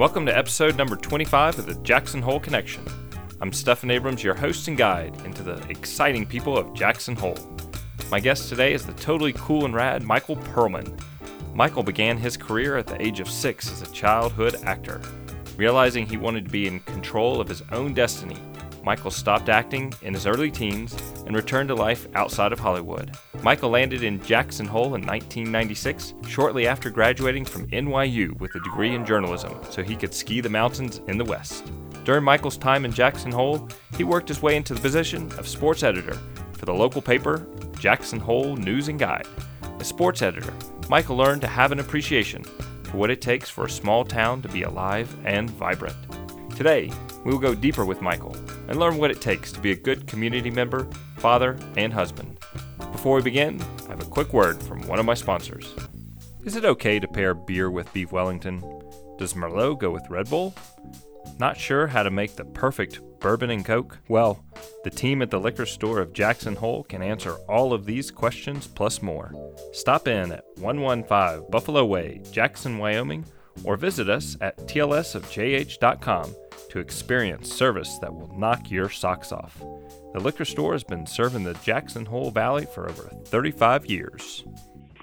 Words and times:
Welcome 0.00 0.24
to 0.24 0.34
episode 0.34 0.78
number 0.78 0.96
25 0.96 1.58
of 1.58 1.66
the 1.66 1.74
Jackson 1.82 2.22
Hole 2.22 2.40
Connection. 2.40 2.82
I'm 3.42 3.52
Stephan 3.52 3.90
Abrams, 3.90 4.24
your 4.24 4.32
host 4.32 4.66
and 4.66 4.74
guide 4.74 5.14
into 5.26 5.42
the 5.42 5.62
exciting 5.68 6.24
people 6.24 6.56
of 6.56 6.72
Jackson 6.72 7.14
Hole. 7.14 7.36
My 8.10 8.18
guest 8.18 8.48
today 8.48 8.72
is 8.72 8.86
the 8.86 8.94
totally 8.94 9.34
cool 9.34 9.66
and 9.66 9.74
rad 9.74 10.02
Michael 10.02 10.36
Pearlman. 10.36 10.98
Michael 11.54 11.82
began 11.82 12.16
his 12.16 12.38
career 12.38 12.78
at 12.78 12.86
the 12.86 12.98
age 12.98 13.20
of 13.20 13.28
six 13.28 13.70
as 13.70 13.82
a 13.82 13.92
childhood 13.92 14.56
actor. 14.64 15.02
Realizing 15.58 16.06
he 16.06 16.16
wanted 16.16 16.46
to 16.46 16.50
be 16.50 16.66
in 16.66 16.80
control 16.80 17.38
of 17.38 17.48
his 17.48 17.62
own 17.70 17.92
destiny, 17.92 18.38
Michael 18.82 19.10
stopped 19.10 19.48
acting 19.48 19.92
in 20.02 20.14
his 20.14 20.26
early 20.26 20.50
teens 20.50 20.96
and 21.26 21.36
returned 21.36 21.68
to 21.68 21.74
life 21.74 22.08
outside 22.14 22.52
of 22.52 22.58
Hollywood. 22.58 23.16
Michael 23.42 23.70
landed 23.70 24.02
in 24.02 24.22
Jackson 24.24 24.66
Hole 24.66 24.94
in 24.94 25.06
1996, 25.06 26.14
shortly 26.26 26.66
after 26.66 26.90
graduating 26.90 27.44
from 27.44 27.66
NYU 27.68 28.38
with 28.40 28.54
a 28.54 28.60
degree 28.60 28.94
in 28.94 29.04
journalism, 29.04 29.58
so 29.70 29.82
he 29.82 29.96
could 29.96 30.14
ski 30.14 30.40
the 30.40 30.48
mountains 30.48 31.00
in 31.08 31.18
the 31.18 31.24
West. 31.24 31.70
During 32.04 32.24
Michael's 32.24 32.56
time 32.56 32.84
in 32.84 32.92
Jackson 32.92 33.30
Hole, 33.30 33.68
he 33.96 34.04
worked 34.04 34.28
his 34.28 34.42
way 34.42 34.56
into 34.56 34.74
the 34.74 34.80
position 34.80 35.30
of 35.38 35.46
sports 35.46 35.82
editor 35.82 36.18
for 36.52 36.64
the 36.64 36.74
local 36.74 37.02
paper, 37.02 37.46
Jackson 37.78 38.18
Hole 38.18 38.56
News 38.56 38.88
and 38.88 38.98
Guide. 38.98 39.26
As 39.78 39.86
sports 39.86 40.22
editor, 40.22 40.52
Michael 40.88 41.16
learned 41.16 41.40
to 41.42 41.46
have 41.46 41.72
an 41.72 41.80
appreciation 41.80 42.42
for 42.84 42.96
what 42.96 43.10
it 43.10 43.20
takes 43.20 43.48
for 43.48 43.66
a 43.66 43.70
small 43.70 44.04
town 44.04 44.42
to 44.42 44.48
be 44.48 44.62
alive 44.62 45.14
and 45.24 45.48
vibrant. 45.50 45.96
Today, 46.56 46.90
we 47.24 47.32
will 47.32 47.38
go 47.38 47.54
deeper 47.54 47.84
with 47.84 48.00
Michael 48.00 48.34
and 48.68 48.78
learn 48.78 48.96
what 48.96 49.10
it 49.10 49.20
takes 49.20 49.52
to 49.52 49.60
be 49.60 49.72
a 49.72 49.76
good 49.76 50.06
community 50.06 50.50
member, 50.50 50.88
father, 51.18 51.58
and 51.76 51.92
husband. 51.92 52.38
Before 52.92 53.16
we 53.16 53.22
begin, 53.22 53.60
I 53.86 53.90
have 53.90 54.00
a 54.00 54.10
quick 54.10 54.32
word 54.32 54.62
from 54.62 54.86
one 54.86 54.98
of 54.98 55.06
my 55.06 55.14
sponsors. 55.14 55.74
Is 56.44 56.56
it 56.56 56.64
okay 56.64 56.98
to 56.98 57.08
pair 57.08 57.34
beer 57.34 57.70
with 57.70 57.92
beef 57.92 58.12
Wellington? 58.12 58.60
Does 59.18 59.34
Merlot 59.34 59.78
go 59.78 59.90
with 59.90 60.08
Red 60.08 60.30
Bull? 60.30 60.54
Not 61.38 61.56
sure 61.56 61.86
how 61.86 62.02
to 62.02 62.10
make 62.10 62.36
the 62.36 62.44
perfect 62.44 63.00
bourbon 63.20 63.50
and 63.50 63.64
Coke? 63.64 63.98
Well, 64.08 64.42
the 64.84 64.90
team 64.90 65.20
at 65.20 65.30
the 65.30 65.40
liquor 65.40 65.66
store 65.66 66.00
of 66.00 66.12
Jackson 66.14 66.56
Hole 66.56 66.84
can 66.84 67.02
answer 67.02 67.34
all 67.48 67.72
of 67.72 67.84
these 67.84 68.10
questions 68.10 68.66
plus 68.66 69.02
more. 69.02 69.34
Stop 69.72 70.08
in 70.08 70.32
at 70.32 70.44
115 70.56 71.50
Buffalo 71.50 71.84
Way, 71.84 72.22
Jackson, 72.32 72.78
Wyoming, 72.78 73.24
or 73.64 73.76
visit 73.76 74.08
us 74.08 74.36
at 74.40 74.56
tlsofjh.com 74.66 76.34
to 76.70 76.78
experience 76.78 77.52
service 77.52 77.98
that 77.98 78.14
will 78.14 78.32
knock 78.36 78.70
your 78.70 78.88
socks 78.88 79.32
off. 79.32 79.58
The 80.12 80.20
liquor 80.20 80.44
store 80.44 80.72
has 80.72 80.84
been 80.84 81.06
serving 81.06 81.44
the 81.44 81.54
Jackson 81.54 82.04
Hole 82.04 82.30
Valley 82.30 82.66
for 82.66 82.88
over 82.88 83.10
35 83.26 83.86
years. 83.86 84.44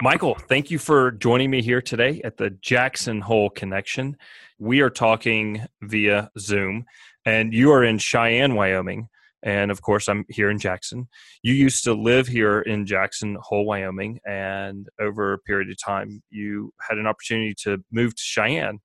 Michael, 0.02 0.36
thank 0.36 0.70
you 0.72 0.80
for 0.80 1.12
joining 1.12 1.50
me 1.50 1.62
here 1.62 1.82
today 1.82 2.22
at 2.24 2.38
the 2.38 2.52
Jackson 2.52 3.20
Hole 3.20 3.50
Connection. 3.50 4.16
We 4.60 4.82
are 4.82 4.90
talking 4.90 5.66
via 5.82 6.30
Zoom, 6.40 6.86
and 7.26 7.54
you 7.54 7.72
are 7.72 7.84
in 7.84 7.98
Cheyenne, 7.98 8.56
Wyoming. 8.56 9.10
And 9.44 9.72
of 9.72 9.82
course, 9.82 10.08
I'm 10.08 10.26
here 10.30 10.50
in 10.50 10.60
Jackson. 10.60 11.08
You 11.42 11.54
used 11.54 11.84
to 11.84 11.94
live 11.94 12.28
here 12.28 12.62
in 12.62 12.86
Jackson 12.86 13.38
Hole, 13.42 13.66
Wyoming, 13.66 14.20
and 14.26 14.88
over 15.00 15.34
a 15.34 15.40
period 15.40 15.70
of 15.70 15.78
time, 15.84 16.22
you 16.30 16.72
had 16.88 16.98
an 16.98 17.08
opportunity 17.08 17.56
to 17.64 17.84
move 17.92 18.16
to 18.16 18.22
Cheyenne. 18.22 18.80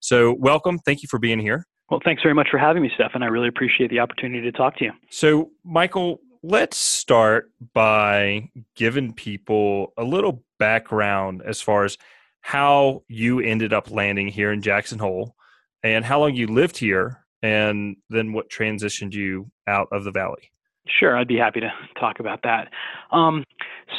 So, 0.00 0.34
welcome. 0.38 0.78
Thank 0.78 1.02
you 1.02 1.08
for 1.08 1.18
being 1.18 1.38
here. 1.40 1.64
Well, 1.90 2.00
thanks 2.04 2.22
very 2.22 2.34
much 2.34 2.48
for 2.50 2.58
having 2.58 2.82
me, 2.82 2.90
Stephan. 2.94 3.22
I 3.22 3.26
really 3.26 3.48
appreciate 3.48 3.90
the 3.90 4.00
opportunity 4.00 4.42
to 4.42 4.52
talk 4.52 4.76
to 4.78 4.84
you. 4.84 4.92
So, 5.10 5.50
Michael, 5.64 6.20
let's 6.42 6.76
start 6.76 7.50
by 7.74 8.50
giving 8.74 9.12
people 9.12 9.92
a 9.96 10.02
little 10.02 10.42
background 10.58 11.42
as 11.44 11.60
far 11.60 11.84
as 11.84 11.96
how 12.40 13.02
you 13.08 13.40
ended 13.40 13.72
up 13.72 13.90
landing 13.90 14.28
here 14.28 14.52
in 14.52 14.62
Jackson 14.62 14.98
Hole 14.98 15.34
and 15.82 16.04
how 16.04 16.20
long 16.20 16.34
you 16.34 16.46
lived 16.46 16.76
here 16.76 17.24
and 17.42 17.96
then 18.10 18.32
what 18.32 18.50
transitioned 18.50 19.14
you 19.14 19.50
out 19.66 19.88
of 19.92 20.04
the 20.04 20.10
valley. 20.10 20.50
Sure, 20.88 21.16
I'd 21.16 21.28
be 21.28 21.36
happy 21.36 21.60
to 21.60 21.72
talk 21.98 22.20
about 22.20 22.40
that. 22.44 22.68
Um, 23.10 23.44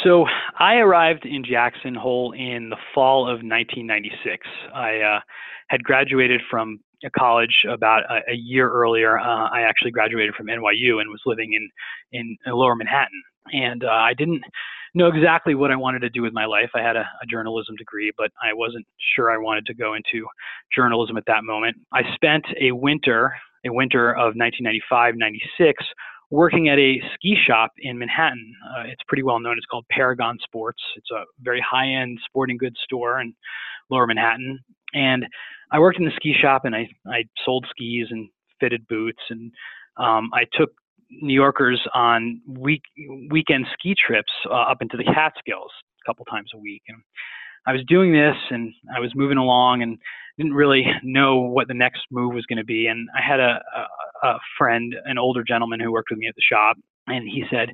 so 0.04 0.26
I 0.58 0.76
arrived 0.76 1.26
in 1.26 1.44
Jackson 1.44 1.96
Hole 1.96 2.32
in 2.32 2.70
the 2.70 2.78
fall 2.94 3.24
of 3.24 3.40
1996. 3.44 4.48
I 4.74 5.00
uh, 5.00 5.20
had 5.68 5.84
graduated 5.84 6.42
from 6.50 6.80
college 7.18 7.66
about 7.70 8.04
a, 8.10 8.32
a 8.32 8.36
year 8.36 8.70
earlier. 8.70 9.20
Uh, 9.20 9.50
I 9.52 9.62
actually 9.62 9.92
graduated 9.92 10.36
from 10.36 10.48
NYU 10.48 11.00
and 11.00 11.10
was 11.10 11.22
living 11.26 11.54
in 11.54 11.70
in, 12.12 12.38
in 12.46 12.54
Lower 12.54 12.76
Manhattan. 12.76 13.22
And 13.54 13.84
uh, 13.84 13.90
I 13.90 14.14
didn't 14.14 14.42
know 14.94 15.08
exactly 15.08 15.56
what 15.56 15.72
I 15.72 15.76
wanted 15.76 16.00
to 16.00 16.10
do 16.10 16.22
with 16.22 16.34
my 16.34 16.46
life. 16.46 16.70
I 16.76 16.82
had 16.82 16.96
a, 16.96 17.08
a 17.22 17.26
journalism 17.30 17.76
degree, 17.76 18.12
but 18.18 18.32
I 18.44 18.54
wasn't 18.54 18.86
sure 19.16 19.32
I 19.32 19.38
wanted 19.38 19.66
to 19.68 19.74
go 19.74 19.94
into 19.94 20.28
journalism 20.76 21.18
at 21.18 21.24
that 21.28 21.44
moment. 21.44 21.78
I 21.94 22.02
spent 22.16 22.46
a 22.60 22.72
winter, 22.72 23.34
a 23.66 23.72
winter 23.72 24.16
of 24.16 24.34
1995-96 24.34 25.74
working 26.30 26.68
at 26.68 26.78
a 26.78 27.02
ski 27.14 27.38
shop 27.48 27.72
in 27.78 27.98
Manhattan. 27.98 28.54
Uh, 28.70 28.84
it's 28.88 29.02
pretty 29.08 29.24
well 29.24 29.40
known. 29.40 29.58
It's 29.58 29.66
called 29.66 29.86
Paragon 29.90 30.38
Sports. 30.44 30.82
It's 30.96 31.12
a 31.12 31.24
very 31.42 31.64
high 31.68 31.88
end 31.88 32.20
sporting 32.26 32.58
goods 32.58 32.78
store 32.84 33.22
in 33.22 33.34
lower 33.90 34.08
Manhattan. 34.08 34.60
And 34.94 35.26
I 35.72 35.80
worked 35.80 36.00
in 36.00 36.06
the 36.06 36.12
ski 36.16 36.34
shop 36.40 36.66
and 36.66 36.76
I, 36.76 36.88
I 37.08 37.24
sold 37.46 37.66
skis 37.70 38.08
and 38.10 38.30
fitted 38.60 38.88
boots 38.88 39.22
and 39.30 39.52
um, 39.98 40.30
I 40.34 40.44
took 40.54 40.72
New 41.10 41.34
Yorkers 41.34 41.82
on 41.94 42.42
week 42.48 42.82
weekend 43.30 43.66
ski 43.74 43.96
trips 43.96 44.32
uh, 44.50 44.54
up 44.54 44.82
into 44.82 44.98
the 44.98 45.04
Catskills 45.04 45.72
a 46.04 46.06
couple 46.06 46.26
times 46.26 46.52
a 46.54 46.58
week. 46.58 46.84
And 46.88 46.98
I 47.66 47.72
was 47.72 47.84
doing 47.88 48.14
this 48.14 48.36
and 48.50 48.74
I 48.96 49.00
was 49.00 49.12
moving 49.16 49.38
along 49.38 49.82
and 49.82 49.98
didn't 50.38 50.54
really 50.54 50.86
know 51.04 51.38
what 51.38 51.68
the 51.68 51.74
next 51.74 52.02
move 52.12 52.34
was 52.34 52.46
going 52.46 52.58
to 52.58 52.66
be. 52.66 52.88
And 52.88 53.10
I 53.18 53.22
had 53.22 53.40
a, 53.40 53.62
a, 53.76 54.28
a 54.28 54.40
friend, 54.58 54.96
an 55.06 55.18
older 55.18 55.44
gentleman 55.44 55.80
who 55.80 55.92
worked 55.92 56.10
with 56.12 56.20
me 56.20 56.28
at 56.28 56.36
the 56.36 56.42
shop, 56.42 56.78
and 57.08 57.28
he 57.28 57.44
said, 57.50 57.70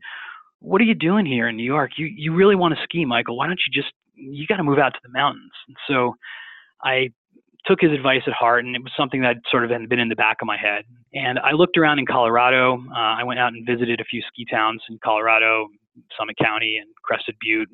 "What 0.60 0.82
are 0.82 0.86
you 0.86 0.96
doing 0.96 1.26
here 1.26 1.48
in 1.48 1.58
New 1.58 1.64
York? 1.64 1.92
You 1.98 2.06
you 2.06 2.34
really 2.34 2.56
want 2.56 2.76
to 2.76 2.84
ski, 2.84 3.06
Michael? 3.06 3.38
Why 3.38 3.48
don't 3.48 3.60
you 3.68 3.82
just 3.82 3.94
you 4.16 4.48
got 4.48 4.58
to 4.58 4.64
move 4.64 4.80
out 4.80 4.94
to 4.94 5.00
the 5.04 5.10
mountains?" 5.10 5.52
And 5.68 5.78
so 5.88 6.16
I 6.84 7.10
took 7.66 7.80
his 7.82 7.92
advice 7.92 8.22
at 8.28 8.34
heart, 8.34 8.66
and 8.66 8.76
it 8.76 8.84
was 8.84 8.92
something 8.98 9.22
that 9.22 9.38
sort 9.50 9.64
of 9.64 9.70
had 9.70 9.88
been 9.90 10.00
in 10.00 10.10
the 10.10 10.16
back 10.16 10.38
of 10.42 10.48
my 10.48 10.58
head. 10.58 10.84
And 11.14 11.40
I 11.40 11.52
looked 11.52 11.78
around 11.78 12.00
in 12.00 12.06
Colorado. 12.06 12.78
Uh, 12.92 13.16
I 13.20 13.24
went 13.24 13.40
out 13.40 13.54
and 13.54 13.66
visited 13.66 14.00
a 14.02 14.06
few 14.06 14.22
ski 14.28 14.46
towns 14.50 14.82
in 14.90 15.00
Colorado, 15.04 15.68
Summit 16.18 16.36
County, 16.42 16.78
and 16.82 16.90
Crested 17.04 17.36
Butte. 17.40 17.70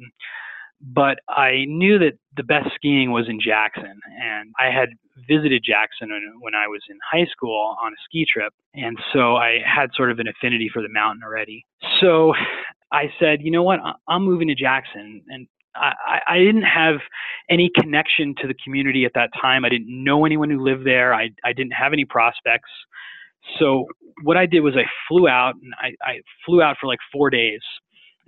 But 0.81 1.19
I 1.27 1.65
knew 1.67 1.99
that 1.99 2.13
the 2.37 2.43
best 2.43 2.69
skiing 2.75 3.11
was 3.11 3.27
in 3.27 3.39
Jackson, 3.41 3.99
and 4.21 4.53
I 4.59 4.71
had 4.71 4.89
visited 5.27 5.61
Jackson 5.65 6.09
when, 6.09 6.23
when 6.39 6.55
I 6.55 6.67
was 6.67 6.81
in 6.89 6.97
high 7.11 7.25
school 7.29 7.75
on 7.83 7.91
a 7.91 7.95
ski 8.05 8.25
trip, 8.31 8.53
and 8.73 8.97
so 9.11 9.35
I 9.35 9.57
had 9.65 9.89
sort 9.93 10.09
of 10.09 10.19
an 10.19 10.27
affinity 10.29 10.69
for 10.71 10.81
the 10.81 10.87
mountain 10.89 11.21
already. 11.23 11.65
So 11.99 12.33
I 12.93 13.11
said, 13.19 13.39
you 13.41 13.51
know 13.51 13.63
what, 13.63 13.79
I'm 14.07 14.23
moving 14.23 14.47
to 14.47 14.55
Jackson, 14.55 15.21
and 15.27 15.47
I, 15.75 16.19
I 16.27 16.37
didn't 16.39 16.63
have 16.63 16.95
any 17.49 17.69
connection 17.75 18.35
to 18.41 18.47
the 18.47 18.55
community 18.63 19.05
at 19.05 19.11
that 19.15 19.29
time. 19.39 19.65
I 19.65 19.69
didn't 19.69 19.87
know 19.89 20.25
anyone 20.25 20.49
who 20.49 20.63
lived 20.63 20.85
there. 20.85 21.13
I, 21.13 21.29
I 21.43 21.53
didn't 21.53 21.71
have 21.73 21.93
any 21.93 22.05
prospects. 22.05 22.69
So 23.59 23.85
what 24.23 24.37
I 24.37 24.45
did 24.45 24.61
was 24.61 24.75
I 24.75 24.85
flew 25.07 25.27
out 25.27 25.55
and 25.55 25.73
I, 25.79 25.93
I 26.03 26.21
flew 26.45 26.61
out 26.61 26.77
for 26.79 26.87
like 26.87 26.99
four 27.11 27.29
days. 27.29 27.61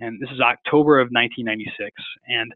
And 0.00 0.20
this 0.20 0.30
is 0.30 0.40
October 0.40 0.98
of 0.98 1.08
1996. 1.10 1.90
And 2.26 2.52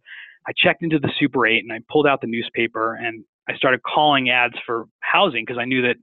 I 0.49 0.53
checked 0.57 0.83
into 0.83 0.99
the 0.99 1.11
Super 1.19 1.47
8 1.47 1.63
and 1.63 1.73
I 1.73 1.81
pulled 1.91 2.07
out 2.07 2.21
the 2.21 2.27
newspaper 2.27 2.95
and 2.95 3.25
I 3.49 3.55
started 3.57 3.83
calling 3.83 4.31
ads 4.31 4.55
for 4.65 4.87
housing 5.01 5.45
because 5.45 5.59
I 5.61 5.65
knew 5.65 5.83
that 5.83 5.97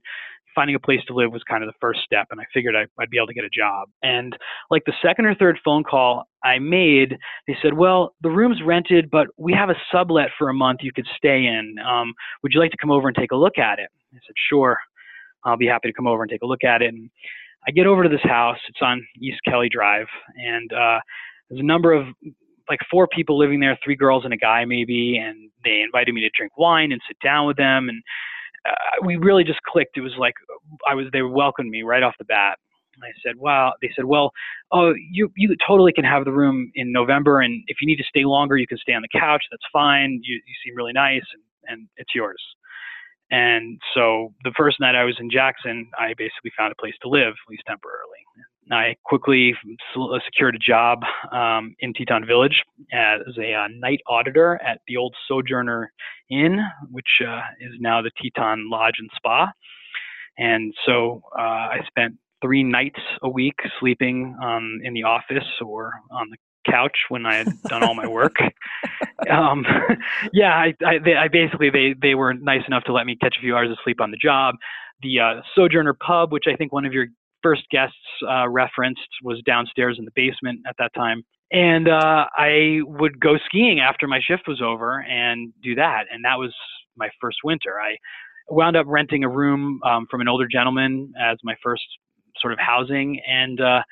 finding 0.54 0.76
a 0.76 0.80
place 0.80 1.00
to 1.06 1.14
live 1.14 1.32
was 1.32 1.42
kind 1.48 1.62
of 1.62 1.68
the 1.68 1.78
first 1.80 2.00
step, 2.04 2.28
and 2.30 2.40
I 2.40 2.44
figured 2.52 2.74
I, 2.76 2.86
would 2.98 3.10
be 3.10 3.18
able 3.18 3.26
to 3.28 3.34
get 3.34 3.44
a 3.44 3.50
job. 3.50 3.88
And 4.02 4.36
like 4.70 4.82
the 4.86 4.92
second 5.02 5.26
or 5.26 5.34
third 5.34 5.58
phone 5.64 5.84
call 5.84 6.24
I 6.44 6.58
made, 6.58 7.16
they 7.46 7.56
said, 7.62 7.74
"Well, 7.74 8.14
the 8.22 8.30
room's 8.30 8.62
rented, 8.62 9.10
but 9.10 9.28
we 9.36 9.52
have 9.52 9.70
a 9.70 9.76
sublet 9.92 10.30
for 10.38 10.48
a 10.48 10.54
month 10.54 10.80
you 10.82 10.92
could 10.92 11.06
stay 11.16 11.46
in. 11.46 11.76
Um, 11.86 12.14
would 12.42 12.52
you 12.54 12.60
like 12.60 12.70
to 12.70 12.76
come 12.76 12.90
over 12.90 13.08
and 13.08 13.16
take 13.16 13.32
a 13.32 13.36
look 13.36 13.58
at 13.58 13.78
it?" 13.78 13.88
I 14.12 14.18
said, 14.26 14.36
"Sure, 14.48 14.78
I'll 15.44 15.56
be 15.56 15.66
happy 15.66 15.88
to 15.88 15.94
come 15.94 16.06
over 16.06 16.22
and 16.22 16.30
take 16.30 16.42
a 16.42 16.46
look 16.46 16.64
at 16.64 16.82
it." 16.82 16.88
And 16.88 17.10
I 17.66 17.70
get 17.70 17.86
over 17.86 18.02
to 18.02 18.08
this 18.08 18.22
house. 18.22 18.58
It's 18.68 18.82
on 18.82 19.06
East 19.20 19.40
Kelly 19.44 19.68
Drive, 19.68 20.06
and 20.36 20.72
uh, 20.72 21.00
there's 21.48 21.60
a 21.60 21.64
number 21.64 21.92
of 21.92 22.06
like 22.68 22.80
four 22.90 23.06
people 23.06 23.38
living 23.38 23.60
there, 23.60 23.78
three 23.84 23.96
girls 23.96 24.24
and 24.24 24.32
a 24.32 24.36
guy 24.36 24.64
maybe, 24.64 25.18
and 25.18 25.50
they 25.64 25.80
invited 25.80 26.14
me 26.14 26.22
to 26.22 26.30
drink 26.36 26.56
wine 26.56 26.92
and 26.92 27.00
sit 27.06 27.16
down 27.22 27.46
with 27.46 27.56
them 27.56 27.88
and 27.88 28.02
uh, 28.68 29.04
we 29.04 29.16
really 29.16 29.44
just 29.44 29.60
clicked. 29.62 29.96
It 29.96 30.00
was 30.00 30.14
like 30.18 30.34
I 30.88 30.94
was 30.94 31.06
they 31.12 31.22
welcomed 31.22 31.70
me 31.70 31.82
right 31.82 32.02
off 32.02 32.14
the 32.18 32.24
bat. 32.24 32.58
I 33.02 33.10
said, 33.26 33.36
"Wow." 33.36 33.74
They 33.82 33.90
said, 33.96 34.04
"Well, 34.04 34.30
oh, 34.72 34.94
you 35.10 35.30
you 35.36 35.54
totally 35.66 35.92
can 35.92 36.04
have 36.04 36.24
the 36.24 36.32
room 36.32 36.70
in 36.74 36.92
November, 36.92 37.40
and 37.40 37.62
if 37.66 37.78
you 37.80 37.86
need 37.86 37.96
to 37.96 38.04
stay 38.04 38.24
longer, 38.24 38.56
you 38.56 38.66
can 38.66 38.78
stay 38.78 38.92
on 38.92 39.02
the 39.02 39.08
couch. 39.08 39.44
That's 39.50 39.64
fine. 39.72 40.20
You 40.22 40.36
you 40.36 40.54
seem 40.64 40.76
really 40.76 40.92
nice, 40.92 41.24
and 41.32 41.42
and 41.66 41.88
it's 41.96 42.14
yours." 42.14 42.42
And 43.30 43.80
so 43.94 44.32
the 44.44 44.52
first 44.56 44.78
night 44.80 44.94
I 44.94 45.04
was 45.04 45.16
in 45.18 45.30
Jackson, 45.30 45.90
I 45.98 46.14
basically 46.16 46.52
found 46.56 46.72
a 46.72 46.76
place 46.76 46.94
to 47.02 47.08
live, 47.08 47.32
at 47.32 47.50
least 47.50 47.64
temporarily. 47.66 48.22
I 48.72 48.96
quickly 49.04 49.54
uh, 49.96 50.18
secured 50.24 50.56
a 50.56 50.58
job 50.58 51.00
um, 51.32 51.74
in 51.80 51.92
Teton 51.92 52.26
Village 52.26 52.62
as 52.92 53.20
a 53.38 53.54
uh, 53.54 53.68
night 53.68 54.00
auditor 54.08 54.60
at 54.64 54.80
the 54.88 54.96
old 54.96 55.14
Sojourner 55.28 55.92
Inn, 56.30 56.60
which 56.90 57.20
uh, 57.26 57.40
is 57.60 57.72
now 57.80 58.02
the 58.02 58.10
Teton 58.22 58.70
Lodge 58.70 58.94
and 58.98 59.10
Spa. 59.16 59.52
And 60.38 60.74
so 60.86 61.22
uh, 61.38 61.42
I 61.42 61.80
spent 61.86 62.14
three 62.42 62.62
nights 62.62 63.00
a 63.22 63.28
week 63.28 63.54
sleeping 63.80 64.36
um, 64.42 64.80
in 64.82 64.94
the 64.94 65.04
office 65.04 65.48
or 65.64 65.92
on 66.10 66.28
the 66.30 66.36
couch 66.70 66.96
when 67.08 67.26
I 67.26 67.36
had 67.36 67.48
done 67.68 67.82
all 67.82 67.94
my 67.94 68.06
work. 68.06 68.36
um, 69.30 69.64
yeah, 70.32 70.54
I, 70.54 70.74
I, 70.84 70.98
they, 71.04 71.14
I, 71.14 71.28
basically 71.28 71.70
they 71.70 71.94
they 72.00 72.14
were 72.14 72.34
nice 72.34 72.62
enough 72.66 72.84
to 72.84 72.92
let 72.92 73.06
me 73.06 73.16
catch 73.16 73.36
a 73.38 73.40
few 73.40 73.54
hours 73.56 73.70
of 73.70 73.78
sleep 73.84 74.00
on 74.00 74.10
the 74.10 74.16
job. 74.16 74.56
The 75.02 75.20
uh, 75.20 75.40
Sojourner 75.54 75.94
Pub, 75.94 76.32
which 76.32 76.44
I 76.52 76.56
think 76.56 76.72
one 76.72 76.86
of 76.86 76.92
your 76.92 77.06
first 77.44 77.62
guests 77.70 77.96
uh, 78.28 78.48
referenced, 78.48 79.06
was 79.22 79.40
downstairs 79.44 79.96
in 79.98 80.04
the 80.04 80.10
basement 80.16 80.60
at 80.66 80.74
that 80.78 80.92
time. 80.94 81.22
And 81.52 81.88
uh, 81.88 82.24
I 82.36 82.78
would 82.82 83.20
go 83.20 83.36
skiing 83.46 83.80
after 83.80 84.08
my 84.08 84.18
shift 84.26 84.44
was 84.48 84.60
over 84.60 85.04
and 85.08 85.52
do 85.62 85.74
that. 85.76 86.04
And 86.10 86.24
that 86.24 86.38
was 86.38 86.52
my 86.96 87.08
first 87.20 87.38
winter. 87.44 87.74
I 87.80 87.96
wound 88.48 88.76
up 88.76 88.86
renting 88.88 89.24
a 89.24 89.28
room 89.28 89.80
um, 89.84 90.06
from 90.10 90.20
an 90.20 90.28
older 90.28 90.48
gentleman 90.50 91.12
as 91.20 91.38
my 91.44 91.54
first 91.62 91.84
sort 92.40 92.52
of 92.52 92.58
housing. 92.58 93.20
And 93.28 93.60
uh, 93.60 93.82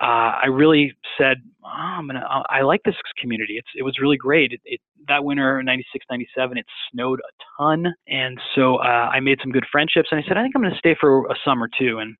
uh, 0.00 0.32
I 0.42 0.46
really 0.46 0.92
said, 1.16 1.38
oh, 1.64 1.68
I'm 1.68 2.06
gonna, 2.06 2.26
I 2.48 2.62
like 2.62 2.82
this 2.84 2.94
community. 3.20 3.54
It's, 3.58 3.68
it 3.76 3.82
was 3.82 3.98
really 4.00 4.16
great. 4.16 4.52
It, 4.52 4.60
it, 4.64 4.80
that 5.08 5.24
winter, 5.24 5.62
96, 5.62 6.04
97, 6.10 6.58
it 6.58 6.66
snowed 6.92 7.20
a 7.20 7.62
ton. 7.62 7.86
And 8.08 8.38
so 8.54 8.76
uh, 8.76 9.10
I 9.12 9.20
made 9.20 9.38
some 9.42 9.52
good 9.52 9.64
friendships 9.70 10.08
and 10.10 10.22
I 10.22 10.26
said, 10.26 10.36
I 10.36 10.42
think 10.42 10.54
I'm 10.56 10.62
going 10.62 10.72
to 10.72 10.78
stay 10.78 10.96
for 11.00 11.26
a 11.26 11.34
summer 11.44 11.68
too. 11.78 11.98
And 11.98 12.16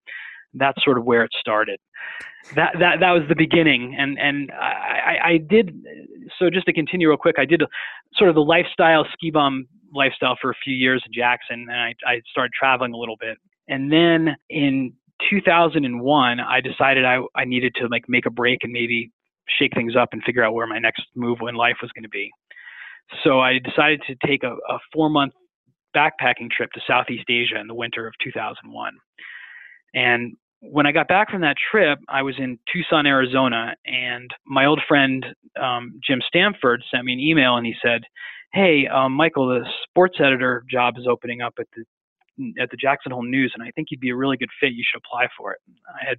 that's 0.54 0.82
sort 0.84 0.98
of 0.98 1.04
where 1.04 1.24
it 1.24 1.30
started. 1.38 1.78
That, 2.54 2.74
that, 2.80 3.00
that 3.00 3.10
was 3.10 3.22
the 3.28 3.34
beginning. 3.34 3.94
And, 3.98 4.18
and 4.18 4.50
I, 4.52 5.16
I 5.24 5.38
did, 5.38 5.84
so 6.38 6.50
just 6.50 6.66
to 6.66 6.72
continue 6.72 7.08
real 7.08 7.18
quick, 7.18 7.36
I 7.38 7.44
did 7.44 7.62
sort 8.14 8.30
of 8.30 8.34
the 8.34 8.42
lifestyle 8.42 9.06
ski 9.12 9.30
bum 9.30 9.66
lifestyle 9.92 10.36
for 10.40 10.50
a 10.50 10.54
few 10.64 10.74
years 10.74 11.02
in 11.06 11.12
Jackson 11.12 11.66
and 11.68 11.72
I, 11.72 11.94
I 12.06 12.20
started 12.30 12.52
traveling 12.58 12.92
a 12.92 12.96
little 12.96 13.16
bit. 13.18 13.38
And 13.68 13.92
then 13.92 14.36
in 14.50 14.92
2001, 15.30 16.40
I 16.40 16.60
decided 16.60 17.04
I, 17.04 17.20
I 17.34 17.44
needed 17.44 17.74
to 17.76 17.88
like 17.88 18.04
make 18.08 18.26
a 18.26 18.30
break 18.30 18.60
and 18.62 18.72
maybe 18.72 19.10
shake 19.58 19.74
things 19.74 19.94
up 19.96 20.10
and 20.12 20.22
figure 20.24 20.44
out 20.44 20.54
where 20.54 20.66
my 20.66 20.78
next 20.78 21.02
move 21.14 21.38
in 21.46 21.54
life 21.54 21.76
was 21.82 21.90
going 21.92 22.04
to 22.04 22.08
be. 22.08 22.30
So 23.24 23.40
I 23.40 23.58
decided 23.58 24.02
to 24.06 24.26
take 24.26 24.42
a, 24.42 24.52
a 24.52 24.78
four 24.92 25.08
month 25.10 25.32
backpacking 25.96 26.50
trip 26.50 26.70
to 26.72 26.80
Southeast 26.86 27.24
Asia 27.28 27.58
in 27.58 27.66
the 27.66 27.74
winter 27.74 28.06
of 28.06 28.14
2001. 28.22 28.92
And 29.94 30.36
when 30.60 30.86
I 30.86 30.92
got 30.92 31.08
back 31.08 31.30
from 31.30 31.40
that 31.42 31.56
trip, 31.70 31.98
I 32.08 32.22
was 32.22 32.34
in 32.38 32.58
Tucson, 32.72 33.06
Arizona, 33.06 33.74
and 33.86 34.30
my 34.46 34.66
old 34.66 34.80
friend 34.88 35.24
um, 35.60 36.00
Jim 36.06 36.20
Stamford 36.26 36.82
sent 36.92 37.04
me 37.04 37.12
an 37.12 37.20
email 37.20 37.56
and 37.56 37.66
he 37.66 37.74
said, 37.82 38.02
Hey, 38.52 38.86
um, 38.86 39.12
Michael, 39.12 39.48
the 39.48 39.64
sports 39.84 40.16
editor 40.20 40.64
job 40.70 40.94
is 40.98 41.06
opening 41.08 41.42
up 41.42 41.54
at 41.58 41.66
the 41.76 41.84
at 42.60 42.70
the 42.70 42.76
Jackson 42.76 43.12
Hole 43.12 43.24
News, 43.24 43.52
and 43.54 43.66
I 43.66 43.70
think 43.72 43.88
you'd 43.90 44.00
be 44.00 44.10
a 44.10 44.16
really 44.16 44.36
good 44.36 44.50
fit. 44.60 44.72
You 44.72 44.84
should 44.88 45.00
apply 45.04 45.26
for 45.36 45.52
it. 45.52 45.58
I 45.88 46.08
had 46.08 46.18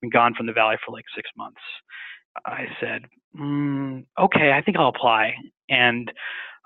been 0.00 0.10
gone 0.10 0.34
from 0.34 0.46
the 0.46 0.52
Valley 0.52 0.76
for 0.84 0.92
like 0.92 1.04
six 1.14 1.30
months. 1.36 1.60
I 2.44 2.66
said, 2.80 3.06
mm, 3.38 4.04
okay, 4.18 4.52
I 4.52 4.62
think 4.62 4.76
I'll 4.76 4.88
apply. 4.88 5.34
And 5.68 6.12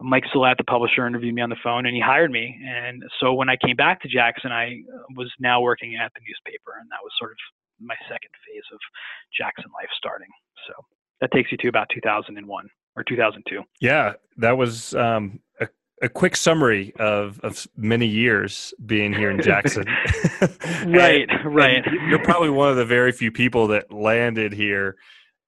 Mike 0.01 0.25
Sellett, 0.33 0.59
the 0.59 0.65
publisher, 0.65 1.07
interviewed 1.07 1.35
me 1.35 1.43
on 1.43 1.51
the 1.51 1.57
phone, 1.63 1.87
and 1.87 1.95
he 1.95 2.01
hired 2.01 2.31
me. 2.31 2.59
And 2.67 3.03
so 3.21 3.33
when 3.33 3.49
I 3.49 3.57
came 3.57 3.77
back 3.77 4.03
to 4.03 4.09
Jackson, 4.09 4.51
I 4.51 4.83
was 5.17 5.31
now 5.39 5.61
working 5.61 5.97
at 5.97 6.13
the 6.15 6.21
newspaper, 6.27 6.79
and 6.81 6.89
that 6.91 7.03
was 7.03 7.13
sort 7.19 7.33
of 7.33 7.39
my 7.81 7.95
second 8.09 8.31
phase 8.47 8.65
of 8.73 8.79
Jackson 9.37 9.71
life 9.75 9.91
starting. 9.97 10.29
So 10.67 10.75
that 11.21 11.31
takes 11.33 11.53
you 11.53 11.59
to 11.59 11.69
about 11.69 11.89
2001 11.95 12.69
or 12.97 13.05
2002. 13.05 13.63
Yeah, 13.81 14.15
that 14.39 14.57
was 14.57 14.95
um, 14.95 15.41
a 15.61 15.69
a 16.03 16.09
quick 16.09 16.37
summary 16.37 16.93
of, 16.99 17.41
of 17.41 17.67
many 17.77 18.07
years 18.07 18.75
being 18.85 19.13
here 19.13 19.31
in 19.31 19.41
Jackson. 19.41 19.85
right, 20.87 21.29
and, 21.29 21.55
right. 21.55 21.87
And 21.87 22.11
you're 22.11 22.23
probably 22.23 22.51
one 22.51 22.69
of 22.69 22.77
the 22.77 22.85
very 22.85 23.13
few 23.13 23.31
people 23.31 23.69
that 23.69 23.93
landed 23.93 24.53
here 24.53 24.97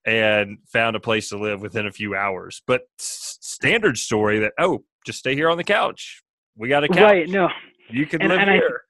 and 0.06 0.58
found 0.68 0.94
a 0.94 1.00
place 1.00 1.28
to 1.30 1.38
live 1.38 1.60
within 1.60 1.86
a 1.86 1.92
few 1.92 2.14
hours. 2.14 2.62
But 2.66 2.82
standard 2.98 3.98
story 3.98 4.38
that 4.38 4.52
oh, 4.58 4.84
just 5.04 5.18
stay 5.18 5.34
here 5.34 5.50
on 5.50 5.58
the 5.58 5.64
couch. 5.64 6.22
We 6.56 6.68
got 6.68 6.84
a 6.84 6.88
couch. 6.88 6.98
Right. 6.98 7.28
No, 7.28 7.48
you 7.90 8.06
can 8.06 8.22
and, 8.22 8.30
live 8.30 8.40
and 8.40 8.50
here. 8.50 8.82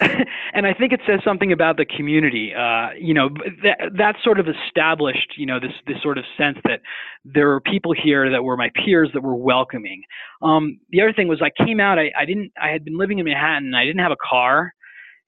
I, 0.00 0.24
and 0.54 0.66
I 0.66 0.74
think 0.74 0.92
it 0.92 1.00
says 1.06 1.20
something 1.24 1.52
about 1.52 1.78
the 1.78 1.86
community. 1.86 2.52
Uh, 2.54 2.90
you 2.98 3.14
know, 3.14 3.30
that 3.62 3.78
that 3.96 4.16
sort 4.22 4.38
of 4.38 4.46
established, 4.46 5.34
you 5.36 5.46
know, 5.46 5.58
this 5.58 5.72
this 5.86 5.96
sort 6.02 6.18
of 6.18 6.24
sense 6.36 6.58
that 6.64 6.80
there 7.24 7.50
are 7.52 7.60
people 7.60 7.92
here 7.92 8.30
that 8.30 8.42
were 8.42 8.56
my 8.56 8.70
peers 8.84 9.10
that 9.14 9.22
were 9.22 9.36
welcoming. 9.36 10.02
Um, 10.42 10.78
the 10.90 11.00
other 11.00 11.12
thing 11.12 11.28
was 11.28 11.40
I 11.42 11.50
came 11.64 11.80
out. 11.80 11.98
I, 11.98 12.12
I 12.18 12.26
didn't. 12.26 12.52
I 12.62 12.68
had 12.68 12.84
been 12.84 12.98
living 12.98 13.18
in 13.18 13.24
Manhattan. 13.24 13.74
I 13.74 13.84
didn't 13.84 14.00
have 14.00 14.12
a 14.12 14.28
car, 14.28 14.72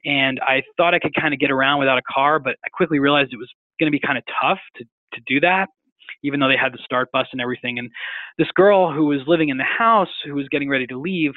and 0.05 0.39
I 0.47 0.63
thought 0.77 0.95
I 0.95 0.99
could 0.99 1.15
kind 1.15 1.33
of 1.33 1.41
get 1.41 1.51
around 1.51 1.79
without 1.79 1.99
a 1.99 2.03
car. 2.13 2.39
But 2.39 2.57
I 2.65 2.69
quickly 2.73 2.99
realized 2.99 3.33
it 3.33 3.39
was 3.39 3.51
going 3.79 3.91
to 3.91 3.97
be 3.97 4.01
kind 4.05 4.19
of 4.19 4.25
tough 4.41 4.59
to 4.77 4.85
to 5.13 5.21
do 5.27 5.41
that 5.41 5.69
even 6.23 6.41
though 6.41 6.49
they 6.49 6.57
had 6.57 6.73
the 6.73 6.79
start 6.85 7.11
bus 7.13 7.27
and 7.33 7.41
everything. 7.41 7.79
And 7.79 7.91
this 8.39 8.51
girl 8.55 8.93
who 8.93 9.07
was 9.07 9.21
living 9.27 9.49
in 9.49 9.57
the 9.57 9.65
house, 9.65 10.09
who 10.25 10.35
was 10.35 10.49
getting 10.49 10.69
ready 10.69 10.87
to 10.89 10.99
leave, 10.99 11.33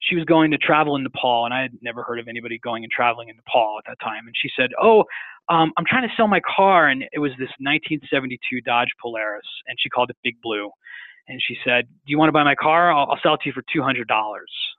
she 0.00 0.14
was 0.14 0.24
going 0.24 0.50
to 0.52 0.58
travel 0.58 0.96
in 0.96 1.02
Nepal, 1.02 1.44
and 1.44 1.52
I 1.52 1.62
had 1.62 1.72
never 1.82 2.02
heard 2.02 2.20
of 2.20 2.28
anybody 2.28 2.58
going 2.58 2.84
and 2.84 2.92
traveling 2.92 3.28
in 3.28 3.36
Nepal 3.36 3.78
at 3.78 3.90
that 3.90 4.04
time. 4.04 4.26
And 4.26 4.34
she 4.36 4.48
said, 4.56 4.70
"Oh, 4.80 5.04
um, 5.48 5.72
I'm 5.76 5.84
trying 5.84 6.08
to 6.08 6.14
sell 6.16 6.28
my 6.28 6.40
car," 6.40 6.88
and 6.88 7.04
it 7.12 7.18
was 7.18 7.32
this 7.32 7.50
1972 7.58 8.60
Dodge 8.60 8.90
Polara, 9.04 9.40
and 9.66 9.76
she 9.80 9.88
called 9.88 10.10
it 10.10 10.16
Big 10.22 10.40
Blue. 10.40 10.70
And 11.26 11.42
she 11.42 11.56
said, 11.64 11.88
"Do 11.88 12.12
you 12.12 12.18
want 12.18 12.28
to 12.28 12.32
buy 12.32 12.44
my 12.44 12.54
car? 12.54 12.92
I'll, 12.92 13.10
I'll 13.10 13.20
sell 13.22 13.34
it 13.34 13.40
to 13.42 13.48
you 13.48 13.52
for 13.52 13.64
$200." 13.74 14.04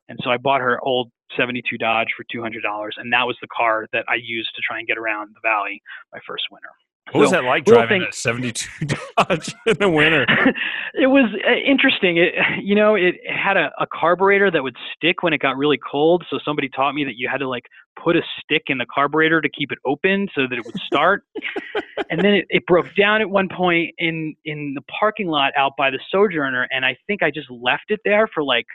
And 0.07 0.17
so 0.23 0.31
I 0.31 0.37
bought 0.37 0.61
her 0.61 0.79
old 0.83 1.11
72 1.37 1.77
Dodge 1.77 2.07
for 2.15 2.23
$200, 2.33 2.55
and 2.97 3.13
that 3.13 3.27
was 3.27 3.37
the 3.41 3.47
car 3.55 3.87
that 3.93 4.05
I 4.07 4.15
used 4.15 4.55
to 4.55 4.61
try 4.67 4.79
and 4.79 4.87
get 4.87 4.97
around 4.97 5.35
the 5.35 5.41
valley 5.43 5.81
my 6.13 6.19
first 6.25 6.45
winter. 6.49 6.69
What 7.11 7.13
so, 7.13 7.19
was 7.19 7.31
that 7.31 7.43
like 7.43 7.65
driving 7.65 8.03
a 8.03 8.13
72 8.13 8.85
Dodge 9.17 9.55
in 9.65 9.77
the 9.79 9.89
winter? 9.89 10.25
it 10.93 11.07
was 11.07 11.25
uh, 11.47 11.51
interesting. 11.65 12.17
It, 12.17 12.33
you 12.63 12.75
know, 12.75 12.95
it 12.95 13.15
had 13.27 13.57
a, 13.57 13.71
a 13.79 13.87
carburetor 13.87 14.51
that 14.51 14.61
would 14.61 14.75
stick 14.95 15.23
when 15.23 15.33
it 15.33 15.39
got 15.39 15.57
really 15.57 15.79
cold. 15.89 16.23
So 16.29 16.39
somebody 16.45 16.69
taught 16.69 16.93
me 16.93 17.03
that 17.05 17.15
you 17.17 17.27
had 17.27 17.39
to 17.39 17.49
like 17.49 17.65
put 18.01 18.15
a 18.15 18.21
stick 18.41 18.63
in 18.67 18.77
the 18.77 18.85
carburetor 18.85 19.41
to 19.41 19.49
keep 19.49 19.71
it 19.71 19.79
open 19.85 20.27
so 20.35 20.41
that 20.47 20.57
it 20.57 20.65
would 20.65 20.79
start. 20.81 21.23
and 22.09 22.19
then 22.21 22.33
it, 22.33 22.45
it 22.49 22.65
broke 22.67 22.93
down 22.95 23.21
at 23.21 23.29
one 23.29 23.49
point 23.49 23.93
in 23.97 24.35
in 24.45 24.73
the 24.75 24.81
parking 24.99 25.27
lot 25.27 25.51
out 25.57 25.73
by 25.77 25.89
the 25.89 25.99
Sojourner, 26.11 26.67
and 26.71 26.85
I 26.85 26.95
think 27.07 27.23
I 27.23 27.31
just 27.31 27.49
left 27.49 27.85
it 27.89 27.99
there 28.05 28.27
for 28.33 28.43
like 28.43 28.65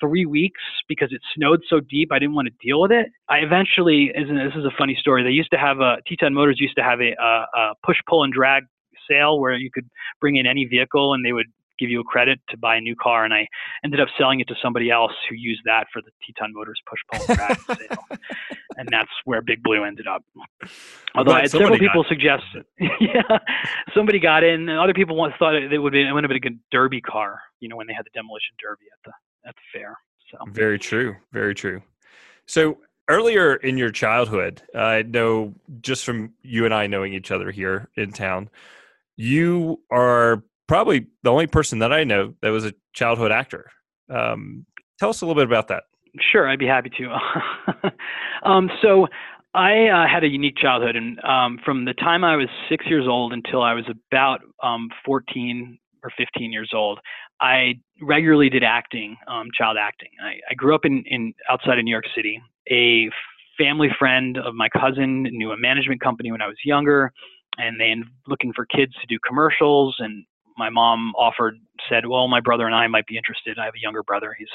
three 0.00 0.26
weeks 0.26 0.60
because 0.88 1.12
it 1.12 1.20
snowed 1.34 1.62
so 1.68 1.80
deep. 1.80 2.12
I 2.12 2.18
didn't 2.18 2.34
want 2.34 2.48
to 2.48 2.66
deal 2.66 2.80
with 2.80 2.92
it. 2.92 3.06
I 3.28 3.38
eventually, 3.38 4.12
this 4.14 4.54
is 4.56 4.64
a 4.64 4.72
funny 4.78 4.96
story. 4.98 5.22
They 5.22 5.30
used 5.30 5.50
to 5.52 5.58
have 5.58 5.80
a 5.80 5.96
Teton 6.06 6.34
Motors 6.34 6.60
used 6.60 6.76
to 6.76 6.82
have 6.82 7.00
a, 7.00 7.12
a, 7.20 7.46
a 7.60 7.74
push 7.84 7.98
pull 8.08 8.24
and 8.24 8.32
drag 8.32 8.64
sale 9.08 9.40
where 9.40 9.54
you 9.54 9.70
could 9.70 9.88
bring 10.20 10.36
in 10.36 10.46
any 10.46 10.64
vehicle 10.64 11.14
and 11.14 11.24
they 11.24 11.32
would 11.32 11.46
give 11.82 11.90
you 11.90 12.00
a 12.00 12.04
credit 12.04 12.38
to 12.48 12.56
buy 12.56 12.76
a 12.76 12.80
new 12.80 12.94
car. 12.94 13.24
And 13.24 13.34
I 13.34 13.46
ended 13.84 14.00
up 14.00 14.08
selling 14.18 14.40
it 14.40 14.48
to 14.48 14.54
somebody 14.62 14.90
else 14.90 15.12
who 15.28 15.34
used 15.34 15.62
that 15.64 15.86
for 15.92 16.00
the 16.00 16.10
Teton 16.24 16.52
Motors 16.54 16.80
push 16.88 17.00
pull 17.10 17.26
and 17.28 17.36
drag 17.36 17.60
sale. 17.78 18.18
And 18.76 18.88
that's 18.90 19.10
where 19.24 19.42
Big 19.42 19.62
Blue 19.62 19.84
ended 19.84 20.06
up. 20.06 20.24
Although 21.14 21.32
I 21.32 21.42
had 21.42 21.50
several 21.50 21.78
people 21.78 22.04
suggest, 22.08 22.44
yeah, 22.78 23.38
somebody 23.94 24.20
got 24.20 24.44
in. 24.44 24.68
And 24.68 24.78
other 24.78 24.94
people 24.94 25.16
once 25.16 25.34
thought 25.38 25.54
it 25.54 25.76
would 25.78 25.92
be 25.92 26.06
it 26.06 26.12
would 26.12 26.24
have 26.24 26.28
been 26.28 26.36
a 26.36 26.40
good 26.40 26.60
derby 26.70 27.00
car. 27.00 27.40
You 27.60 27.68
know, 27.68 27.76
when 27.76 27.86
they 27.86 27.94
had 27.94 28.04
the 28.04 28.10
demolition 28.14 28.54
derby 28.60 28.86
at 28.92 28.98
the 29.04 29.12
at 29.46 29.54
the 29.54 29.78
fair. 29.78 29.96
So 30.30 30.38
very 30.50 30.78
true, 30.78 31.16
very 31.32 31.54
true. 31.54 31.82
So 32.46 32.78
earlier 33.08 33.56
in 33.56 33.76
your 33.76 33.90
childhood, 33.90 34.62
I 34.74 35.02
know 35.02 35.54
just 35.80 36.04
from 36.04 36.32
you 36.42 36.64
and 36.64 36.72
I 36.72 36.86
knowing 36.86 37.12
each 37.12 37.30
other 37.30 37.50
here 37.50 37.88
in 37.96 38.12
town, 38.12 38.48
you 39.16 39.80
are 39.90 40.42
probably 40.66 41.06
the 41.22 41.30
only 41.30 41.46
person 41.46 41.80
that 41.80 41.92
I 41.92 42.04
know 42.04 42.34
that 42.40 42.48
was 42.48 42.64
a 42.64 42.72
childhood 42.94 43.32
actor. 43.32 43.70
Um, 44.08 44.66
tell 44.98 45.10
us 45.10 45.20
a 45.20 45.26
little 45.26 45.40
bit 45.40 45.46
about 45.46 45.68
that. 45.68 45.84
Sure, 46.32 46.48
I'd 46.48 46.58
be 46.58 46.66
happy 46.66 46.90
to. 46.98 47.90
um, 48.48 48.70
so 48.82 49.06
I 49.54 49.88
uh, 49.88 50.08
had 50.08 50.24
a 50.24 50.28
unique 50.28 50.56
childhood, 50.56 50.96
and 50.96 51.18
um, 51.24 51.58
from 51.64 51.84
the 51.84 51.94
time 51.94 52.24
I 52.24 52.36
was 52.36 52.48
six 52.68 52.86
years 52.86 53.06
old 53.08 53.32
until 53.32 53.62
I 53.62 53.74
was 53.74 53.84
about 54.10 54.40
um, 54.62 54.88
14 55.04 55.78
or 56.04 56.10
15 56.16 56.52
years 56.52 56.70
old, 56.74 56.98
I 57.42 57.74
regularly 58.00 58.48
did 58.48 58.62
acting, 58.62 59.16
um, 59.26 59.48
child 59.56 59.76
acting. 59.78 60.10
I, 60.24 60.38
I 60.50 60.54
grew 60.54 60.74
up 60.74 60.84
in, 60.84 61.02
in 61.06 61.34
outside 61.50 61.78
of 61.78 61.84
New 61.84 61.90
York 61.90 62.06
City. 62.14 62.40
A 62.70 63.10
family 63.58 63.88
friend 63.98 64.38
of 64.38 64.54
my 64.54 64.68
cousin 64.68 65.24
knew 65.24 65.50
a 65.50 65.56
management 65.56 66.00
company 66.00 66.30
when 66.30 66.40
I 66.40 66.46
was 66.46 66.56
younger, 66.64 67.12
and 67.58 67.80
they 67.80 67.94
were 67.96 68.04
looking 68.28 68.52
for 68.54 68.64
kids 68.64 68.92
to 69.00 69.06
do 69.08 69.18
commercials. 69.26 69.96
And 69.98 70.24
my 70.56 70.70
mom 70.70 71.12
offered, 71.18 71.58
said, 71.88 72.06
"Well, 72.06 72.28
my 72.28 72.40
brother 72.40 72.66
and 72.66 72.74
I 72.76 72.86
might 72.86 73.06
be 73.06 73.16
interested. 73.16 73.58
I 73.58 73.64
have 73.64 73.74
a 73.74 73.82
younger 73.82 74.04
brother. 74.04 74.34
He's 74.38 74.48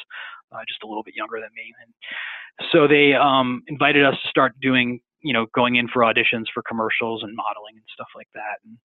uh, 0.53 0.60
just 0.67 0.82
a 0.84 0.88
little 0.88 1.03
bit 1.03 1.13
younger 1.13 1.41
than 1.41 1.50
me." 1.53 1.74
And 1.84 2.70
so 2.72 2.88
they 2.88 3.13
um, 3.13 3.63
invited 3.67 4.06
us 4.06 4.15
to 4.24 4.29
start 4.29 4.53
doing 4.62 5.01
you 5.22 5.34
know, 5.34 5.48
going 5.53 5.75
in 5.75 5.88
for 5.88 6.03
auditions 6.03 6.46
for 6.53 6.63
commercials 6.67 7.24
and 7.24 7.36
modeling 7.36 7.75
and 7.75 7.84
stuff 7.94 8.08
like 8.15 8.29
that. 8.34 8.62
And 8.63 8.77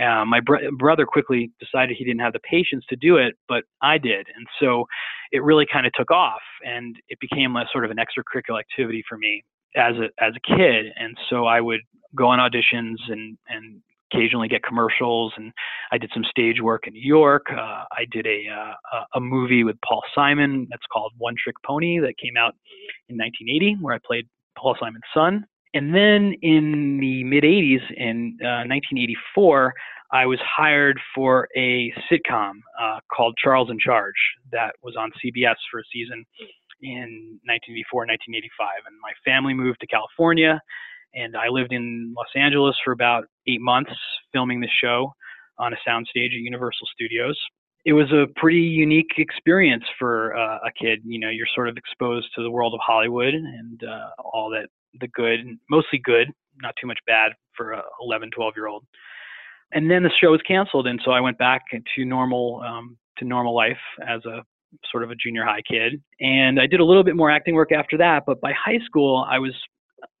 uh, 0.00 0.24
my 0.24 0.40
br- 0.40 0.70
brother 0.78 1.06
quickly 1.06 1.50
decided 1.60 1.96
he 1.96 2.04
didn't 2.04 2.20
have 2.20 2.32
the 2.32 2.40
patience 2.40 2.84
to 2.88 2.96
do 2.96 3.16
it, 3.16 3.34
but 3.48 3.64
I 3.82 3.98
did, 3.98 4.26
and 4.34 4.46
so 4.60 4.86
it 5.32 5.42
really 5.42 5.66
kind 5.70 5.86
of 5.86 5.92
took 5.92 6.10
off, 6.10 6.42
and 6.64 6.96
it 7.08 7.18
became 7.20 7.56
a 7.56 7.64
sort 7.72 7.84
of 7.84 7.90
an 7.90 7.96
extracurricular 7.96 8.60
activity 8.60 9.02
for 9.08 9.18
me 9.18 9.42
as 9.76 9.94
a 9.96 10.08
as 10.22 10.34
a 10.36 10.56
kid. 10.56 10.86
And 10.98 11.16
so 11.28 11.46
I 11.46 11.60
would 11.60 11.80
go 12.14 12.28
on 12.28 12.38
auditions 12.38 12.96
and 13.08 13.36
and 13.48 13.82
occasionally 14.12 14.48
get 14.48 14.62
commercials, 14.62 15.32
and 15.36 15.52
I 15.92 15.98
did 15.98 16.10
some 16.14 16.24
stage 16.24 16.60
work 16.60 16.86
in 16.86 16.92
New 16.92 17.06
York. 17.06 17.46
Uh, 17.50 17.84
I 17.92 18.06
did 18.10 18.26
a 18.26 18.44
uh, 18.48 19.04
a 19.14 19.20
movie 19.20 19.64
with 19.64 19.76
Paul 19.86 20.02
Simon 20.14 20.66
that's 20.70 20.86
called 20.92 21.12
One 21.18 21.34
Trick 21.42 21.56
Pony 21.64 21.98
that 22.00 22.14
came 22.22 22.36
out 22.36 22.54
in 23.08 23.16
1980, 23.16 23.76
where 23.80 23.94
I 23.94 23.98
played 24.04 24.28
Paul 24.58 24.76
Simon's 24.80 25.04
son. 25.14 25.46
And 25.74 25.94
then 25.94 26.34
in 26.42 26.98
the 27.00 27.24
mid 27.24 27.44
80s, 27.44 27.82
in 27.96 28.38
uh, 28.40 28.64
1984, 28.68 29.74
I 30.12 30.26
was 30.26 30.38
hired 30.40 30.98
for 31.14 31.48
a 31.56 31.92
sitcom 32.10 32.52
uh, 32.80 33.00
called 33.14 33.36
Charles 33.42 33.70
in 33.70 33.78
Charge 33.78 34.14
that 34.52 34.74
was 34.82 34.94
on 34.96 35.10
CBS 35.24 35.56
for 35.70 35.80
a 35.80 35.84
season 35.92 36.24
in 36.82 37.40
1984, 37.44 38.06
1985. 38.06 38.68
And 38.86 38.96
my 39.02 39.12
family 39.24 39.54
moved 39.54 39.80
to 39.80 39.86
California, 39.86 40.60
and 41.14 41.36
I 41.36 41.48
lived 41.48 41.72
in 41.72 42.14
Los 42.16 42.28
Angeles 42.36 42.76
for 42.84 42.92
about 42.92 43.24
eight 43.48 43.60
months 43.60 43.92
filming 44.32 44.60
the 44.60 44.68
show 44.82 45.12
on 45.58 45.72
a 45.72 45.76
soundstage 45.88 46.26
at 46.26 46.42
Universal 46.44 46.86
Studios. 46.92 47.38
It 47.84 47.92
was 47.92 48.10
a 48.12 48.26
pretty 48.36 48.60
unique 48.60 49.12
experience 49.16 49.84
for 49.98 50.36
uh, 50.36 50.58
a 50.58 50.70
kid. 50.80 51.00
You 51.04 51.20
know, 51.20 51.30
you're 51.30 51.46
sort 51.54 51.68
of 51.68 51.76
exposed 51.76 52.28
to 52.34 52.42
the 52.42 52.50
world 52.50 52.74
of 52.74 52.80
Hollywood 52.84 53.34
and 53.34 53.82
uh, 53.84 54.10
all 54.22 54.50
that 54.50 54.68
the 55.00 55.08
good, 55.08 55.40
mostly 55.70 56.00
good, 56.02 56.28
not 56.62 56.74
too 56.80 56.86
much 56.86 56.98
bad 57.06 57.32
for 57.56 57.72
a 57.72 57.82
11, 58.02 58.30
12 58.34 58.54
year 58.56 58.66
old. 58.66 58.84
And 59.72 59.90
then 59.90 60.02
the 60.02 60.10
show 60.20 60.30
was 60.30 60.40
canceled, 60.46 60.86
and 60.86 61.00
so 61.04 61.10
I 61.10 61.20
went 61.20 61.38
back 61.38 61.62
to 61.72 62.04
normal 62.04 62.62
um, 62.66 62.96
to 63.18 63.24
normal 63.24 63.54
life 63.54 63.78
as 64.06 64.24
a 64.24 64.42
sort 64.90 65.02
of 65.02 65.10
a 65.10 65.14
junior 65.14 65.44
high 65.44 65.62
kid. 65.68 66.02
And 66.20 66.60
I 66.60 66.66
did 66.66 66.80
a 66.80 66.84
little 66.84 67.02
bit 67.02 67.16
more 67.16 67.30
acting 67.30 67.54
work 67.54 67.72
after 67.72 67.96
that, 67.98 68.24
but 68.26 68.40
by 68.40 68.52
high 68.52 68.78
school 68.84 69.26
I 69.28 69.38
was 69.38 69.54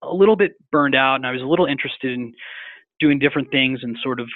a 0.02 0.12
little 0.12 0.36
bit 0.36 0.52
burned 0.72 0.94
out, 0.94 1.16
and 1.16 1.26
I 1.26 1.32
was 1.32 1.42
a 1.42 1.46
little 1.46 1.66
interested 1.66 2.12
in 2.12 2.32
doing 2.98 3.18
different 3.18 3.50
things 3.50 3.80
and 3.82 3.96
sort 4.02 4.20
of 4.20 4.26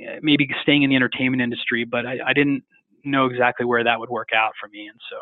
eh, 0.00 0.18
maybe 0.22 0.48
staying 0.62 0.82
in 0.82 0.90
the 0.90 0.96
entertainment 0.96 1.42
industry, 1.42 1.84
but 1.84 2.04
I, 2.06 2.18
I 2.26 2.32
didn't 2.32 2.62
know 3.04 3.26
exactly 3.26 3.64
where 3.64 3.84
that 3.84 3.98
would 3.98 4.10
work 4.10 4.30
out 4.34 4.52
for 4.60 4.68
me, 4.68 4.88
and 4.88 5.00
so 5.10 5.16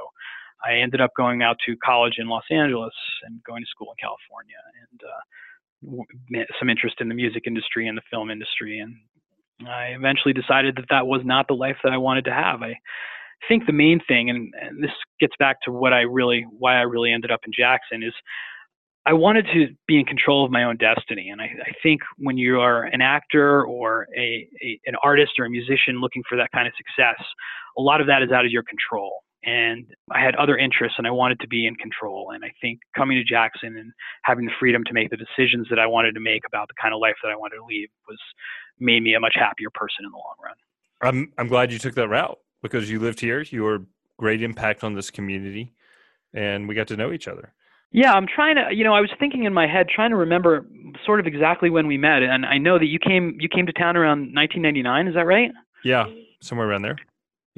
I 0.65 0.75
ended 0.75 1.01
up 1.01 1.11
going 1.17 1.43
out 1.43 1.57
to 1.67 1.77
college 1.85 2.15
in 2.19 2.29
Los 2.29 2.45
Angeles 2.51 2.95
and 3.25 3.43
going 3.45 3.63
to 3.63 3.69
school 3.69 3.93
in 3.93 3.97
California, 4.01 4.57
and 4.91 5.01
uh, 5.05 6.51
some 6.59 6.69
interest 6.69 6.97
in 7.01 7.09
the 7.09 7.15
music 7.15 7.45
industry 7.47 7.87
and 7.87 7.97
the 7.97 8.03
film 8.11 8.31
industry, 8.31 8.79
and 8.81 8.97
I 9.69 9.95
eventually 9.97 10.35
decided 10.35 10.77
that 10.77 10.87
that 10.91 11.07
was 11.07 11.23
not 11.25 11.47
the 11.49 11.55
life 11.55 11.77
that 11.83 11.93
I 11.93 11.97
wanted 11.99 12.25
to 12.27 12.33
have. 12.33 12.63
I 12.63 12.75
think 13.49 13.67
the 13.67 13.73
main 13.73 14.01
thing, 14.07 14.31
and, 14.31 14.53
and 14.61 14.83
this 14.83 14.91
gets 15.21 15.35
back 15.39 15.61
to 15.63 15.73
what 15.73 15.93
I 15.93 16.01
really, 16.01 16.47
why 16.59 16.77
I 16.77 16.83
really 16.83 17.13
ended 17.13 17.31
up 17.31 17.41
in 17.47 17.53
Jackson, 17.53 18.03
is 18.03 18.13
I 19.07 19.13
wanted 19.15 19.47
to 19.55 19.69
be 19.87 19.99
in 19.99 20.05
control 20.05 20.45
of 20.45 20.51
my 20.51 20.65
own 20.65 20.77
destiny. 20.77 21.31
And 21.31 21.41
I, 21.41 21.45
I 21.45 21.73
think 21.83 22.03
when 22.19 22.37
you 22.37 22.61
are 22.61 22.85
an 22.85 23.01
actor 23.01 23.65
or 23.65 24.07
a, 24.17 24.49
a, 24.63 24.81
an 24.87 24.95
artist 25.03 25.33
or 25.39 25.47
a 25.47 25.51
musician 25.51 26.01
looking 26.01 26.23
for 26.29 26.37
that 26.37 26.51
kind 26.53 26.69
of 26.69 26.75
success, 26.77 27.25
a 27.77 27.81
lot 27.81 28.01
of 28.01 28.07
that 28.09 28.23
is 28.23 28.31
out 28.31 28.45
of 28.45 28.51
your 28.51 28.65
control 28.65 29.23
and 29.45 29.87
I 30.11 30.21
had 30.23 30.35
other 30.37 30.57
interests 30.57 30.97
and 30.99 31.07
I 31.07 31.11
wanted 31.11 31.41
to 31.41 31.49
be 31.49 31.67
in 31.67 31.75
control. 31.77 32.33
And 32.35 32.45
I 32.45 32.53
think 32.61 32.81
coming 32.97 33.17
to 33.17 33.25
Jackson 33.25 33.77
and 33.77 33.93
having 34.23 34.45
the 34.45 34.53
freedom 34.59 34.83
to 34.85 34.93
make 34.93 35.11
the 35.11 35.17
decisions 35.17 35.69
that 35.71 35.79
I 35.79 35.87
wanted 35.87 36.15
to 36.15 36.21
make 36.21 36.43
about 36.47 36.69
the 36.69 36.75
kind 36.81 36.93
of 36.93 37.01
life 37.01 37.15
that 37.23 37.31
I 37.31 37.37
wanted 37.37 37.57
to 37.57 37.65
lead 37.65 37.89
was 38.09 38.19
made 38.79 39.03
me 39.03 39.15
a 39.15 39.21
much 39.21 39.35
happier 39.35 39.71
person 39.71 40.05
in 40.05 40.11
the 40.11 40.17
long 40.17 40.35
run. 40.43 40.57
I'm 41.01 41.33
I'm 41.39 41.49
glad 41.49 41.73
you 41.73 41.79
took 41.79 41.95
that 41.95 42.09
route 42.09 42.39
because 42.63 42.91
you 42.91 42.99
lived 42.99 43.21
here, 43.21 43.41
you 43.43 43.63
were 43.63 43.83
great 44.17 44.43
impact 44.43 44.83
on 44.83 44.95
this 44.95 45.11
community 45.11 45.73
and 46.35 46.69
we 46.69 46.75
got 46.75 46.89
to 46.89 46.97
know 46.97 47.13
each 47.13 47.29
other. 47.29 47.55
Yeah, 47.91 48.13
I'm 48.13 48.27
trying 48.27 48.57
to, 48.57 48.75
you 48.75 48.85
know, 48.85 48.93
I 48.93 49.01
was 49.01 49.11
thinking 49.19 49.45
in 49.45 49.55
my 49.55 49.67
head, 49.67 49.87
trying 49.89 50.11
to 50.11 50.17
remember 50.17 50.67
sort 51.07 51.21
of 51.21 51.27
exactly 51.27 51.71
when 51.71 51.87
we 51.87 51.97
met, 51.97 52.23
and 52.23 52.45
I 52.45 52.59
know 52.59 52.79
that 52.79 52.87
you 52.87 52.99
came, 52.99 53.39
you 53.41 53.49
came 53.49 53.65
to 53.65 53.73
town 53.73 53.97
around 53.97 54.35
1999. 54.35 55.09
Is 55.09 55.15
that 55.15 55.25
right? 55.25 55.51
Yeah, 55.85 56.07
somewhere 56.43 56.69
around 56.69 56.83
there. 56.83 56.99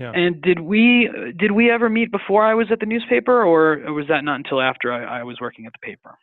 Yeah. 0.00 0.12
And 0.12 0.40
did 0.40 0.60
we 0.60 1.10
did 1.36 1.52
we 1.52 1.70
ever 1.70 1.90
meet 1.90 2.10
before 2.10 2.42
I 2.42 2.54
was 2.54 2.68
at 2.72 2.80
the 2.80 2.86
newspaper, 2.86 3.44
or 3.44 3.76
was 3.92 4.06
that 4.08 4.24
not 4.24 4.36
until 4.36 4.62
after 4.62 4.90
I, 4.90 5.20
I 5.20 5.22
was 5.24 5.38
working 5.42 5.66
at 5.66 5.72
the 5.74 5.78
paper? 5.78 6.16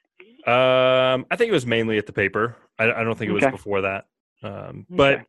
Um, 0.52 1.28
I 1.30 1.36
think 1.36 1.50
it 1.50 1.54
was 1.54 1.68
mainly 1.68 2.00
at 2.00 2.08
the 2.08 2.14
paper. 2.14 2.56
I, 2.80 2.86
I 2.86 3.04
don't 3.04 3.16
think 3.16 3.30
it 3.30 3.34
was 3.34 3.44
okay. 3.44 3.52
before 3.52 3.82
that. 3.82 4.06
Um, 4.42 4.88
but 4.90 5.14
okay. 5.14 5.24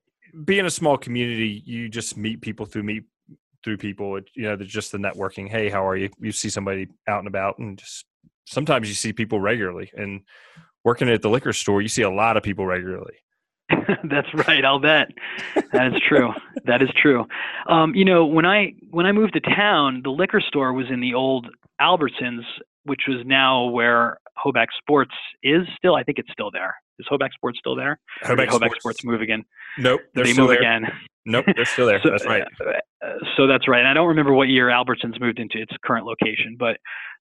being 0.47 0.65
a 0.65 0.71
small 0.71 0.97
community, 0.97 1.63
you 1.67 1.91
just 1.91 2.17
meet 2.17 2.41
people 2.41 2.65
through 2.65 2.85
meet 2.85 3.05
through 3.63 3.77
people. 3.77 4.17
It, 4.17 4.31
you 4.35 4.45
know, 4.45 4.57
there's 4.57 4.73
just 4.73 4.93
the 4.93 4.99
networking. 4.99 5.47
Hey, 5.47 5.69
how 5.69 5.87
are 5.87 5.97
you? 5.97 6.09
You 6.19 6.33
see 6.33 6.49
somebody 6.49 6.89
out 7.07 7.19
and 7.19 7.29
about, 7.29 7.59
and 7.59 7.77
just 7.77 8.07
sometimes 8.47 8.89
you 8.89 8.95
see 8.95 9.13
people 9.13 9.43
regularly. 9.43 9.91
And 9.95 10.23
working 10.85 11.11
at 11.11 11.21
the 11.21 11.29
liquor 11.29 11.53
store, 11.53 11.83
you 11.83 11.89
see 11.89 12.03
a 12.03 12.11
lot 12.11 12.39
of 12.39 12.43
people 12.43 12.65
regularly. 12.65 13.17
That's 14.05 14.33
right. 14.35 14.65
I'll 14.65 14.79
bet. 14.79 15.09
That 15.73 15.95
is 15.95 16.01
true. 16.07 16.31
that 16.65 16.83
is 16.83 16.89
true. 17.01 17.27
Um, 17.69 17.95
you 17.95 18.05
know, 18.05 18.25
when 18.25 18.47
I 18.47 18.75
when 18.91 19.07
I 19.07 19.13
moved 19.13 19.35
to 19.35 19.41
town, 19.41 20.01
the 20.05 20.11
liquor 20.11 20.41
store 20.41 20.73
was 20.73 20.87
in 20.91 21.01
the 21.01 21.15
old 21.15 21.49
Albertsons, 21.81 22.45
which 22.85 23.03
was 23.07 23.19
now 23.27 23.67
where 23.67 24.19
Hoback 24.43 24.69
Sports 24.79 25.15
is 25.43 25.63
still. 25.77 25.95
I 25.95 26.03
think 26.03 26.19
it's 26.19 26.33
still 26.33 26.51
there. 26.51 26.77
Is 26.99 27.07
Hoback 27.11 27.33
Sports 27.33 27.59
still 27.59 27.77
there? 27.77 27.99
Sports. 28.23 28.81
Sports. 28.81 29.05
move 29.05 29.21
again? 29.21 29.45
Nope, 29.79 30.01
they're 30.15 30.25
they 30.25 30.33
still 30.33 30.45
move 30.45 30.51
there. 30.51 30.59
again. 30.59 30.87
Nope, 31.27 31.47
they're 31.55 31.65
still 31.65 31.87
there. 31.87 32.01
so, 32.03 32.11
that's 32.11 32.27
right. 32.27 32.43
Uh, 32.43 33.09
so 33.37 33.47
that's 33.47 33.69
right. 33.69 33.81
And 33.81 33.89
I 33.89 33.95
don't 33.95 34.09
remember 34.09 34.33
what 34.33 34.49
year 34.49 34.69
Albertsons 34.69 35.21
moved 35.21 35.39
into 35.39 35.59
its 35.59 35.73
current 35.85 36.07
location, 36.07 36.57
but 36.59 36.79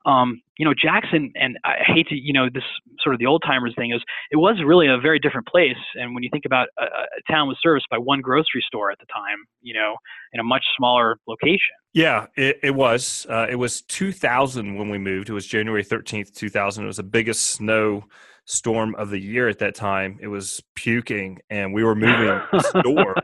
um, 0.08 0.42
you 0.58 0.66
know, 0.66 0.74
Jackson, 0.74 1.34
and 1.36 1.58
I 1.66 1.76
hate 1.86 2.08
to, 2.08 2.16
you 2.16 2.32
know, 2.32 2.48
this 2.52 2.64
sort 3.02 3.14
of 3.14 3.20
the 3.20 3.26
old 3.26 3.44
timers 3.46 3.74
thing 3.78 3.92
is 3.92 4.02
it 4.32 4.38
was 4.38 4.56
really 4.66 4.88
a 4.88 4.98
very 4.98 5.20
different 5.20 5.48
place. 5.48 5.76
And 5.96 6.16
when 6.16 6.24
you 6.24 6.30
think 6.32 6.46
about 6.46 6.70
a, 6.80 6.84
a 6.84 7.32
town 7.32 7.50
was 7.50 7.58
serviced 7.62 7.88
by 7.90 7.98
one 7.98 8.22
grocery 8.22 8.64
store 8.66 8.90
at 8.90 9.00
the 9.00 9.06
time, 9.14 9.38
you 9.62 9.74
know, 9.74 9.98
in 10.32 10.40
a 10.40 10.44
much 10.44 10.64
smaller 10.78 11.20
location. 11.28 11.76
Yeah, 11.94 12.28
it, 12.38 12.60
it 12.64 12.76
was. 12.76 13.28
Uh, 13.30 13.48
it 13.50 13.56
was 13.56 13.82
2000 13.82 14.76
when 14.76 14.90
we 14.90 14.98
moved. 14.98 15.30
It 15.30 15.34
was 15.34 15.46
January 15.46 15.84
13th, 15.84 16.34
2000. 16.34 16.84
It 16.84 16.88
was 16.88 16.98
the 16.98 17.04
biggest 17.04 17.48
snow 17.48 18.06
storm 18.48 18.96
of 18.96 19.10
the 19.10 19.20
year 19.20 19.48
at 19.48 19.60
that 19.60 19.76
time. 19.76 20.18
It 20.22 20.28
was 20.28 20.62
puking, 20.76 21.40
and 21.50 21.74
we 21.74 21.84
were 21.84 21.96
moving 21.96 22.42
store 22.60 23.16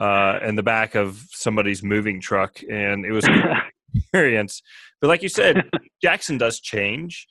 uh, 0.00 0.40
in 0.42 0.56
the 0.56 0.62
back 0.62 0.94
of 0.94 1.24
somebody's 1.30 1.82
moving 1.82 2.20
truck, 2.20 2.60
and 2.68 3.06
it 3.06 3.12
was 3.12 3.26
experience. 3.94 4.62
But 5.00 5.08
like 5.08 5.22
you 5.22 5.28
said, 5.28 5.68
Jackson 6.02 6.38
does 6.38 6.60
change, 6.60 7.26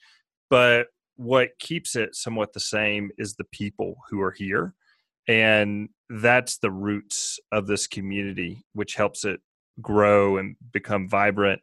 but 0.50 0.88
what 1.18 1.50
keeps 1.60 1.96
it 1.96 2.16
somewhat 2.16 2.54
the 2.54 2.60
same 2.60 3.12
is 3.18 3.36
the 3.36 3.44
people 3.52 3.96
who 4.10 4.22
are 4.22 4.32
here. 4.32 4.74
And 5.28 5.90
that's 6.10 6.58
the 6.60 6.72
roots 6.72 7.40
of 7.52 7.68
this 7.68 7.86
community, 7.88 8.64
which 8.74 8.96
helps 8.96 9.26
it 9.26 9.42
grow 9.82 10.38
and 10.38 10.56
become 10.72 11.10
vibrant 11.10 11.62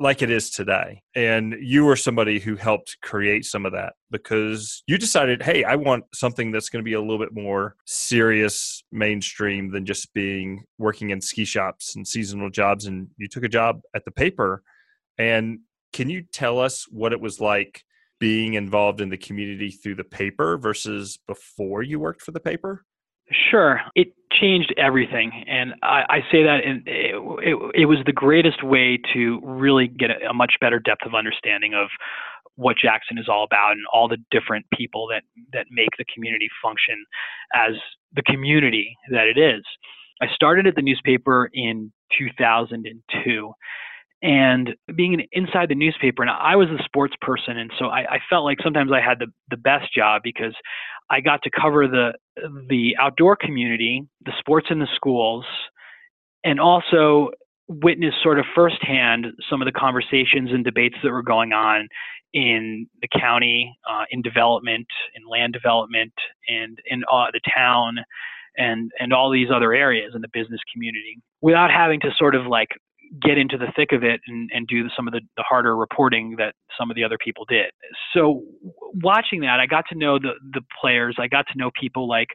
like 0.00 0.22
it 0.22 0.30
is 0.30 0.50
today. 0.50 1.02
And 1.14 1.56
you 1.60 1.84
were 1.84 1.96
somebody 1.96 2.38
who 2.38 2.56
helped 2.56 2.98
create 3.02 3.44
some 3.44 3.66
of 3.66 3.72
that 3.72 3.94
because 4.10 4.82
you 4.86 4.98
decided, 4.98 5.42
hey, 5.42 5.64
I 5.64 5.76
want 5.76 6.04
something 6.14 6.50
that's 6.50 6.68
going 6.68 6.82
to 6.82 6.88
be 6.88 6.94
a 6.94 7.00
little 7.00 7.18
bit 7.18 7.32
more 7.32 7.76
serious, 7.86 8.82
mainstream 8.92 9.70
than 9.70 9.86
just 9.86 10.12
being 10.14 10.64
working 10.78 11.10
in 11.10 11.20
ski 11.20 11.44
shops 11.44 11.96
and 11.96 12.06
seasonal 12.06 12.50
jobs. 12.50 12.86
And 12.86 13.08
you 13.16 13.28
took 13.28 13.44
a 13.44 13.48
job 13.48 13.80
at 13.94 14.04
the 14.04 14.10
paper. 14.10 14.62
And 15.18 15.60
can 15.92 16.08
you 16.08 16.22
tell 16.32 16.58
us 16.58 16.86
what 16.90 17.12
it 17.12 17.20
was 17.20 17.40
like 17.40 17.82
being 18.18 18.54
involved 18.54 19.00
in 19.00 19.08
the 19.08 19.16
community 19.16 19.70
through 19.70 19.96
the 19.96 20.04
paper 20.04 20.56
versus 20.56 21.18
before 21.26 21.82
you 21.82 21.98
worked 21.98 22.22
for 22.22 22.30
the 22.32 22.40
paper? 22.40 22.84
Sure. 23.50 23.80
It 23.94 24.14
changed 24.32 24.74
everything. 24.76 25.44
And 25.48 25.74
I, 25.82 26.02
I 26.08 26.18
say 26.30 26.42
that 26.42 26.60
in, 26.64 26.82
it, 26.86 27.14
it, 27.16 27.82
it, 27.82 27.86
was 27.86 27.98
the 28.06 28.12
greatest 28.12 28.62
way 28.62 28.98
to 29.12 29.40
really 29.42 29.88
get 29.88 30.10
a, 30.10 30.30
a, 30.30 30.34
much 30.34 30.54
better 30.60 30.78
depth 30.78 31.06
of 31.06 31.14
understanding 31.14 31.74
of 31.74 31.88
what 32.56 32.76
Jackson 32.76 33.18
is 33.18 33.28
all 33.28 33.44
about 33.44 33.72
and 33.72 33.82
all 33.92 34.08
the 34.08 34.18
different 34.30 34.66
people 34.72 35.06
that, 35.08 35.22
that 35.52 35.66
make 35.70 35.90
the 35.98 36.04
community 36.14 36.48
function 36.62 37.04
as 37.54 37.74
the 38.14 38.22
community 38.22 38.96
that 39.10 39.26
it 39.26 39.38
is. 39.38 39.62
I 40.20 40.26
started 40.34 40.66
at 40.66 40.76
the 40.76 40.82
newspaper 40.82 41.50
in 41.52 41.92
2002 42.18 43.52
and 44.22 44.70
being 44.94 45.26
inside 45.32 45.68
the 45.68 45.74
newspaper 45.74 46.22
and 46.22 46.30
i 46.30 46.54
was 46.54 46.68
a 46.68 46.82
sports 46.84 47.14
person 47.20 47.58
and 47.58 47.72
so 47.78 47.86
I, 47.86 48.00
I, 48.02 48.18
felt 48.30 48.44
like 48.44 48.58
sometimes 48.62 48.92
i 48.92 49.00
had 49.00 49.18
the, 49.18 49.26
the 49.50 49.56
best 49.56 49.92
job 49.92 50.22
because 50.22 50.54
I 51.12 51.20
got 51.20 51.42
to 51.42 51.50
cover 51.50 51.86
the 51.86 52.14
the 52.68 52.96
outdoor 52.98 53.36
community, 53.36 54.02
the 54.24 54.32
sports 54.38 54.68
in 54.70 54.78
the 54.78 54.88
schools, 54.96 55.44
and 56.42 56.58
also 56.58 57.30
witness 57.68 58.14
sort 58.22 58.38
of 58.38 58.46
firsthand 58.54 59.26
some 59.48 59.60
of 59.60 59.66
the 59.66 59.72
conversations 59.72 60.50
and 60.50 60.64
debates 60.64 60.96
that 61.02 61.12
were 61.12 61.22
going 61.22 61.52
on 61.52 61.86
in 62.32 62.86
the 63.02 63.08
county, 63.20 63.76
uh, 63.88 64.04
in 64.10 64.22
development, 64.22 64.86
in 65.14 65.22
land 65.28 65.52
development, 65.52 66.14
and 66.48 66.78
in 66.86 67.02
uh, 67.12 67.26
the 67.32 67.40
town, 67.54 67.98
and 68.56 68.90
and 68.98 69.12
all 69.12 69.30
these 69.30 69.48
other 69.54 69.74
areas 69.74 70.12
in 70.14 70.22
the 70.22 70.28
business 70.32 70.60
community, 70.72 71.20
without 71.42 71.70
having 71.70 72.00
to 72.00 72.10
sort 72.16 72.34
of 72.34 72.46
like 72.46 72.70
get 73.20 73.36
into 73.36 73.58
the 73.58 73.66
thick 73.76 73.92
of 73.92 74.02
it 74.02 74.20
and, 74.26 74.50
and 74.54 74.66
do 74.66 74.88
some 74.96 75.06
of 75.06 75.12
the, 75.12 75.20
the 75.36 75.44
harder 75.46 75.76
reporting 75.76 76.36
that 76.38 76.54
some 76.78 76.90
of 76.90 76.96
the 76.96 77.04
other 77.04 77.18
people 77.22 77.44
did. 77.46 77.70
So 78.14 78.42
watching 79.02 79.40
that, 79.40 79.60
I 79.60 79.66
got 79.66 79.84
to 79.90 79.98
know 79.98 80.18
the 80.18 80.32
the 80.52 80.62
players. 80.80 81.16
I 81.18 81.28
got 81.28 81.46
to 81.52 81.58
know 81.58 81.70
people 81.78 82.08
like 82.08 82.28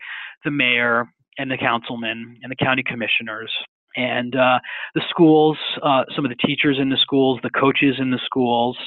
the 0.46 0.52
mayor 0.52 1.06
and 1.38 1.50
the 1.50 1.58
councilman 1.58 2.38
and 2.42 2.52
the 2.52 2.56
county 2.56 2.84
commissioners 2.86 3.52
and 3.96 4.36
uh, 4.36 4.60
the 4.94 5.02
schools, 5.10 5.58
uh, 5.82 6.04
some 6.16 6.26
of 6.26 6.30
the 6.30 6.48
teachers 6.48 6.78
in 6.80 6.90
the 6.90 6.98
schools, 7.02 7.40
the 7.42 7.50
coaches 7.50 7.96
in 7.98 8.12
the 8.12 8.20
schools, 8.24 8.78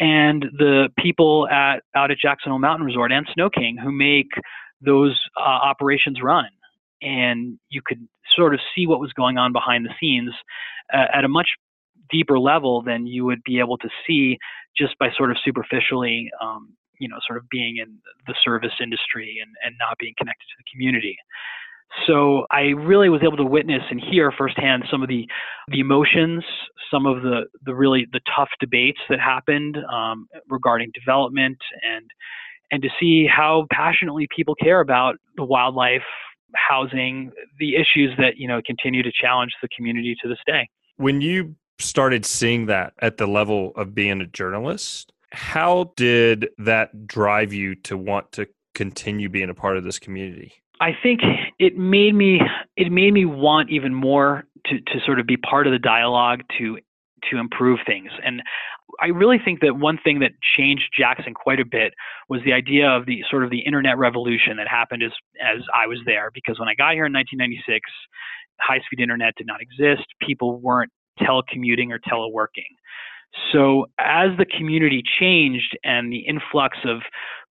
and 0.00 0.44
the 0.58 0.88
people 0.98 1.46
at 1.48 1.82
out 1.94 2.10
at 2.10 2.18
Jackson 2.18 2.50
Hole 2.50 2.58
Mountain 2.58 2.86
Resort 2.86 3.12
and 3.12 3.26
Snow 3.34 3.50
King 3.50 3.76
who 3.82 3.92
make 3.92 4.30
those 4.80 5.18
uh, 5.38 5.42
operations 5.42 6.18
run. 6.22 6.48
And 7.02 7.58
you 7.70 7.80
could 7.84 8.06
sort 8.36 8.52
of 8.52 8.60
see 8.74 8.86
what 8.86 9.00
was 9.00 9.12
going 9.12 9.38
on 9.38 9.52
behind 9.52 9.86
the 9.86 9.94
scenes 10.00 10.32
at 10.92 11.24
a 11.24 11.28
much 11.28 11.48
deeper 12.10 12.38
level 12.38 12.82
than 12.82 13.06
you 13.06 13.24
would 13.24 13.42
be 13.44 13.58
able 13.58 13.78
to 13.78 13.88
see 14.06 14.36
just 14.76 14.98
by 14.98 15.08
sort 15.16 15.30
of 15.30 15.36
superficially, 15.44 16.30
um, 16.42 16.74
you 16.98 17.08
know, 17.08 17.16
sort 17.26 17.38
of 17.38 17.48
being 17.50 17.78
in 17.78 17.98
the 18.26 18.34
service 18.42 18.72
industry 18.80 19.38
and, 19.42 19.54
and 19.64 19.74
not 19.78 19.96
being 19.98 20.14
connected 20.18 20.44
to 20.44 20.54
the 20.58 20.64
community. 20.72 21.16
So 22.06 22.46
I 22.50 22.68
really 22.68 23.08
was 23.08 23.20
able 23.22 23.36
to 23.36 23.44
witness 23.44 23.82
and 23.90 24.00
hear 24.00 24.30
firsthand 24.30 24.84
some 24.90 25.02
of 25.02 25.08
the 25.08 25.26
the 25.68 25.80
emotions, 25.80 26.44
some 26.90 27.04
of 27.04 27.22
the 27.22 27.46
the 27.64 27.74
really 27.74 28.06
the 28.12 28.20
tough 28.34 28.48
debates 28.60 29.00
that 29.08 29.18
happened 29.18 29.76
um, 29.92 30.28
regarding 30.48 30.92
development, 30.94 31.58
and 31.82 32.08
and 32.70 32.80
to 32.82 32.88
see 33.00 33.26
how 33.26 33.66
passionately 33.72 34.28
people 34.34 34.54
care 34.54 34.80
about 34.80 35.16
the 35.36 35.44
wildlife, 35.44 36.04
housing, 36.54 37.32
the 37.58 37.74
issues 37.74 38.16
that 38.18 38.36
you 38.36 38.46
know 38.46 38.60
continue 38.64 39.02
to 39.02 39.10
challenge 39.12 39.52
the 39.60 39.68
community 39.76 40.14
to 40.22 40.28
this 40.28 40.38
day. 40.46 40.68
When 41.00 41.22
you 41.22 41.56
started 41.78 42.26
seeing 42.26 42.66
that 42.66 42.92
at 42.98 43.16
the 43.16 43.26
level 43.26 43.72
of 43.74 43.94
being 43.94 44.20
a 44.20 44.26
journalist, 44.26 45.14
how 45.32 45.94
did 45.96 46.50
that 46.58 47.06
drive 47.06 47.54
you 47.54 47.74
to 47.74 47.96
want 47.96 48.32
to 48.32 48.46
continue 48.74 49.30
being 49.30 49.48
a 49.48 49.54
part 49.54 49.78
of 49.78 49.84
this 49.84 49.98
community? 49.98 50.52
I 50.78 50.90
think 51.02 51.20
it 51.58 51.78
made 51.78 52.14
me 52.14 52.42
it 52.76 52.92
made 52.92 53.14
me 53.14 53.24
want 53.24 53.70
even 53.70 53.94
more 53.94 54.44
to 54.66 54.78
to 54.78 55.00
sort 55.06 55.18
of 55.18 55.26
be 55.26 55.38
part 55.38 55.66
of 55.66 55.72
the 55.72 55.78
dialogue 55.78 56.42
to 56.58 56.78
to 57.30 57.38
improve 57.38 57.78
things. 57.86 58.10
And 58.22 58.42
I 59.00 59.06
really 59.06 59.38
think 59.42 59.60
that 59.60 59.78
one 59.78 59.98
thing 60.04 60.20
that 60.20 60.32
changed 60.56 60.84
Jackson 60.98 61.32
quite 61.32 61.60
a 61.60 61.64
bit 61.64 61.94
was 62.28 62.42
the 62.44 62.52
idea 62.52 62.88
of 62.90 63.06
the 63.06 63.22
sort 63.30 63.42
of 63.42 63.50
the 63.50 63.60
internet 63.60 63.96
revolution 63.96 64.58
that 64.58 64.68
happened 64.68 65.02
as 65.02 65.12
as 65.40 65.62
I 65.74 65.86
was 65.86 65.98
there. 66.04 66.30
Because 66.34 66.58
when 66.58 66.68
I 66.68 66.74
got 66.74 66.92
here 66.92 67.06
in 67.06 67.12
1996, 67.12 67.88
high 68.60 68.80
speed 68.86 69.00
internet 69.00 69.34
did 69.36 69.46
not 69.46 69.60
exist. 69.60 70.06
People 70.20 70.60
weren't 70.60 70.90
telecommuting 71.20 71.90
or 71.90 71.98
teleworking. 71.98 72.70
So 73.52 73.86
as 73.98 74.30
the 74.38 74.46
community 74.46 75.02
changed 75.20 75.78
and 75.84 76.12
the 76.12 76.20
influx 76.20 76.78
of 76.84 76.98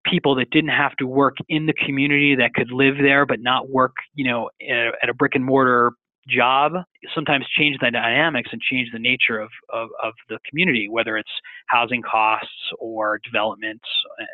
people 0.05 0.35
that 0.35 0.49
didn't 0.49 0.71
have 0.71 0.95
to 0.97 1.05
work 1.05 1.37
in 1.47 1.65
the 1.65 1.73
community 1.73 2.35
that 2.35 2.53
could 2.53 2.71
live 2.71 2.95
there 3.01 3.25
but 3.25 3.39
not 3.41 3.69
work, 3.69 3.95
you 4.13 4.25
know, 4.29 4.49
at 5.01 5.09
a 5.09 5.13
brick 5.13 5.35
and 5.35 5.45
mortar 5.45 5.93
job 6.27 6.73
sometimes 7.15 7.45
change 7.57 7.77
the 7.79 7.89
dynamics 7.91 8.49
and 8.51 8.61
change 8.61 8.89
the 8.91 8.99
nature 8.99 9.39
of, 9.39 9.49
of, 9.73 9.89
of, 10.03 10.13
the 10.27 10.37
community, 10.47 10.87
whether 10.87 11.17
it's 11.17 11.31
housing 11.67 12.01
costs 12.01 12.51
or 12.77 13.19
developments 13.23 13.85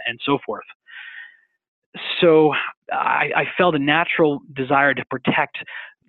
and 0.07 0.19
so 0.25 0.37
forth. 0.45 0.65
So 2.19 2.51
I, 2.91 3.31
I 3.35 3.43
felt 3.57 3.75
a 3.75 3.79
natural 3.79 4.39
desire 4.53 4.93
to 4.93 5.05
protect 5.09 5.57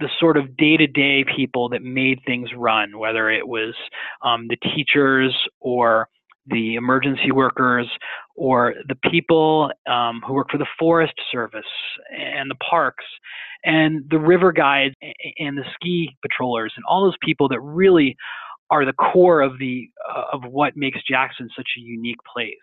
the 0.01 0.09
sort 0.21 0.37
of 0.37 0.57
day-to-day 0.57 1.25
people 1.37 1.69
that 1.71 1.83
made 1.83 2.21
things 2.27 2.51
run, 2.57 2.99
whether 2.99 3.31
it 3.31 3.47
was 3.47 3.75
um, 4.23 4.47
the 4.49 4.57
teachers 4.75 5.35
or 5.61 6.09
the 6.49 6.75
emergency 6.77 7.33
workers 7.33 7.89
or 8.37 8.75
the 8.89 8.95
people 9.11 9.71
um, 9.91 10.23
who 10.27 10.35
work 10.35 10.49
for 10.51 10.59
the 10.59 10.67
Forest 10.79 11.15
Service 11.33 11.65
and 12.17 12.51
the 12.51 12.55
parks 12.57 13.05
and 13.65 14.05
the 14.11 14.19
river 14.19 14.53
guides 14.53 14.95
and 15.39 15.59
the 15.59 15.65
ski 15.75 16.17
patrollers 16.23 16.73
and 16.77 16.85
all 16.89 17.05
those 17.05 17.17
people 17.23 17.49
that 17.49 17.61
really 17.61 18.17
are 18.71 18.85
the 18.85 18.93
core 18.93 19.41
of 19.41 19.59
the 19.59 19.89
uh, 20.09 20.25
of 20.33 20.43
what 20.51 20.77
makes 20.77 20.99
Jackson 21.09 21.49
such 21.57 21.69
a 21.77 21.81
unique 21.81 22.19
place 22.33 22.55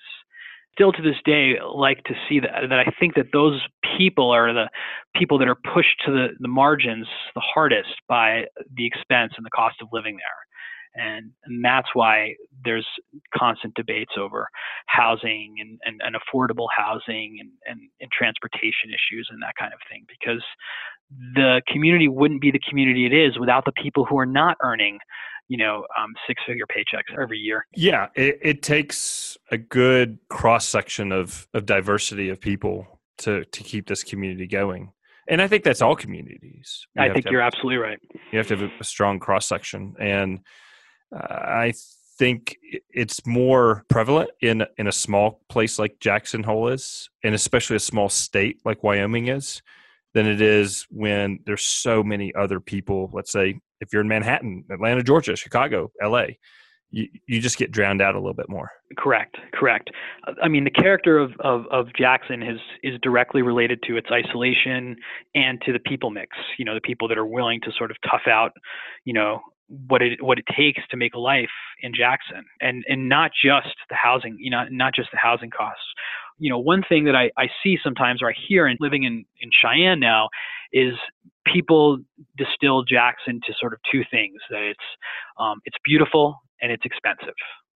still 0.73 0.91
to 0.91 1.01
this 1.01 1.17
day 1.25 1.55
like 1.73 2.03
to 2.05 2.13
see 2.27 2.39
that 2.39 2.69
that 2.69 2.79
I 2.79 2.91
think 2.99 3.15
that 3.15 3.27
those 3.31 3.61
people 3.97 4.31
are 4.31 4.53
the 4.53 4.69
people 5.15 5.37
that 5.39 5.47
are 5.47 5.57
pushed 5.73 6.01
to 6.05 6.11
the, 6.11 6.27
the 6.39 6.47
margins 6.47 7.07
the 7.35 7.41
hardest 7.41 7.93
by 8.07 8.45
the 8.75 8.85
expense 8.85 9.33
and 9.37 9.45
the 9.45 9.51
cost 9.51 9.75
of 9.81 9.87
living 9.91 10.17
there. 10.17 10.43
And, 10.95 11.31
and 11.45 11.65
that's 11.65 11.87
why 11.93 12.35
there's 12.63 12.85
constant 13.35 13.73
debates 13.73 14.11
over 14.15 14.47
housing 14.85 15.55
and, 15.59 15.79
and, 15.85 15.99
and 16.03 16.15
affordable 16.15 16.67
housing 16.75 17.37
and, 17.39 17.49
and, 17.65 17.89
and 17.99 18.11
transportation 18.11 18.89
issues 18.89 19.27
and 19.31 19.41
that 19.41 19.55
kind 19.59 19.73
of 19.73 19.79
thing 19.89 20.05
because 20.07 20.43
the 21.33 21.63
community 21.67 22.07
wouldn't 22.07 22.41
be 22.41 22.51
the 22.51 22.61
community 22.69 23.07
it 23.07 23.13
is 23.13 23.39
without 23.39 23.65
the 23.65 23.71
people 23.71 24.05
who 24.05 24.19
are 24.19 24.25
not 24.25 24.55
earning 24.61 24.99
you 25.53 25.57
know 25.57 25.85
um, 25.99 26.15
six 26.25 26.41
figure 26.47 26.65
paychecks 26.65 27.15
every 27.21 27.37
year. 27.37 27.67
Yeah 27.75 28.07
it, 28.15 28.39
it 28.41 28.61
takes 28.63 29.37
a 29.51 29.57
good 29.57 30.17
cross 30.27 30.67
section 30.67 31.11
of 31.11 31.47
of 31.53 31.67
diversity 31.67 32.29
of 32.29 32.41
people 32.41 32.99
to 33.19 33.45
to 33.45 33.63
keep 33.63 33.87
this 33.87 34.03
community 34.03 34.47
going. 34.47 34.91
And 35.29 35.43
i 35.43 35.47
think 35.47 35.63
that's 35.63 35.83
all 35.83 35.95
communities. 35.95 36.87
You 36.95 37.03
i 37.03 37.13
think 37.13 37.29
you're 37.29 37.41
have, 37.41 37.53
absolutely 37.53 37.77
right. 37.77 37.99
you 38.31 38.37
have 38.39 38.47
to 38.47 38.57
have 38.57 38.71
a 38.79 38.83
strong 38.83 39.19
cross 39.19 39.47
section 39.47 39.93
and 39.99 40.39
uh, 41.15 41.35
i 41.67 41.73
think 42.17 42.57
it's 42.89 43.25
more 43.25 43.83
prevalent 43.89 44.31
in 44.41 44.65
in 44.77 44.87
a 44.87 44.91
small 44.91 45.41
place 45.49 45.79
like 45.79 45.99
jackson 45.99 46.43
hole 46.43 46.67
is 46.67 47.09
and 47.23 47.33
especially 47.33 47.75
a 47.75 47.79
small 47.79 48.09
state 48.09 48.59
like 48.65 48.83
wyoming 48.83 49.27
is 49.29 49.63
than 50.13 50.27
it 50.27 50.41
is 50.41 50.85
when 50.91 51.39
there's 51.45 51.65
so 51.65 52.03
many 52.03 52.33
other 52.35 52.59
people 52.59 53.09
let's 53.13 53.31
say 53.31 53.59
if 53.83 53.93
you're 53.93 54.01
in 54.01 54.07
Manhattan, 54.07 54.63
Atlanta, 54.71 55.03
Georgia, 55.03 55.35
Chicago, 55.35 55.91
LA, 56.01 56.25
you, 56.93 57.07
you 57.27 57.41
just 57.41 57.57
get 57.57 57.71
drowned 57.71 58.01
out 58.01 58.15
a 58.15 58.19
little 58.19 58.33
bit 58.35 58.47
more. 58.47 58.71
Correct, 58.97 59.35
correct. 59.53 59.89
I 60.41 60.47
mean, 60.47 60.63
the 60.63 60.71
character 60.71 61.17
of, 61.17 61.31
of, 61.39 61.65
of 61.71 61.87
Jackson 61.97 62.43
is 62.43 62.59
is 62.83 62.99
directly 63.01 63.41
related 63.41 63.79
to 63.87 63.97
its 63.97 64.07
isolation 64.11 64.95
and 65.33 65.59
to 65.65 65.73
the 65.73 65.79
people 65.79 66.11
mix. 66.11 66.37
You 66.59 66.65
know, 66.65 66.75
the 66.75 66.81
people 66.81 67.07
that 67.07 67.17
are 67.17 67.25
willing 67.25 67.59
to 67.61 67.71
sort 67.75 67.89
of 67.89 67.97
tough 68.09 68.27
out, 68.27 68.51
you 69.05 69.13
know, 69.13 69.41
what 69.87 70.03
it 70.03 70.23
what 70.23 70.37
it 70.37 70.45
takes 70.55 70.81
to 70.91 70.97
make 70.97 71.15
a 71.15 71.19
life 71.19 71.49
in 71.81 71.93
Jackson, 71.95 72.45
and 72.61 72.83
and 72.87 73.09
not 73.09 73.31
just 73.43 73.75
the 73.89 73.95
housing, 73.95 74.37
you 74.39 74.51
know, 74.51 74.65
not 74.69 74.93
just 74.93 75.09
the 75.11 75.17
housing 75.17 75.49
costs. 75.49 75.83
You 76.37 76.51
know, 76.51 76.59
one 76.59 76.83
thing 76.87 77.05
that 77.05 77.15
I, 77.15 77.31
I 77.37 77.47
see 77.63 77.77
sometimes 77.83 78.21
or 78.21 78.29
I 78.29 78.33
hear 78.47 78.67
in 78.67 78.77
living 78.79 79.03
in, 79.03 79.23
in 79.39 79.49
Cheyenne 79.61 79.99
now 79.99 80.29
is 80.73 80.93
people 81.45 81.99
distill 82.37 82.83
Jackson 82.83 83.39
to 83.45 83.53
sort 83.59 83.73
of 83.73 83.79
two 83.91 84.01
things: 84.11 84.35
that 84.49 84.61
it's 84.61 84.87
um, 85.39 85.61
it's 85.65 85.77
beautiful 85.85 86.39
and 86.61 86.71
it's 86.71 86.85
expensive. 86.85 87.35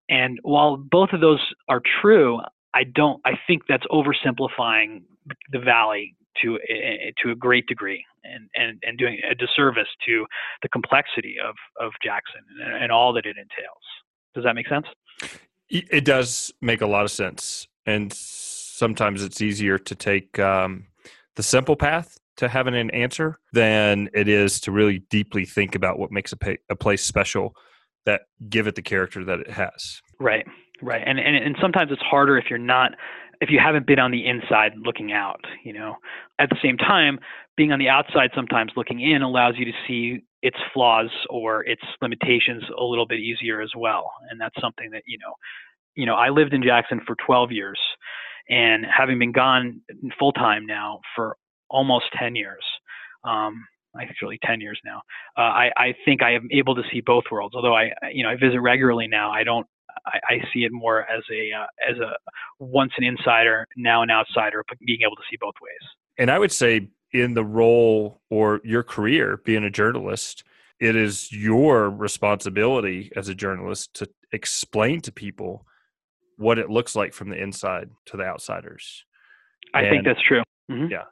And 0.10 0.40
while 0.44 0.78
both 0.78 1.10
of 1.14 1.22
those 1.22 1.42
are 1.70 1.82
true, 2.02 2.40
I 2.74 2.84
don't. 2.84 3.22
I 3.26 3.32
think 3.48 3.64
that's 3.68 3.86
oversimplifying 3.88 5.04
the 5.52 5.60
valley 5.60 6.16
to 6.42 6.60
a, 6.70 7.14
to 7.24 7.32
a 7.32 7.36
great 7.36 7.66
degree 7.68 8.04
and, 8.24 8.50
and, 8.56 8.80
and 8.84 8.98
doing 8.98 9.20
a 9.30 9.36
disservice 9.36 9.88
to 10.06 10.26
the 10.62 10.70
complexity 10.70 11.36
of, 11.44 11.56
of 11.80 11.92
Jackson 12.04 12.42
and, 12.64 12.84
and 12.84 12.92
all 12.92 13.14
that 13.14 13.26
it 13.26 13.38
entails. 13.38 13.84
Does 14.36 14.44
that 14.44 14.54
make 14.54 14.68
sense? 14.68 14.86
It 15.70 16.06
does 16.06 16.54
make 16.62 16.82
a 16.82 16.88
lot 16.88 17.04
of 17.04 17.12
sense. 17.12 17.68
And 17.86 18.14
sometimes 18.14 19.24
it's 19.24 19.42
easier 19.42 19.78
to 19.78 19.96
take 19.96 20.40
um, 20.40 20.86
the 21.36 21.44
simple 21.44 21.76
path 21.76 22.18
to 22.38 22.48
having 22.48 22.76
an 22.76 22.90
answer 22.92 23.40
than 23.52 24.10
it 24.14 24.28
is 24.28 24.60
to 24.62 24.72
really 24.72 25.00
deeply 25.10 25.46
think 25.46 25.76
about 25.76 26.00
what 26.00 26.12
makes 26.12 26.32
a, 26.32 26.38
pay, 26.38 26.58
a 26.70 26.76
place 26.76 27.04
special 27.04 27.54
that 28.06 28.22
give 28.50 28.68
it 28.68 28.76
the 28.76 28.82
character 28.82 29.26
that 29.26 29.40
it 29.40 29.50
has. 29.50 30.02
Right, 30.20 30.46
right, 30.82 31.04
and, 31.06 31.20
and 31.20 31.36
and 31.36 31.56
sometimes 31.62 31.92
it's 31.92 32.02
harder 32.02 32.38
if 32.38 32.46
you're 32.50 32.58
not 32.58 32.94
if 33.42 33.50
you 33.52 33.60
haven't 33.64 33.86
been 33.86 34.00
on 34.00 34.10
the 34.12 34.26
inside 34.26 34.72
looking 34.78 35.12
out. 35.12 35.42
You 35.64 35.74
know, 35.74 35.96
at 36.40 36.50
the 36.50 36.58
same 36.64 36.78
time, 36.78 37.20
being 37.56 37.72
on 37.72 37.80
the 37.80 37.90
outside 37.90 38.32
sometimes 38.34 38.72
looking 38.76 39.02
in 39.02 39.22
allows 39.22 39.56
you 39.58 39.66
to 39.66 39.74
see 39.88 40.22
its 40.42 40.58
flaws 40.74 41.10
or 41.30 41.66
its 41.66 41.82
limitations 42.02 42.64
a 42.80 42.84
little 42.84 43.08
bit 43.08 43.20
easier 43.20 43.62
as 43.62 43.72
well, 43.78 44.12
and 44.30 44.40
that's 44.40 44.60
something 44.62 44.90
that 44.92 45.04
you 45.06 45.18
know. 45.18 45.34
You 45.96 46.06
know, 46.06 46.14
I 46.14 46.30
lived 46.30 46.54
in 46.54 46.62
Jackson 46.62 47.02
for 47.08 47.16
12 47.26 47.52
years, 47.52 47.80
and 48.50 48.86
having 48.86 49.18
been 49.18 49.32
gone 49.32 49.82
full 50.20 50.32
time 50.32 50.68
now 50.68 51.00
for 51.16 51.36
almost 51.70 52.06
10 52.18 52.36
years. 52.36 52.64
Um, 53.24 53.66
I 53.96 54.02
think 54.02 54.12
it's 54.12 54.22
really 54.22 54.40
10 54.46 54.62
years 54.62 54.80
now. 54.86 55.02
Uh, 55.38 55.42
I, 55.42 55.72
I 55.78 55.96
think 56.06 56.22
I 56.22 56.34
am 56.34 56.48
able 56.52 56.76
to 56.76 56.84
see 56.92 57.02
both 57.02 57.24
worlds. 57.32 57.56
Although 57.56 57.76
I, 57.76 57.92
you 58.12 58.24
know, 58.24 58.30
I 58.30 58.36
visit 58.36 58.60
regularly 58.60 59.08
now. 59.08 59.32
I 59.32 59.44
don't. 59.44 59.66
I, 60.06 60.20
I 60.30 60.40
see 60.54 60.64
it 60.64 60.72
more 60.72 61.02
as 61.10 61.24
a 61.32 61.52
uh, 61.52 61.66
as 61.90 61.98
a 61.98 62.12
once 62.60 62.92
an 62.98 63.04
insider, 63.04 63.66
now 63.76 64.04
an 64.04 64.12
outsider, 64.12 64.64
but 64.68 64.78
being 64.86 65.00
able 65.02 65.16
to 65.16 65.24
see 65.30 65.38
both 65.42 65.56
ways. 65.62 65.90
And 66.20 66.30
I 66.30 66.38
would 66.38 66.52
say 66.52 66.90
in 67.12 67.34
the 67.34 67.44
role 67.44 68.22
or 68.30 68.62
your 68.64 68.84
career 68.84 69.42
being 69.44 69.64
a 69.64 69.72
journalist, 69.72 70.44
it 70.80 70.96
is 70.96 71.32
your 71.32 71.90
responsibility 71.90 73.12
as 73.16 73.30
a 73.30 73.36
journalist 73.36 73.96
to 73.96 74.10
explain 74.32 75.02
to 75.02 75.12
people 75.12 75.66
what 76.38 76.60
it 76.60 76.70
looks 76.70 76.96
like 76.96 77.14
from 77.14 77.30
the 77.30 77.42
inside 77.42 77.90
to 78.06 78.18
the 78.18 78.24
outsiders. 78.24 79.04
I 79.74 79.82
and, 79.82 79.90
think 79.90 80.06
that's 80.06 80.22
true. 80.28 80.44
Mm-hmm. 80.72 80.92
Yeah. 80.92 81.04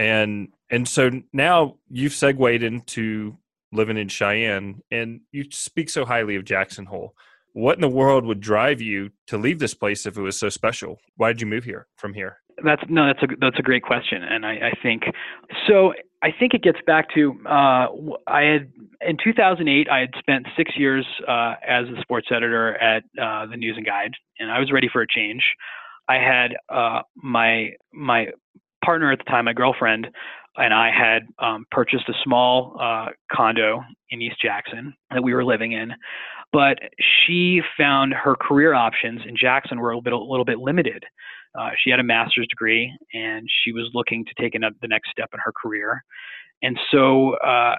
And 0.00 0.48
and 0.70 0.88
so 0.88 1.10
now 1.30 1.76
you've 1.90 2.14
segued 2.14 2.62
into 2.62 3.36
living 3.70 3.98
in 3.98 4.08
Cheyenne 4.08 4.80
and 4.90 5.20
you 5.30 5.44
speak 5.50 5.90
so 5.90 6.06
highly 6.06 6.36
of 6.36 6.44
Jackson 6.44 6.86
Hole. 6.86 7.14
What 7.52 7.74
in 7.74 7.82
the 7.82 7.88
world 7.88 8.24
would 8.24 8.40
drive 8.40 8.80
you 8.80 9.10
to 9.26 9.36
leave 9.36 9.58
this 9.58 9.74
place 9.74 10.06
if 10.06 10.16
it 10.16 10.22
was 10.22 10.38
so 10.38 10.48
special? 10.48 10.98
Why 11.16 11.28
did 11.28 11.42
you 11.42 11.46
move 11.46 11.64
here 11.64 11.86
from 11.96 12.14
here? 12.14 12.38
That's 12.64 12.82
no, 12.88 13.06
that's 13.08 13.22
a 13.22 13.26
that's 13.40 13.58
a 13.58 13.62
great 13.62 13.82
question, 13.82 14.22
and 14.22 14.46
I, 14.46 14.52
I 14.52 14.72
think 14.82 15.02
so. 15.66 15.92
I 16.22 16.28
think 16.38 16.52
it 16.54 16.62
gets 16.62 16.78
back 16.86 17.08
to 17.14 17.38
uh, 17.46 17.86
I 18.26 18.42
had 18.42 18.72
in 19.00 19.16
2008 19.22 19.88
I 19.90 20.00
had 20.00 20.10
spent 20.18 20.46
six 20.56 20.72
years 20.76 21.06
uh, 21.26 21.54
as 21.66 21.86
a 21.88 22.00
sports 22.00 22.28
editor 22.30 22.76
at 22.76 23.02
uh, 23.20 23.46
the 23.46 23.56
News 23.56 23.76
and 23.76 23.86
Guide, 23.86 24.12
and 24.38 24.50
I 24.50 24.58
was 24.58 24.70
ready 24.72 24.88
for 24.92 25.02
a 25.02 25.06
change. 25.06 25.42
I 26.08 26.16
had 26.16 26.52
uh, 26.68 27.02
my 27.16 27.70
my 27.92 28.28
partner 28.84 29.12
at 29.12 29.18
the 29.18 29.24
time, 29.24 29.44
my 29.44 29.52
girlfriend, 29.52 30.08
and 30.56 30.74
I 30.74 30.90
had 30.90 31.22
um, 31.38 31.66
purchased 31.70 32.08
a 32.08 32.14
small 32.24 32.76
uh, 32.80 33.06
condo 33.32 33.82
in 34.10 34.20
East 34.20 34.36
Jackson 34.42 34.94
that 35.10 35.22
we 35.22 35.32
were 35.32 35.44
living 35.44 35.72
in, 35.72 35.92
but 36.52 36.78
she 37.24 37.60
found 37.78 38.12
her 38.12 38.34
career 38.34 38.74
options 38.74 39.20
in 39.26 39.36
Jackson 39.36 39.78
were 39.78 39.90
a 39.90 39.96
little 39.96 40.02
bit, 40.02 40.12
a 40.12 40.18
little 40.18 40.44
bit 40.44 40.58
limited. 40.58 41.04
Uh, 41.58 41.70
she 41.82 41.90
had 41.90 42.00
a 42.00 42.04
master's 42.04 42.46
degree 42.48 42.92
and 43.12 43.48
she 43.64 43.72
was 43.72 43.90
looking 43.94 44.24
to 44.24 44.30
take 44.40 44.52
the 44.52 44.88
next 44.88 45.10
step 45.10 45.30
in 45.32 45.40
her 45.44 45.52
career. 45.60 46.02
And 46.62 46.78
so 46.90 47.34
uh, 47.36 47.76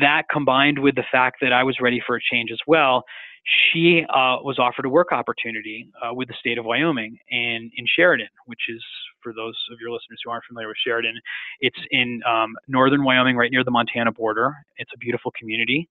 that 0.00 0.24
combined 0.32 0.78
with 0.78 0.94
the 0.94 1.04
fact 1.12 1.36
that 1.40 1.52
I 1.52 1.62
was 1.62 1.76
ready 1.80 2.02
for 2.04 2.16
a 2.16 2.20
change 2.32 2.50
as 2.52 2.58
well, 2.66 3.04
she 3.44 4.04
uh, 4.08 4.40
was 4.42 4.58
offered 4.58 4.86
a 4.86 4.88
work 4.88 5.12
opportunity 5.12 5.90
uh, 6.02 6.14
with 6.14 6.28
the 6.28 6.34
state 6.40 6.56
of 6.56 6.64
Wyoming 6.64 7.18
and 7.30 7.70
in 7.76 7.86
Sheridan, 7.86 8.28
which 8.46 8.62
is, 8.68 8.82
for 9.22 9.32
those 9.32 9.56
of 9.70 9.78
your 9.80 9.90
listeners 9.90 10.20
who 10.24 10.30
aren't 10.30 10.44
familiar 10.44 10.68
with 10.68 10.78
Sheridan, 10.84 11.20
it's 11.60 11.78
in 11.90 12.22
um, 12.26 12.54
northern 12.68 13.04
Wyoming, 13.04 13.36
right 13.36 13.50
near 13.50 13.62
the 13.62 13.70
Montana 13.70 14.12
border. 14.12 14.54
It's 14.78 14.90
a 14.94 14.98
beautiful 14.98 15.30
community. 15.38 15.88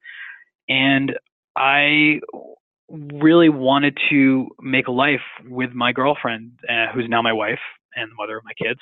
And 0.68 1.16
I 1.56 2.22
really 2.89 3.50
wanted 3.50 3.98
to 4.10 4.50
make 4.62 4.88
a 4.88 4.92
life 4.92 5.22
with 5.48 5.74
my 5.74 5.92
girlfriend, 5.92 6.54
uh, 6.68 6.88
who's 6.94 7.06
now 7.08 7.22
my 7.22 7.34
wife 7.34 7.60
and 7.96 8.10
the 8.10 8.16
mother 8.16 8.38
of 8.38 8.44
my 8.44 8.54
kids. 8.54 8.80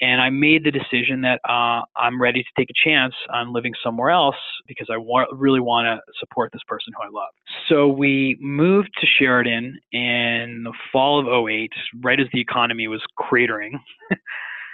And 0.00 0.20
I 0.20 0.28
made 0.28 0.64
the 0.64 0.70
decision 0.70 1.22
that 1.22 1.40
uh, 1.48 1.82
I'm 1.96 2.20
ready 2.20 2.42
to 2.42 2.48
take 2.56 2.68
a 2.70 2.88
chance 2.88 3.14
on 3.32 3.52
living 3.52 3.72
somewhere 3.82 4.10
else 4.10 4.36
because 4.68 4.88
I 4.92 4.98
wa- 4.98 5.26
really 5.32 5.60
want 5.60 5.86
to 5.86 6.12
support 6.18 6.52
this 6.52 6.62
person 6.68 6.92
who 6.96 7.02
I 7.02 7.06
love. 7.06 7.30
So 7.68 7.88
we 7.88 8.36
moved 8.40 8.90
to 9.00 9.06
Sheridan 9.18 9.78
in 9.92 10.62
the 10.64 10.72
fall 10.92 11.20
of 11.20 11.48
08, 11.48 11.72
right 12.02 12.20
as 12.20 12.26
the 12.32 12.40
economy 12.40 12.88
was 12.88 13.02
cratering. 13.18 13.72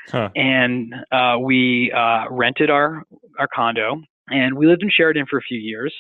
huh. 0.09 0.31
And 0.35 0.93
uh, 1.13 1.39
we 1.41 1.93
uh, 1.93 2.25
rented 2.31 2.71
our, 2.71 3.05
our 3.39 3.49
condo 3.55 4.03
and 4.29 4.57
we 4.57 4.67
lived 4.67 4.83
in 4.83 4.91
Sheridan 4.91 5.27
for 5.31 5.39
a 5.39 5.43
few 5.43 5.59
years 5.59 5.95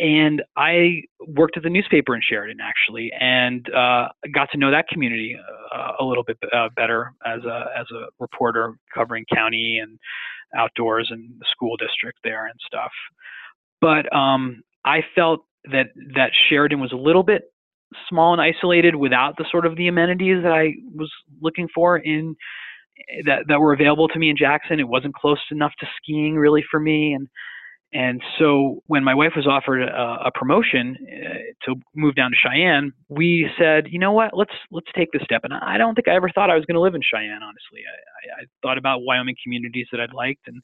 and 0.00 0.42
I 0.56 1.02
worked 1.28 1.58
at 1.58 1.62
the 1.62 1.68
newspaper 1.70 2.14
in 2.14 2.22
Sheridan 2.26 2.58
actually, 2.60 3.12
and 3.20 3.66
uh, 3.68 4.08
got 4.34 4.50
to 4.52 4.58
know 4.58 4.70
that 4.70 4.88
community 4.88 5.36
uh, 5.74 5.92
a 6.00 6.04
little 6.04 6.24
bit 6.24 6.38
uh, 6.52 6.68
better 6.74 7.12
as 7.26 7.44
a 7.44 7.66
as 7.78 7.86
a 7.92 8.06
reporter 8.18 8.74
covering 8.94 9.26
county 9.32 9.78
and 9.80 9.98
outdoors 10.56 11.08
and 11.10 11.30
the 11.38 11.44
school 11.52 11.76
district 11.76 12.18
there 12.24 12.46
and 12.46 12.58
stuff. 12.66 12.90
But 13.80 14.12
um, 14.14 14.62
I 14.84 15.02
felt 15.14 15.44
that 15.70 15.88
that 16.16 16.30
Sheridan 16.48 16.80
was 16.80 16.92
a 16.92 16.96
little 16.96 17.22
bit 17.22 17.42
small 18.08 18.32
and 18.32 18.40
isolated 18.40 18.96
without 18.96 19.36
the 19.36 19.44
sort 19.50 19.66
of 19.66 19.76
the 19.76 19.88
amenities 19.88 20.42
that 20.42 20.52
I 20.52 20.74
was 20.94 21.10
looking 21.42 21.68
for 21.74 21.98
in 21.98 22.36
that 23.26 23.40
that 23.48 23.60
were 23.60 23.74
available 23.74 24.08
to 24.08 24.18
me 24.18 24.30
in 24.30 24.36
Jackson. 24.36 24.80
It 24.80 24.88
wasn't 24.88 25.14
close 25.14 25.40
enough 25.50 25.72
to 25.80 25.86
skiing 25.98 26.36
really 26.36 26.64
for 26.70 26.80
me, 26.80 27.12
and 27.12 27.28
and 27.92 28.22
so 28.38 28.82
when 28.86 29.02
my 29.02 29.14
wife 29.14 29.32
was 29.34 29.48
offered 29.48 29.82
a, 29.82 30.26
a 30.26 30.30
promotion 30.32 30.96
uh, 31.02 31.38
to 31.64 31.74
move 31.96 32.14
down 32.14 32.30
to 32.30 32.36
Cheyenne, 32.36 32.92
we 33.08 33.50
said, 33.58 33.88
you 33.90 33.98
know 33.98 34.12
what, 34.12 34.30
let's 34.32 34.52
let's 34.70 34.86
take 34.94 35.08
this 35.12 35.22
step. 35.24 35.40
And 35.42 35.52
I 35.52 35.76
don't 35.76 35.96
think 35.96 36.06
I 36.06 36.14
ever 36.14 36.30
thought 36.30 36.50
I 36.50 36.54
was 36.54 36.64
going 36.66 36.76
to 36.76 36.80
live 36.80 36.94
in 36.94 37.02
Cheyenne. 37.02 37.42
Honestly, 37.42 37.80
I, 37.82 38.42
I, 38.42 38.44
thought 38.62 38.78
about 38.78 39.02
Wyoming 39.02 39.34
communities 39.42 39.88
that 39.90 40.00
I'd 40.00 40.12
liked, 40.12 40.46
and 40.46 40.62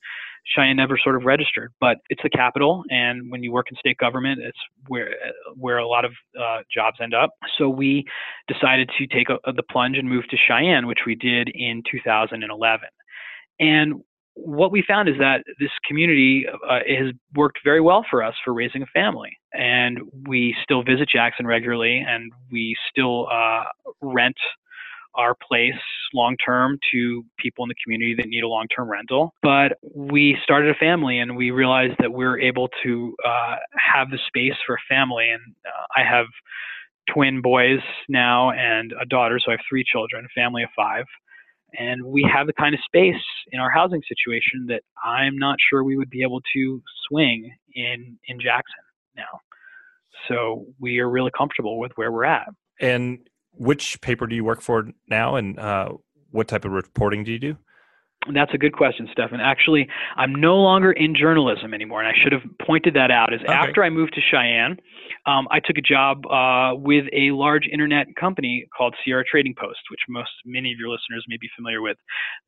Cheyenne 0.54 0.76
never 0.76 0.96
sort 1.02 1.16
of 1.16 1.24
registered. 1.24 1.72
But 1.80 1.98
it's 2.10 2.22
the 2.22 2.30
capital, 2.30 2.84
and 2.90 3.28
when 3.28 3.42
you 3.42 3.50
work 3.50 3.66
in 3.72 3.76
state 3.76 3.98
government, 3.98 4.40
it's 4.40 4.58
where 4.86 5.12
where 5.56 5.78
a 5.78 5.86
lot 5.86 6.04
of 6.04 6.12
uh, 6.40 6.58
jobs 6.72 6.98
end 7.02 7.12
up. 7.12 7.30
So 7.58 7.68
we 7.68 8.04
decided 8.46 8.88
to 8.98 9.06
take 9.08 9.30
a, 9.30 9.52
the 9.52 9.64
plunge 9.64 9.98
and 9.98 10.08
move 10.08 10.28
to 10.30 10.36
Cheyenne, 10.36 10.86
which 10.86 11.00
we 11.04 11.16
did 11.16 11.48
in 11.52 11.82
2011. 11.90 12.88
And 13.58 14.02
what 14.36 14.70
we 14.70 14.84
found 14.86 15.08
is 15.08 15.16
that 15.18 15.42
this 15.58 15.70
community 15.86 16.46
uh, 16.48 16.80
has 16.86 17.12
worked 17.34 17.58
very 17.64 17.80
well 17.80 18.04
for 18.08 18.22
us 18.22 18.34
for 18.44 18.52
raising 18.52 18.82
a 18.82 18.86
family. 18.86 19.30
And 19.54 19.98
we 20.28 20.54
still 20.62 20.82
visit 20.82 21.08
Jackson 21.08 21.46
regularly, 21.46 22.04
and 22.06 22.30
we 22.52 22.76
still 22.90 23.28
uh, 23.32 23.64
rent 24.02 24.36
our 25.14 25.34
place 25.48 25.72
long 26.12 26.36
term 26.44 26.78
to 26.92 27.24
people 27.38 27.64
in 27.64 27.68
the 27.68 27.74
community 27.82 28.14
that 28.18 28.26
need 28.26 28.44
a 28.44 28.48
long 28.48 28.66
term 28.68 28.90
rental. 28.90 29.32
But 29.42 29.78
we 29.94 30.36
started 30.44 30.70
a 30.70 30.78
family, 30.78 31.18
and 31.18 31.36
we 31.36 31.50
realized 31.50 31.94
that 32.00 32.12
we're 32.12 32.38
able 32.38 32.68
to 32.84 33.16
uh, 33.24 33.56
have 33.94 34.10
the 34.10 34.18
space 34.26 34.56
for 34.66 34.74
a 34.74 34.94
family. 34.94 35.30
And 35.30 35.54
uh, 35.64 35.86
I 35.96 36.04
have 36.06 36.26
twin 37.12 37.40
boys 37.40 37.80
now 38.10 38.50
and 38.50 38.92
a 39.00 39.06
daughter, 39.06 39.40
so 39.42 39.50
I 39.50 39.54
have 39.54 39.64
three 39.66 39.84
children, 39.90 40.26
a 40.26 40.40
family 40.40 40.62
of 40.62 40.68
five 40.76 41.06
and 41.74 42.04
we 42.04 42.28
have 42.32 42.46
the 42.46 42.52
kind 42.52 42.74
of 42.74 42.80
space 42.84 43.22
in 43.52 43.60
our 43.60 43.70
housing 43.70 44.02
situation 44.08 44.66
that 44.68 44.82
I'm 45.04 45.36
not 45.38 45.56
sure 45.68 45.84
we 45.84 45.96
would 45.96 46.10
be 46.10 46.22
able 46.22 46.40
to 46.54 46.82
swing 47.08 47.50
in 47.74 48.18
in 48.28 48.40
Jackson 48.40 48.82
now. 49.16 49.40
So 50.28 50.66
we 50.80 50.98
are 51.00 51.08
really 51.08 51.30
comfortable 51.36 51.78
with 51.78 51.92
where 51.96 52.10
we're 52.10 52.24
at. 52.24 52.48
And 52.80 53.28
which 53.52 54.00
paper 54.00 54.26
do 54.26 54.34
you 54.36 54.44
work 54.44 54.60
for 54.60 54.88
now, 55.08 55.36
and 55.36 55.58
uh, 55.58 55.92
what 56.30 56.48
type 56.48 56.64
of 56.64 56.72
reporting 56.72 57.24
do 57.24 57.32
you 57.32 57.38
do? 57.38 57.56
That's 58.32 58.52
a 58.54 58.58
good 58.58 58.72
question, 58.72 59.08
Stephan. 59.12 59.40
Actually, 59.40 59.88
I'm 60.16 60.34
no 60.34 60.56
longer 60.56 60.92
in 60.92 61.14
journalism 61.14 61.72
anymore, 61.72 62.02
and 62.02 62.08
I 62.08 62.12
should 62.22 62.32
have 62.32 62.42
pointed 62.64 62.94
that 62.94 63.10
out. 63.10 63.32
Is 63.32 63.40
okay. 63.42 63.52
after 63.52 63.84
I 63.84 63.90
moved 63.90 64.14
to 64.14 64.20
Cheyenne, 64.20 64.78
um, 65.26 65.46
I 65.50 65.60
took 65.60 65.76
a 65.78 65.82
job 65.82 66.26
uh, 66.26 66.74
with 66.74 67.04
a 67.12 67.30
large 67.30 67.68
internet 67.70 68.08
company 68.18 68.66
called 68.76 68.94
Sierra 69.04 69.24
Trading 69.24 69.54
Post, 69.58 69.78
which 69.90 70.00
most 70.08 70.30
many 70.44 70.72
of 70.72 70.78
your 70.78 70.88
listeners 70.88 71.24
may 71.28 71.36
be 71.40 71.48
familiar 71.56 71.82
with. 71.82 71.96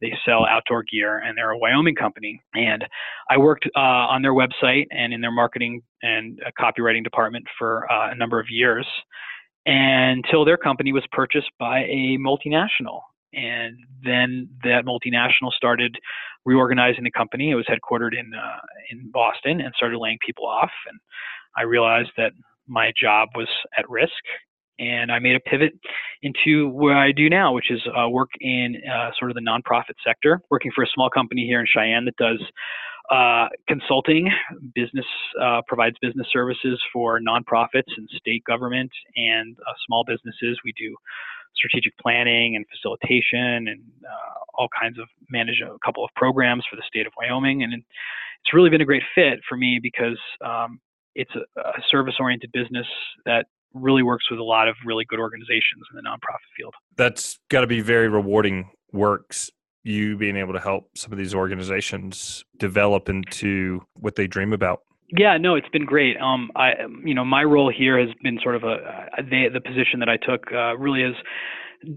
They 0.01 0.13
sell 0.25 0.47
outdoor 0.47 0.85
gear, 0.91 1.19
and 1.19 1.37
they're 1.37 1.51
a 1.51 1.59
Wyoming 1.59 1.95
company. 1.95 2.43
And 2.55 2.85
I 3.31 3.39
worked 3.39 3.67
uh, 3.77 3.81
on 3.81 4.23
their 4.23 4.35
website 4.35 4.87
and 4.91 5.13
in 5.13 5.21
their 5.21 5.33
marketing 5.33 5.83
and 6.03 6.41
uh, 6.45 6.51
copywriting 6.59 7.05
department 7.05 7.45
for 7.59 7.91
uh, 7.91 8.11
a 8.11 8.15
number 8.15 8.41
of 8.41 8.47
years 8.51 8.87
until 9.67 10.45
their 10.45 10.57
company 10.57 10.93
was 10.93 11.05
purchased 11.13 11.51
by 11.59 11.81
a 11.81 12.17
multinational 12.19 13.01
and 13.33 13.77
then 14.03 14.49
that 14.63 14.85
multinational 14.85 15.53
started 15.53 15.97
reorganizing 16.45 17.05
the 17.05 17.11
company. 17.11 17.51
It 17.51 17.55
was 17.55 17.67
headquartered 17.67 18.19
in 18.19 18.33
uh, 18.35 18.59
in 18.91 19.11
Boston 19.11 19.61
and 19.61 19.73
started 19.77 19.99
laying 19.99 20.19
people 20.25 20.47
off. 20.47 20.71
And 20.89 20.99
I 21.57 21.63
realized 21.63 22.11
that 22.17 22.33
my 22.67 22.93
job 23.01 23.31
was 23.35 23.49
at 23.77 23.89
risk, 23.89 24.13
and 24.79 25.11
I 25.11 25.19
made 25.19 25.37
a 25.37 25.41
pivot 25.41 25.73
into 26.23 26.69
what 26.69 26.97
I 26.97 27.13
do 27.13 27.29
now, 27.29 27.53
which 27.53 27.71
is 27.71 27.81
uh, 27.97 28.09
work 28.09 28.31
in 28.41 28.77
uh, 28.91 29.11
sort 29.19 29.31
of 29.31 29.35
the 29.35 29.41
nonprofit 29.43 29.95
sector, 30.07 30.41
working 30.51 30.71
for 30.75 30.85
a 30.85 30.89
small 30.95 31.11
company 31.11 31.45
here 31.47 31.61
in 31.61 31.67
Cheyenne 31.67 32.05
that 32.05 32.17
does 32.17 32.41
uh, 33.11 33.49
consulting, 33.67 34.31
business 34.75 35.07
uh, 35.41 35.63
provides 35.67 35.97
business 36.03 36.27
services 36.31 36.79
for 36.93 37.21
nonprofits 37.21 37.91
and 37.97 38.09
state 38.17 38.45
government 38.45 38.91
and 39.17 39.57
uh, 39.67 39.73
small 39.87 40.05
businesses. 40.07 40.59
We 40.63 40.75
do 40.79 40.95
strategic 41.59 41.97
planning 41.99 42.57
and 42.57 42.65
facilitation 42.71 43.69
and 43.69 43.83
uh, 44.05 44.39
all 44.55 44.69
kinds 44.81 44.99
of 44.99 45.07
manage 45.31 45.61
a 45.61 45.77
couple 45.85 46.05
of 46.05 46.11
programs 46.15 46.65
for 46.71 46.77
the 46.77 46.83
state 46.87 47.07
of 47.07 47.13
Wyoming. 47.19 47.63
And 47.63 47.75
it's 47.75 48.55
really 48.55 48.71
been 48.71 48.81
a 48.81 48.87
great 48.87 49.03
fit 49.15 49.41
for 49.49 49.57
me 49.57 49.81
because 49.83 50.19
um, 50.45 50.81
it's 51.15 51.33
a, 51.35 51.61
a 51.61 51.83
service 51.91 52.15
oriented 52.21 52.53
business 52.53 52.87
that 53.27 53.47
really 53.75 54.03
works 54.03 54.31
with 54.31 54.41
a 54.41 54.45
lot 54.45 54.69
of 54.69 54.77
really 54.87 55.05
good 55.05 55.19
organizations 55.19 55.83
in 55.91 55.97
the 55.97 56.03
nonprofit 56.03 56.49
field. 56.57 56.75
That's 56.97 57.39
got 57.51 57.61
to 57.63 57.67
be 57.67 57.81
very 57.81 58.09
rewarding 58.09 58.71
works 58.93 59.51
you 59.85 60.17
being 60.17 60.37
able 60.37 60.53
to 60.53 60.61
help 60.61 60.91
some 60.97 61.13
of 61.13 61.19
these 61.19 61.35
organizations 61.35 62.45
develop 62.59 63.09
into 63.09 63.81
what 63.95 64.17
they 64.17 64.27
dream 64.27 64.53
about? 64.53 64.81
Yeah, 65.17 65.39
no, 65.39 65.55
it's 65.55 65.69
been 65.71 65.87
great. 65.87 66.17
Um, 66.21 66.51
I, 66.55 66.73
you 67.05 67.15
know, 67.15 67.25
my 67.25 67.43
role 67.45 67.73
here 67.75 67.99
has 67.99 68.11
been 68.23 68.39
sort 68.43 68.57
of 68.57 68.65
a 68.65 68.77
the, 69.23 69.49
the 69.55 69.61
position 69.61 70.01
that 70.01 70.09
I 70.09 70.17
took 70.19 70.53
uh, 70.53 70.77
really 70.77 71.03
is 71.03 71.15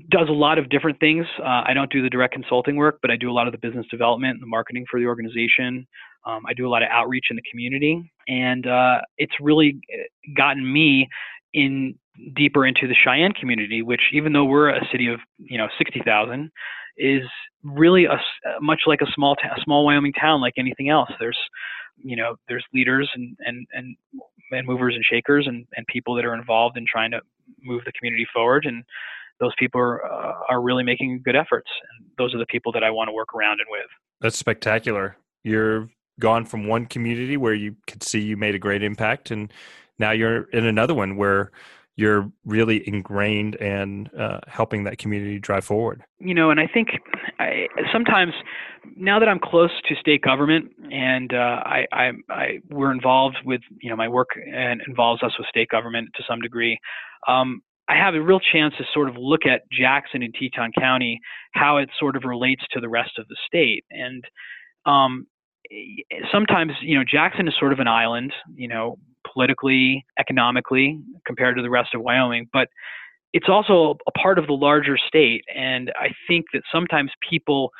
does 0.10 0.30
a 0.30 0.34
lot 0.34 0.58
of 0.60 0.70
different 0.70 1.00
things. 1.00 1.26
Uh, 1.40 1.64
I 1.66 1.74
don't 1.74 1.92
do 1.92 2.02
the 2.04 2.10
direct 2.10 2.34
consulting 2.34 2.76
work, 2.78 3.00
but 3.02 3.12
I 3.12 3.18
do 3.18 3.30
a 3.30 3.34
lot 3.34 3.48
of 3.48 3.52
the 3.52 3.58
business 3.58 3.86
development 3.92 4.34
and 4.34 4.42
the 4.42 4.48
marketing 4.48 4.86
for 4.90 5.00
the 5.00 5.08
organization. 5.08 5.88
Um, 6.26 6.44
I 6.48 6.54
do 6.54 6.68
a 6.68 6.70
lot 6.70 6.84
of 6.84 6.90
outreach 6.92 7.26
in 7.32 7.36
the 7.36 7.42
community, 7.50 8.12
and 8.28 8.66
uh, 8.68 9.02
it's 9.18 9.34
really 9.42 9.80
uh, 9.94 10.04
gotten 10.38 10.72
me 10.72 11.10
in 11.54 11.96
deeper 12.36 12.66
into 12.66 12.88
the 12.88 12.96
Cheyenne 12.96 13.34
community, 13.34 13.82
which 13.82 14.02
even 14.14 14.34
though 14.34 14.46
we're 14.46 14.70
a 14.70 14.82
city 14.92 15.08
of 15.08 15.20
you 15.40 15.58
know 15.58 15.68
60,000, 15.78 16.52
is 16.98 17.24
really 17.64 18.06
a 18.06 18.18
much 18.62 18.82
like 18.86 19.02
a 19.02 19.12
small 19.16 19.36
ta- 19.36 19.56
small 19.64 19.86
Wyoming 19.86 20.14
town 20.14 20.42
like 20.42 20.54
anything 20.58 20.90
else. 20.90 21.10
There's 21.20 21.38
you 21.98 22.16
know 22.16 22.36
there's 22.48 22.66
leaders 22.74 23.10
and 23.16 23.38
and 23.46 23.68
and, 23.74 23.96
and 24.52 24.68
movers 24.68 24.96
and 24.96 25.04
shakers 25.04 25.48
and, 25.48 25.66
and 25.76 25.86
people 25.88 26.16
that 26.16 26.26
are 26.26 26.34
involved 26.34 26.78
in 26.78 26.86
trying 26.92 27.12
to 27.12 27.22
move 27.64 27.82
the 27.86 27.92
community 27.94 28.28
forward 28.34 28.66
and 28.66 28.84
those 29.40 29.54
people 29.58 29.82
are, 29.82 30.06
uh, 30.06 30.34
are 30.50 30.62
really 30.62 30.84
making 30.84 31.22
good 31.24 31.36
efforts 31.36 31.70
and 31.98 32.08
those 32.18 32.34
are 32.36 32.38
the 32.38 32.46
people 32.48 32.72
that 32.72 32.84
i 32.84 32.92
want 32.92 33.08
to 33.08 33.14
work 33.14 33.34
around 33.34 33.60
and 33.60 33.68
with. 33.70 33.88
That's 34.20 34.38
spectacular. 34.38 35.18
You're 35.44 35.90
gone 36.20 36.46
from 36.46 36.68
one 36.68 36.86
community 36.86 37.38
where 37.38 37.54
you 37.54 37.76
could 37.88 38.04
see 38.04 38.20
you 38.20 38.38
made 38.38 38.54
a 38.54 38.60
great 38.60 38.84
impact 38.84 39.32
and 39.32 39.52
now 39.98 40.12
you're 40.12 40.44
in 40.52 40.66
another 40.66 40.94
one 40.94 41.16
where 41.16 41.52
you're 41.96 42.32
really 42.46 42.88
ingrained 42.88 43.56
and 43.56 44.10
uh, 44.18 44.40
helping 44.48 44.84
that 44.86 44.98
community 44.98 45.40
drive 45.40 45.66
forward. 45.66 46.04
You 46.20 46.34
know, 46.34 46.50
and 46.50 46.60
I 46.60 46.68
think 46.68 46.90
I, 47.40 47.68
sometimes 47.92 48.34
now 48.96 49.20
that 49.20 49.28
I'm 49.28 49.40
close 49.40 49.72
to 49.88 49.96
state 49.96 50.22
government 50.22 50.72
and 50.92 51.34
uh, 51.34 51.38
I, 51.38 51.86
I, 51.92 52.12
I, 52.30 52.46
we're 52.70 52.92
involved 52.92 53.38
with, 53.46 53.62
you 53.82 53.90
know, 53.90 53.96
my 53.96 54.08
work 54.08 54.30
and 54.36 54.82
involves 54.88 55.22
us 55.24 55.34
with 55.38 55.48
state 55.48 55.70
government 55.70 56.10
to 56.16 56.24
some 56.28 56.40
degree. 56.40 56.80
Um, 57.28 57.62
I 57.90 57.96
have 57.96 58.16
a 58.16 58.22
real 58.22 58.40
chance 58.40 58.74
to 58.78 58.86
sort 58.94 59.10
of 59.10 59.16
look 59.18 59.42
at 59.46 59.64
Jackson 59.72 60.24
and 60.24 60.34
Teton 60.34 60.72
County, 60.80 61.20
how 61.54 61.78
it 61.78 61.90
sort 62.00 62.16
of 62.16 62.24
relates 62.24 62.64
to 62.72 62.80
the 62.80 62.88
rest 62.88 63.12
of 63.18 63.28
the 63.28 63.36
state. 63.46 63.84
And 63.90 64.24
um, 64.86 65.28
sometimes, 66.32 66.72
you 66.82 66.98
know, 66.98 67.04
Jackson 67.04 67.48
is 67.48 67.54
sort 67.60 67.74
of 67.74 67.80
an 67.80 67.88
island, 67.88 68.32
you 68.56 68.68
know, 68.68 68.98
politically, 69.34 70.06
economically, 70.20 71.00
compared 71.26 71.56
to 71.58 71.62
the 71.62 71.70
rest 71.70 71.90
of 71.94 72.02
Wyoming, 72.02 72.48
but 72.52 72.68
it's 73.34 73.48
also 73.48 73.98
a 74.08 74.12
part 74.12 74.38
of 74.38 74.48
the 74.48 74.54
larger 74.54 74.98
state. 74.98 75.44
And 75.56 75.92
I 75.96 76.10
think 76.28 76.46
that 76.54 76.64
sometimes 76.72 77.12
people 77.28 77.72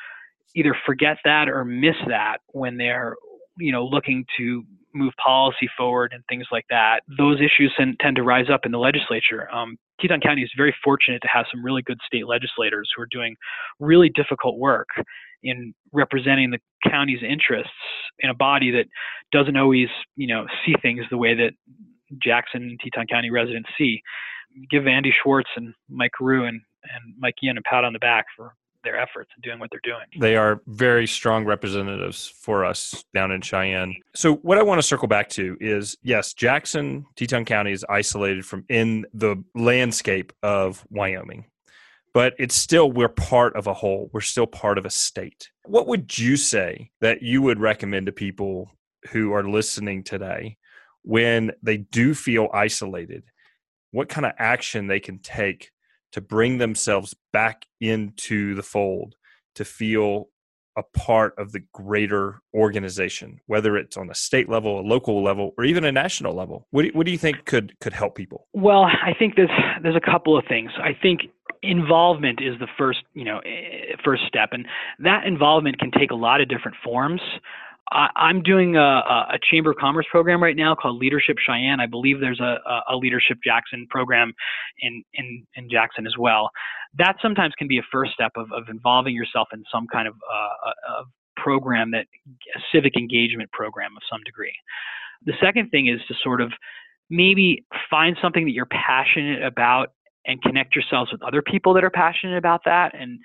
either 0.54 0.74
forget 0.86 1.18
that 1.24 1.48
or 1.48 1.64
miss 1.64 1.96
that 2.08 2.38
when 2.48 2.76
they're, 2.76 3.16
you 3.58 3.72
know, 3.72 3.84
looking 3.84 4.24
to 4.38 4.64
move 4.94 5.12
policy 5.22 5.68
forward 5.76 6.12
and 6.14 6.22
things 6.28 6.46
like 6.52 6.64
that. 6.70 7.00
Those 7.18 7.38
issues 7.40 7.72
tend 7.76 8.16
to 8.16 8.22
rise 8.22 8.50
up 8.52 8.60
in 8.64 8.72
the 8.72 8.78
legislature. 8.78 9.52
Um, 9.52 9.76
Teton 10.00 10.20
County 10.20 10.42
is 10.42 10.50
very 10.56 10.74
fortunate 10.84 11.20
to 11.22 11.28
have 11.32 11.46
some 11.50 11.64
really 11.64 11.82
good 11.82 11.98
state 12.06 12.26
legislators 12.26 12.90
who 12.94 13.02
are 13.02 13.08
doing 13.10 13.36
really 13.78 14.10
difficult 14.14 14.58
work 14.58 14.88
in 15.42 15.74
representing 15.92 16.50
the 16.50 16.58
county's 16.88 17.22
interests 17.22 17.70
in 18.20 18.30
a 18.30 18.34
body 18.34 18.70
that 18.70 18.86
doesn't 19.30 19.56
always, 19.56 19.88
you 20.16 20.26
know, 20.26 20.46
see 20.64 20.74
things 20.82 21.04
the 21.10 21.16
way 21.16 21.34
that 21.34 21.52
Jackson 22.22 22.62
and 22.62 22.80
Teton 22.80 23.06
County 23.06 23.30
residents 23.30 23.68
see. 23.76 24.02
Give 24.70 24.86
Andy 24.86 25.14
Schwartz 25.22 25.48
and 25.56 25.74
Mike 25.88 26.12
Gierau 26.20 26.46
and, 26.46 26.60
and 26.84 27.14
Mike 27.18 27.36
Yin 27.40 27.56
a 27.56 27.62
pat 27.62 27.84
on 27.84 27.92
the 27.92 27.98
back 27.98 28.26
for 28.36 28.54
their 28.84 28.98
efforts 28.98 29.30
and 29.34 29.42
doing 29.42 29.58
what 29.58 29.70
they're 29.70 29.80
doing. 29.82 30.04
They 30.18 30.36
are 30.36 30.60
very 30.66 31.06
strong 31.06 31.44
representatives 31.44 32.28
for 32.28 32.64
us 32.64 33.04
down 33.14 33.30
in 33.30 33.40
Cheyenne. 33.40 33.94
So 34.14 34.36
what 34.36 34.58
I 34.58 34.62
want 34.62 34.80
to 34.80 34.86
circle 34.86 35.08
back 35.08 35.28
to 35.30 35.56
is 35.60 35.96
yes, 36.02 36.34
Jackson, 36.34 37.06
Teton 37.16 37.44
County 37.44 37.72
is 37.72 37.84
isolated 37.88 38.44
from 38.44 38.64
in 38.68 39.06
the 39.14 39.42
landscape 39.54 40.32
of 40.42 40.84
Wyoming. 40.90 41.46
But 42.14 42.34
it's 42.38 42.54
still 42.54 42.92
we're 42.92 43.08
part 43.08 43.56
of 43.56 43.66
a 43.66 43.74
whole. 43.74 44.10
We're 44.12 44.20
still 44.20 44.46
part 44.46 44.78
of 44.78 44.84
a 44.84 44.90
state. 44.90 45.50
What 45.64 45.86
would 45.86 46.18
you 46.18 46.36
say 46.36 46.90
that 47.00 47.22
you 47.22 47.40
would 47.42 47.58
recommend 47.58 48.06
to 48.06 48.12
people 48.12 48.70
who 49.10 49.32
are 49.32 49.48
listening 49.48 50.04
today 50.04 50.58
when 51.02 51.52
they 51.62 51.78
do 51.78 52.14
feel 52.14 52.48
isolated? 52.52 53.24
What 53.92 54.08
kind 54.08 54.26
of 54.26 54.32
action 54.38 54.86
they 54.86 55.00
can 55.00 55.18
take 55.20 55.70
to 56.12 56.20
bring 56.20 56.58
themselves 56.58 57.14
back 57.32 57.66
into 57.80 58.54
the 58.54 58.62
fold 58.62 59.14
to 59.54 59.64
feel 59.64 60.28
a 60.76 60.82
part 60.82 61.34
of 61.38 61.52
the 61.52 61.60
greater 61.72 62.40
organization, 62.54 63.40
whether 63.46 63.76
it's 63.76 63.96
on 63.96 64.08
a 64.10 64.14
state 64.14 64.48
level, 64.48 64.80
a 64.80 64.82
local 64.82 65.22
level, 65.22 65.52
or 65.58 65.64
even 65.64 65.84
a 65.84 65.92
national 65.92 66.34
level. 66.34 66.66
What 66.70 66.82
do, 66.82 66.90
what 66.94 67.04
do 67.06 67.12
you 67.12 67.18
think 67.18 67.44
could 67.44 67.78
could 67.80 67.92
help 67.92 68.14
people? 68.14 68.48
Well, 68.52 68.84
I 68.84 69.14
think 69.18 69.36
there's 69.36 69.50
there's 69.82 69.96
a 69.96 70.00
couple 70.00 70.36
of 70.36 70.44
things. 70.48 70.70
I 70.78 70.96
think 71.00 71.22
involvement 71.62 72.40
is 72.42 72.58
the 72.58 72.68
first 72.78 73.00
you 73.14 73.24
know 73.24 73.38
eh, 73.38 73.94
first 74.04 74.22
step, 74.26 74.50
and 74.52 74.66
that 74.98 75.26
involvement 75.26 75.78
can 75.78 75.90
take 75.90 76.10
a 76.10 76.16
lot 76.16 76.40
of 76.40 76.48
different 76.48 76.76
forms. 76.84 77.20
I, 77.90 78.30
am 78.30 78.42
doing 78.42 78.76
a, 78.76 78.80
a, 78.80 79.38
Chamber 79.50 79.72
of 79.72 79.76
Commerce 79.76 80.06
program 80.10 80.42
right 80.42 80.56
now 80.56 80.74
called 80.74 80.98
Leadership 80.98 81.36
Cheyenne. 81.38 81.78
I 81.78 81.86
believe 81.86 82.20
there's 82.20 82.40
a, 82.40 82.56
a 82.88 82.96
Leadership 82.96 83.36
Jackson 83.44 83.86
program 83.90 84.32
in, 84.80 85.02
in, 85.12 85.46
in 85.56 85.68
Jackson 85.68 86.06
as 86.06 86.14
well. 86.18 86.48
That 86.96 87.16
sometimes 87.20 87.52
can 87.58 87.68
be 87.68 87.76
a 87.78 87.82
first 87.92 88.12
step 88.12 88.32
of, 88.36 88.50
of 88.52 88.64
involving 88.70 89.14
yourself 89.14 89.48
in 89.52 89.62
some 89.70 89.86
kind 89.92 90.08
of 90.08 90.14
uh, 90.14 91.02
program 91.36 91.90
that 91.90 92.06
a 92.56 92.60
civic 92.72 92.96
engagement 92.96 93.50
program 93.52 93.90
of 93.96 94.02
some 94.10 94.20
degree. 94.24 94.54
The 95.24 95.34
second 95.42 95.70
thing 95.70 95.88
is 95.88 96.00
to 96.08 96.14
sort 96.22 96.40
of 96.40 96.52
maybe 97.10 97.64
find 97.90 98.16
something 98.22 98.44
that 98.44 98.52
you're 98.52 98.66
passionate 98.66 99.42
about 99.42 99.92
and 100.26 100.40
connect 100.42 100.74
yourselves 100.74 101.10
with 101.10 101.22
other 101.22 101.42
people 101.42 101.74
that 101.74 101.84
are 101.84 101.90
passionate 101.90 102.36
about 102.36 102.62
that 102.64 102.92
and 102.98 103.18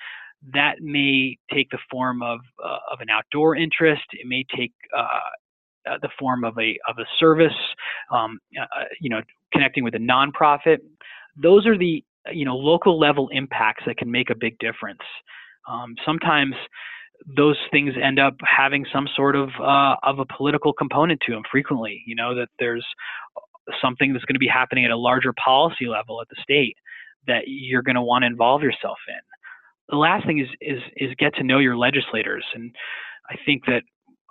that 0.53 0.81
may 0.81 1.37
take 1.53 1.69
the 1.71 1.79
form 1.89 2.21
of 2.21 2.39
uh, 2.63 2.77
of 2.91 2.99
an 3.01 3.09
outdoor 3.09 3.55
interest. 3.55 4.03
It 4.11 4.27
may 4.27 4.45
take 4.55 4.73
uh, 4.95 5.07
uh 5.89 5.97
the 6.01 6.09
form 6.19 6.43
of 6.43 6.57
a 6.57 6.77
of 6.87 6.97
a 6.99 7.05
service. 7.19 7.57
Um, 8.11 8.39
uh, 8.57 8.63
uh, 8.63 8.83
you 9.01 9.09
know, 9.09 9.21
connecting 9.53 9.83
with 9.83 9.95
a 9.95 9.99
nonprofit. 9.99 10.77
Those 11.41 11.65
are 11.65 11.77
the 11.77 12.03
you 12.31 12.45
know 12.45 12.55
local 12.55 12.99
level 12.99 13.29
impacts 13.29 13.83
that 13.87 13.97
can 13.97 14.11
make 14.11 14.29
a 14.29 14.35
big 14.35 14.57
difference. 14.59 15.01
Um, 15.69 15.95
sometimes 16.05 16.55
those 17.35 17.57
things 17.71 17.93
end 18.01 18.19
up 18.19 18.35
having 18.45 18.85
some 18.93 19.07
sort 19.15 19.35
of 19.35 19.49
uh, 19.59 19.95
of 20.03 20.19
a 20.19 20.25
political 20.25 20.71
component 20.71 21.19
to 21.25 21.33
them. 21.33 21.41
Frequently, 21.51 22.03
you 22.05 22.15
know 22.15 22.35
that 22.35 22.49
there's 22.59 22.85
something 23.81 24.13
that's 24.13 24.23
going 24.23 24.35
to 24.35 24.39
be 24.39 24.47
happening 24.47 24.85
at 24.85 24.91
a 24.91 24.97
larger 24.97 25.33
policy 25.33 25.87
level 25.87 26.21
at 26.21 26.27
the 26.29 26.37
state 26.41 26.77
that 27.27 27.43
you're 27.47 27.81
going 27.81 27.95
to 27.95 28.01
want 28.01 28.23
to 28.23 28.27
involve 28.27 28.63
yourself 28.63 28.97
in. 29.07 29.15
The 29.89 29.97
last 29.97 30.25
thing 30.25 30.39
is 30.39 30.49
is 30.59 30.81
is 30.97 31.11
get 31.17 31.33
to 31.35 31.43
know 31.43 31.59
your 31.59 31.77
legislators, 31.77 32.45
and 32.53 32.75
I 33.29 33.35
think 33.45 33.65
that 33.67 33.83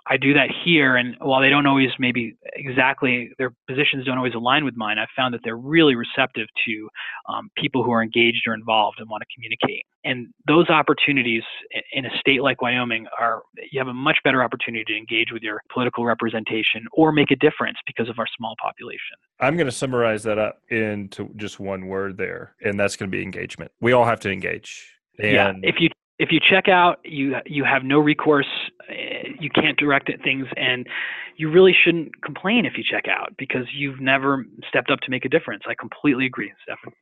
I 0.09 0.17
do 0.17 0.33
that 0.33 0.49
here. 0.63 0.95
And 0.95 1.15
while 1.19 1.41
they 1.41 1.49
don't 1.49 1.65
always 1.65 1.89
maybe 1.99 2.35
exactly 2.53 3.31
their 3.37 3.53
positions 3.67 4.05
don't 4.05 4.17
always 4.17 4.33
align 4.33 4.65
with 4.65 4.75
mine, 4.75 4.97
I've 4.97 5.07
found 5.15 5.33
that 5.33 5.41
they're 5.43 5.57
really 5.57 5.95
receptive 5.95 6.47
to 6.65 6.89
um, 7.27 7.49
people 7.57 7.83
who 7.83 7.91
are 7.91 8.01
engaged 8.01 8.43
or 8.47 8.53
involved 8.53 8.99
and 8.99 9.09
want 9.09 9.21
to 9.21 9.27
communicate. 9.35 9.85
And 10.03 10.27
those 10.47 10.69
opportunities 10.69 11.43
in 11.91 12.05
a 12.05 12.09
state 12.19 12.41
like 12.41 12.61
Wyoming 12.61 13.07
are 13.19 13.41
you 13.71 13.79
have 13.79 13.89
a 13.89 13.93
much 13.93 14.17
better 14.23 14.43
opportunity 14.43 14.85
to 14.85 14.97
engage 14.97 15.31
with 15.31 15.43
your 15.43 15.61
political 15.73 16.05
representation 16.05 16.85
or 16.93 17.11
make 17.11 17.31
a 17.31 17.35
difference 17.35 17.77
because 17.85 18.07
of 18.09 18.17
our 18.19 18.27
small 18.37 18.55
population. 18.61 19.17
I'm 19.39 19.55
going 19.55 19.67
to 19.67 19.71
summarize 19.71 20.23
that 20.23 20.37
up 20.37 20.61
into 20.69 21.29
just 21.35 21.59
one 21.59 21.87
word 21.87 22.17
there, 22.17 22.55
and 22.63 22.79
that's 22.79 22.95
going 22.95 23.11
to 23.11 23.15
be 23.15 23.21
engagement. 23.23 23.71
We 23.81 23.91
all 23.91 24.05
have 24.05 24.21
to 24.21 24.31
engage 24.31 24.97
and 25.19 25.63
yeah, 25.63 25.69
if 25.69 25.75
you 25.79 25.89
if 26.19 26.31
you 26.31 26.39
check 26.39 26.67
out, 26.67 26.99
you 27.03 27.35
you 27.45 27.63
have 27.63 27.83
no 27.83 27.99
recourse. 27.99 28.47
Eh, 28.89 29.29
you 29.39 29.49
can't 29.49 29.77
direct 29.77 30.09
at 30.09 30.21
things, 30.21 30.47
and 30.55 30.87
you 31.35 31.51
really 31.51 31.75
shouldn't 31.83 32.21
complain 32.23 32.65
if 32.65 32.73
you 32.77 32.83
check 32.83 33.07
out 33.07 33.33
because 33.37 33.65
you've 33.73 33.99
never 33.99 34.45
stepped 34.67 34.89
up 34.89 34.99
to 35.01 35.11
make 35.11 35.25
a 35.25 35.29
difference. 35.29 35.63
I 35.67 35.75
completely 35.75 36.25
agree, 36.25 36.51
Stephan. 36.63 36.93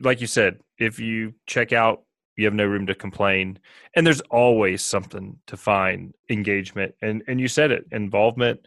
Like 0.00 0.20
you 0.20 0.26
said, 0.26 0.60
if 0.78 0.98
you 0.98 1.34
check 1.46 1.72
out, 1.72 2.04
you 2.36 2.46
have 2.46 2.54
no 2.54 2.64
room 2.64 2.86
to 2.86 2.94
complain, 2.94 3.58
and 3.94 4.06
there's 4.06 4.22
always 4.30 4.82
something 4.82 5.38
to 5.46 5.56
find 5.56 6.14
engagement. 6.30 6.94
And 7.02 7.22
and 7.26 7.40
you 7.40 7.48
said 7.48 7.70
it, 7.70 7.84
involvement. 7.92 8.60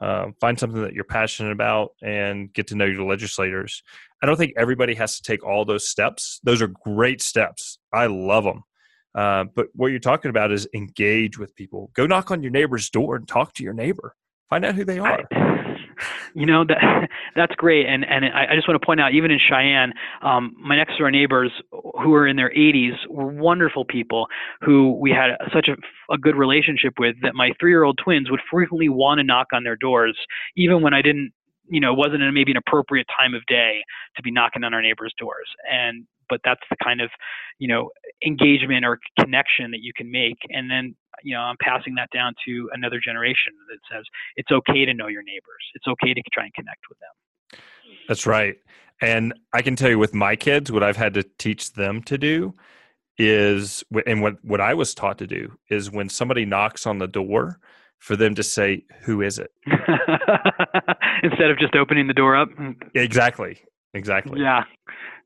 Uh, 0.00 0.32
find 0.40 0.58
something 0.58 0.82
that 0.82 0.94
you're 0.94 1.04
passionate 1.04 1.52
about 1.52 1.92
and 2.02 2.52
get 2.54 2.66
to 2.66 2.74
know 2.74 2.84
your 2.84 3.04
legislators. 3.04 3.84
I 4.20 4.26
don't 4.26 4.36
think 4.36 4.52
everybody 4.56 4.96
has 4.96 5.14
to 5.16 5.22
take 5.22 5.44
all 5.44 5.64
those 5.64 5.88
steps. 5.88 6.40
Those 6.42 6.60
are 6.60 6.66
great 6.66 7.22
steps. 7.22 7.78
I 7.92 8.06
love 8.06 8.42
them. 8.42 8.64
Uh, 9.14 9.44
but 9.54 9.68
what 9.74 9.88
you're 9.88 10.00
talking 10.00 10.30
about 10.30 10.52
is 10.52 10.66
engage 10.74 11.38
with 11.38 11.54
people. 11.54 11.90
Go 11.94 12.06
knock 12.06 12.30
on 12.30 12.42
your 12.42 12.52
neighbor's 12.52 12.88
door 12.90 13.16
and 13.16 13.28
talk 13.28 13.54
to 13.54 13.62
your 13.62 13.74
neighbor. 13.74 14.16
Find 14.48 14.64
out 14.64 14.74
who 14.74 14.84
they 14.84 14.98
are. 14.98 15.24
you 16.34 16.46
know 16.46 16.64
that 16.64 17.08
that's 17.36 17.54
great, 17.54 17.86
and 17.86 18.04
and 18.04 18.24
I, 18.26 18.52
I 18.52 18.56
just 18.56 18.68
want 18.68 18.80
to 18.80 18.84
point 18.84 19.00
out, 19.00 19.14
even 19.14 19.30
in 19.30 19.38
Cheyenne, 19.38 19.92
um, 20.22 20.54
my 20.58 20.76
next 20.76 20.98
door 20.98 21.10
neighbors 21.10 21.52
who 21.70 22.14
are 22.14 22.26
in 22.26 22.36
their 22.36 22.50
80s 22.50 22.92
were 23.08 23.28
wonderful 23.28 23.84
people 23.84 24.26
who 24.60 24.98
we 25.00 25.10
had 25.10 25.36
such 25.52 25.68
a, 25.68 26.12
a 26.12 26.18
good 26.18 26.36
relationship 26.36 26.94
with 26.98 27.16
that 27.22 27.34
my 27.34 27.50
three-year-old 27.60 27.98
twins 28.02 28.30
would 28.30 28.40
frequently 28.50 28.88
want 28.88 29.18
to 29.18 29.24
knock 29.24 29.48
on 29.52 29.64
their 29.64 29.76
doors, 29.76 30.18
even 30.56 30.82
when 30.82 30.94
I 30.94 31.02
didn't 31.02 31.32
you 31.68 31.80
know, 31.80 31.94
wasn't 31.94 32.20
maybe 32.34 32.50
an 32.50 32.58
appropriate 32.58 33.06
time 33.16 33.34
of 33.34 33.46
day 33.46 33.82
to 34.16 34.22
be 34.22 34.30
knocking 34.30 34.64
on 34.64 34.74
our 34.74 34.82
neighbors' 34.82 35.14
doors. 35.18 35.48
And 35.70 36.04
but 36.28 36.40
that's 36.44 36.60
the 36.70 36.76
kind 36.82 37.00
of, 37.00 37.10
you 37.58 37.68
know, 37.68 37.90
engagement 38.24 38.84
or 38.84 38.98
connection 39.18 39.70
that 39.70 39.80
you 39.80 39.92
can 39.96 40.10
make. 40.10 40.38
And 40.50 40.70
then, 40.70 40.94
you 41.22 41.34
know, 41.34 41.40
I'm 41.40 41.56
passing 41.60 41.94
that 41.96 42.08
down 42.12 42.34
to 42.46 42.70
another 42.72 43.00
generation 43.04 43.52
that 43.68 43.78
says 43.90 44.04
it's 44.36 44.50
okay 44.50 44.84
to 44.84 44.94
know 44.94 45.08
your 45.08 45.22
neighbors. 45.22 45.64
It's 45.74 45.86
okay 45.86 46.14
to 46.14 46.22
try 46.32 46.44
and 46.44 46.54
connect 46.54 46.80
with 46.88 46.98
them. 46.98 47.60
That's 48.08 48.26
right. 48.26 48.56
And 49.00 49.34
I 49.52 49.62
can 49.62 49.76
tell 49.76 49.90
you 49.90 49.98
with 49.98 50.14
my 50.14 50.36
kids, 50.36 50.70
what 50.70 50.82
I've 50.82 50.96
had 50.96 51.14
to 51.14 51.24
teach 51.38 51.72
them 51.72 52.02
to 52.04 52.16
do 52.18 52.54
is, 53.18 53.84
and 54.06 54.22
what, 54.22 54.36
what 54.44 54.60
I 54.60 54.74
was 54.74 54.94
taught 54.94 55.18
to 55.18 55.26
do 55.26 55.52
is 55.68 55.90
when 55.90 56.08
somebody 56.08 56.44
knocks 56.44 56.86
on 56.86 56.98
the 56.98 57.08
door, 57.08 57.58
for 58.02 58.16
them 58.16 58.34
to 58.34 58.42
say, 58.42 58.84
Who 59.02 59.22
is 59.22 59.38
it? 59.38 59.52
Instead 61.22 61.50
of 61.50 61.58
just 61.58 61.76
opening 61.76 62.08
the 62.08 62.14
door 62.14 62.36
up. 62.36 62.48
Exactly. 62.94 63.60
Exactly. 63.94 64.40
Yeah. 64.40 64.64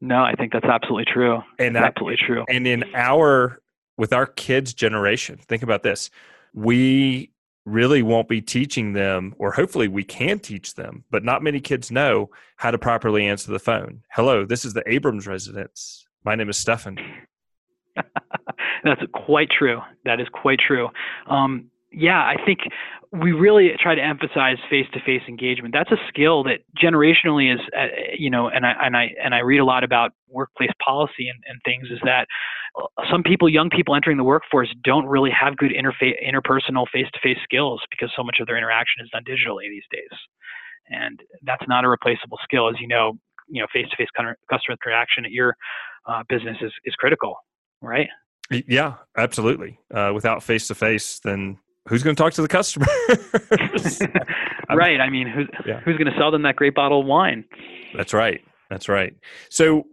No, 0.01 0.23
I 0.23 0.35
think 0.35 0.53
that's 0.53 0.67
absolutely 0.67 1.07
true. 1.13 1.41
And 1.59 1.77
that, 1.77 1.85
absolutely 1.85 2.19
true. 2.25 2.45
And 2.49 2.67
in 2.67 2.85
our, 2.95 3.61
with 3.97 4.13
our 4.13 4.27
kids' 4.27 4.75
generation, 4.75 5.39
think 5.39 5.63
about 5.63 5.83
this. 5.83 6.11
We 6.55 7.31
really 7.67 8.01
won't 8.01 8.29
be 8.29 8.41
teaching 8.41 8.93
them, 8.93 9.35
or 9.39 9.51
hopefully 9.53 9.89
we 9.89 10.05
can 10.05 10.39
teach 10.39 10.75
them, 10.75 11.05
but 11.11 11.25
not 11.25 11.43
many 11.43 11.61
kids 11.61 11.91
know 11.91 12.31
how 12.57 12.71
to 12.71 12.79
properly 12.79 13.27
answer 13.27 13.51
the 13.51 13.59
phone. 13.59 14.03
Hello, 14.11 14.45
this 14.45 14.65
is 14.65 14.73
the 14.73 14.85
Abrams 14.87 15.27
residence. 15.27 16.07
My 16.25 16.37
name 16.37 16.49
is 16.49 16.57
Stephan. 16.57 16.99
That's 18.85 19.03
quite 19.13 19.51
true. 19.51 19.81
That 20.05 20.21
is 20.21 20.29
quite 20.33 20.61
true. 20.65 20.89
Um, 21.27 21.71
yeah, 21.91 22.21
I 22.21 22.37
think 22.45 22.61
we 23.13 23.33
really 23.33 23.73
try 23.81 23.95
to 23.95 24.03
emphasize 24.03 24.57
face-to-face 24.69 25.23
engagement. 25.29 25.75
That's 25.75 25.91
a 25.91 25.97
skill 26.09 26.45
that 26.45 26.61
generationally 26.83 27.55
is, 27.55 27.61
uh, 27.77 27.87
you 28.17 28.31
know, 28.31 28.49
and 28.49 28.67
I 28.67 28.73
and 28.83 28.97
I 28.97 29.15
and 29.23 29.35
I 29.35 29.41
read 29.41 29.59
a 29.59 29.65
lot 29.65 29.85
about 29.85 30.13
workplace 30.29 30.71
policy 30.85 31.29
and, 31.29 31.43
and 31.47 31.61
things. 31.65 31.89
Is 31.91 32.01
that 32.05 32.27
some 33.11 33.23
people, 33.23 33.49
young 33.49 33.71
people 33.71 33.95
entering 33.95 34.17
the 34.17 34.25
workforce, 34.25 34.69
don't 34.85 35.07
really 35.07 35.31
have 35.31 35.57
good 35.57 35.73
interface, 35.73 36.15
interpersonal 36.23 36.87
face-to-face 36.93 37.39
skills 37.45 37.81
because 37.91 38.11
so 38.17 38.23
much 38.23 38.39
of 38.41 38.47
their 38.47 38.57
interaction 38.57 39.05
is 39.05 39.11
done 39.11 39.23
digitally 39.25 39.69
these 39.71 39.85
days, 39.91 40.19
and 40.89 41.21
that's 41.43 41.65
not 41.69 41.85
a 41.85 41.89
replaceable 41.89 42.39
skill, 42.43 42.69
as 42.69 42.77
you 42.81 42.89
know. 42.89 43.19
You 43.49 43.63
know, 43.63 43.69
face-to-face 43.73 44.09
customer 44.51 44.77
interaction 44.85 45.25
at 45.25 45.31
your 45.31 45.55
uh, 46.07 46.23
business 46.29 46.57
is 46.61 46.73
is 46.85 46.95
critical, 46.95 47.37
right? 47.81 48.09
Yeah, 48.51 48.95
absolutely. 49.17 49.81
Uh, 49.93 50.13
without 50.15 50.43
face 50.43 50.69
to 50.69 50.75
face, 50.75 51.19
then 51.21 51.59
who's 51.89 52.03
going 52.03 52.17
to 52.17 52.23
talk 52.23 52.33
to 52.35 52.43
the 52.43 52.49
customer? 52.49 52.87
right. 54.77 55.01
I 55.01 55.11
mean, 55.11 55.29
who's 55.29 55.49
yeah. 55.67 55.81
who's 55.81 55.97
going 55.97 56.11
to 56.11 56.19
sell 56.19 56.31
them 56.31 56.43
that 56.43 56.57
great 56.57 56.75
bottle 56.75 57.01
of 57.01 57.07
wine? 57.07 57.45
That's 57.97 58.13
right. 58.13 58.41
That's 58.71 58.89
right. 58.89 59.15
So, 59.49 59.87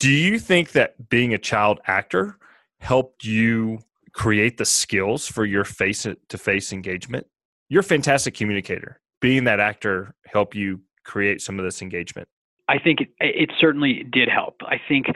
do 0.00 0.10
you 0.10 0.38
think 0.38 0.72
that 0.72 1.08
being 1.08 1.34
a 1.34 1.38
child 1.38 1.80
actor 1.86 2.38
helped 2.80 3.24
you 3.24 3.80
create 4.12 4.58
the 4.58 4.64
skills 4.64 5.26
for 5.26 5.44
your 5.44 5.64
face 5.64 6.02
to 6.02 6.38
face 6.38 6.72
engagement? 6.72 7.26
You're 7.68 7.80
a 7.80 7.84
fantastic 7.84 8.34
communicator. 8.34 9.00
Being 9.20 9.44
that 9.44 9.60
actor 9.60 10.14
help 10.26 10.54
you 10.54 10.80
create 11.04 11.40
some 11.40 11.58
of 11.58 11.64
this 11.64 11.82
engagement? 11.82 12.28
I 12.68 12.78
think 12.78 13.00
it, 13.00 13.08
it 13.20 13.50
certainly 13.58 14.04
did 14.10 14.28
help. 14.28 14.56
I 14.62 14.80
think 14.88 15.06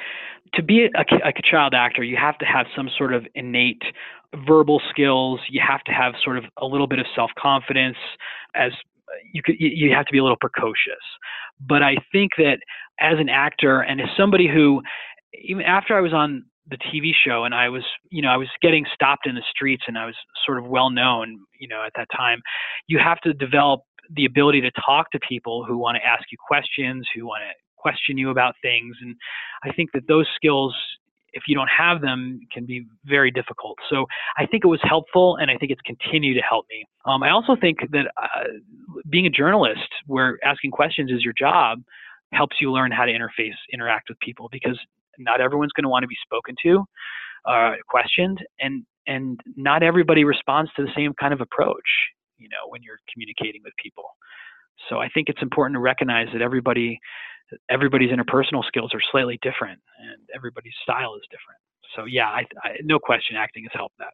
to 0.54 0.62
be 0.62 0.84
a, 0.84 1.00
a, 1.26 1.32
child 1.42 1.74
actor, 1.74 2.02
you 2.02 2.16
have 2.16 2.38
to 2.38 2.44
have 2.46 2.66
some 2.74 2.88
sort 2.96 3.12
of 3.12 3.26
innate 3.34 3.82
verbal 4.46 4.80
skills. 4.90 5.40
You 5.50 5.60
have 5.66 5.82
to 5.84 5.92
have 5.92 6.14
sort 6.22 6.38
of 6.38 6.44
a 6.58 6.66
little 6.66 6.86
bit 6.86 6.98
of 6.98 7.06
self 7.14 7.30
confidence. 7.38 7.96
As 8.54 8.72
you 9.32 9.42
could, 9.42 9.56
you 9.58 9.92
have 9.94 10.06
to 10.06 10.12
be 10.12 10.18
a 10.18 10.22
little 10.22 10.38
precocious. 10.40 11.04
But 11.60 11.82
I 11.82 11.96
think 12.12 12.32
that 12.38 12.58
as 13.00 13.18
an 13.18 13.28
actor 13.28 13.80
and 13.80 14.00
as 14.00 14.08
somebody 14.16 14.48
who, 14.48 14.82
even 15.42 15.62
after 15.62 15.96
I 15.96 16.00
was 16.00 16.12
on 16.12 16.44
the 16.70 16.76
TV 16.76 17.12
show 17.26 17.44
and 17.44 17.54
I 17.54 17.68
was, 17.68 17.84
you 18.10 18.22
know, 18.22 18.28
I 18.28 18.36
was 18.36 18.48
getting 18.60 18.84
stopped 18.92 19.26
in 19.26 19.34
the 19.34 19.42
streets 19.50 19.84
and 19.86 19.96
I 19.96 20.06
was 20.06 20.14
sort 20.44 20.58
of 20.58 20.66
well 20.66 20.90
known, 20.90 21.40
you 21.58 21.68
know, 21.68 21.82
at 21.84 21.92
that 21.96 22.08
time, 22.14 22.40
you 22.86 22.98
have 22.98 23.20
to 23.22 23.32
develop 23.32 23.80
the 24.14 24.24
ability 24.24 24.60
to 24.62 24.70
talk 24.84 25.10
to 25.12 25.18
people 25.20 25.64
who 25.64 25.76
want 25.78 25.96
to 25.96 26.06
ask 26.06 26.24
you 26.30 26.38
questions, 26.46 27.06
who 27.14 27.26
want 27.26 27.42
to 27.42 27.54
question 27.76 28.18
you 28.18 28.30
about 28.30 28.54
things. 28.62 28.96
And 29.00 29.14
I 29.62 29.72
think 29.72 29.90
that 29.92 30.02
those 30.08 30.26
skills, 30.34 30.74
if 31.32 31.44
you 31.46 31.54
don't 31.54 31.68
have 31.68 32.00
them, 32.00 32.40
can 32.52 32.66
be 32.66 32.86
very 33.04 33.30
difficult. 33.30 33.78
So 33.88 34.06
I 34.36 34.46
think 34.46 34.64
it 34.64 34.68
was 34.68 34.80
helpful, 34.82 35.36
and 35.36 35.50
I 35.50 35.56
think 35.56 35.70
it's 35.70 35.80
continued 35.82 36.34
to 36.34 36.42
help 36.42 36.66
me. 36.70 36.84
Um, 37.04 37.22
I 37.22 37.30
also 37.30 37.56
think 37.60 37.78
that 37.92 38.06
uh, 38.16 38.44
being 39.08 39.26
a 39.26 39.30
journalist, 39.30 39.88
where 40.06 40.38
asking 40.44 40.72
questions 40.72 41.10
is 41.10 41.22
your 41.22 41.34
job, 41.38 41.80
helps 42.32 42.56
you 42.60 42.72
learn 42.72 42.90
how 42.90 43.04
to 43.04 43.12
interface, 43.12 43.54
interact 43.72 44.08
with 44.08 44.18
people, 44.20 44.48
because 44.50 44.78
not 45.18 45.40
everyone's 45.40 45.72
going 45.72 45.84
to 45.84 45.88
want 45.88 46.02
to 46.02 46.08
be 46.08 46.16
spoken 46.22 46.54
to, 46.62 46.84
uh, 47.46 47.72
questioned, 47.88 48.38
and 48.60 48.84
and 49.06 49.40
not 49.56 49.82
everybody 49.82 50.24
responds 50.24 50.70
to 50.76 50.82
the 50.82 50.90
same 50.94 51.14
kind 51.14 51.32
of 51.32 51.40
approach. 51.40 51.88
You 52.38 52.48
know, 52.48 52.68
when 52.68 52.82
you're 52.82 52.98
communicating 53.12 53.62
with 53.64 53.74
people. 53.82 54.04
So 54.88 54.98
I 54.98 55.08
think 55.08 55.28
it's 55.28 55.42
important 55.42 55.74
to 55.74 55.80
recognize 55.80 56.28
that 56.32 56.42
everybody 56.42 57.00
everybody's 57.70 58.10
interpersonal 58.10 58.64
skills 58.66 58.92
are 58.94 59.00
slightly 59.10 59.38
different 59.42 59.80
and 59.98 60.20
everybody's 60.34 60.74
style 60.82 61.14
is 61.14 61.22
different. 61.30 61.60
So 61.96 62.04
yeah, 62.04 62.26
I, 62.26 62.44
I, 62.62 62.76
no 62.84 62.98
question, 62.98 63.36
acting 63.36 63.64
has 63.64 63.72
helped 63.74 63.98
that. 63.98 64.12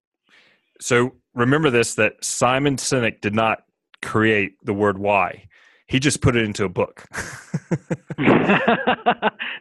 So 0.81 1.17
remember 1.35 1.71
this: 1.71 1.95
that 1.95 2.25
Simon 2.25 2.77
Sinek 2.77 3.21
did 3.21 3.35
not 3.35 3.65
create 4.03 4.55
the 4.65 4.75
word 4.75 4.99
"why." 4.99 5.49
He 5.87 6.01
just 6.01 6.23
put 6.23 6.35
it 6.35 6.45
into 6.45 6.65
a 6.65 6.69
book. 6.69 7.05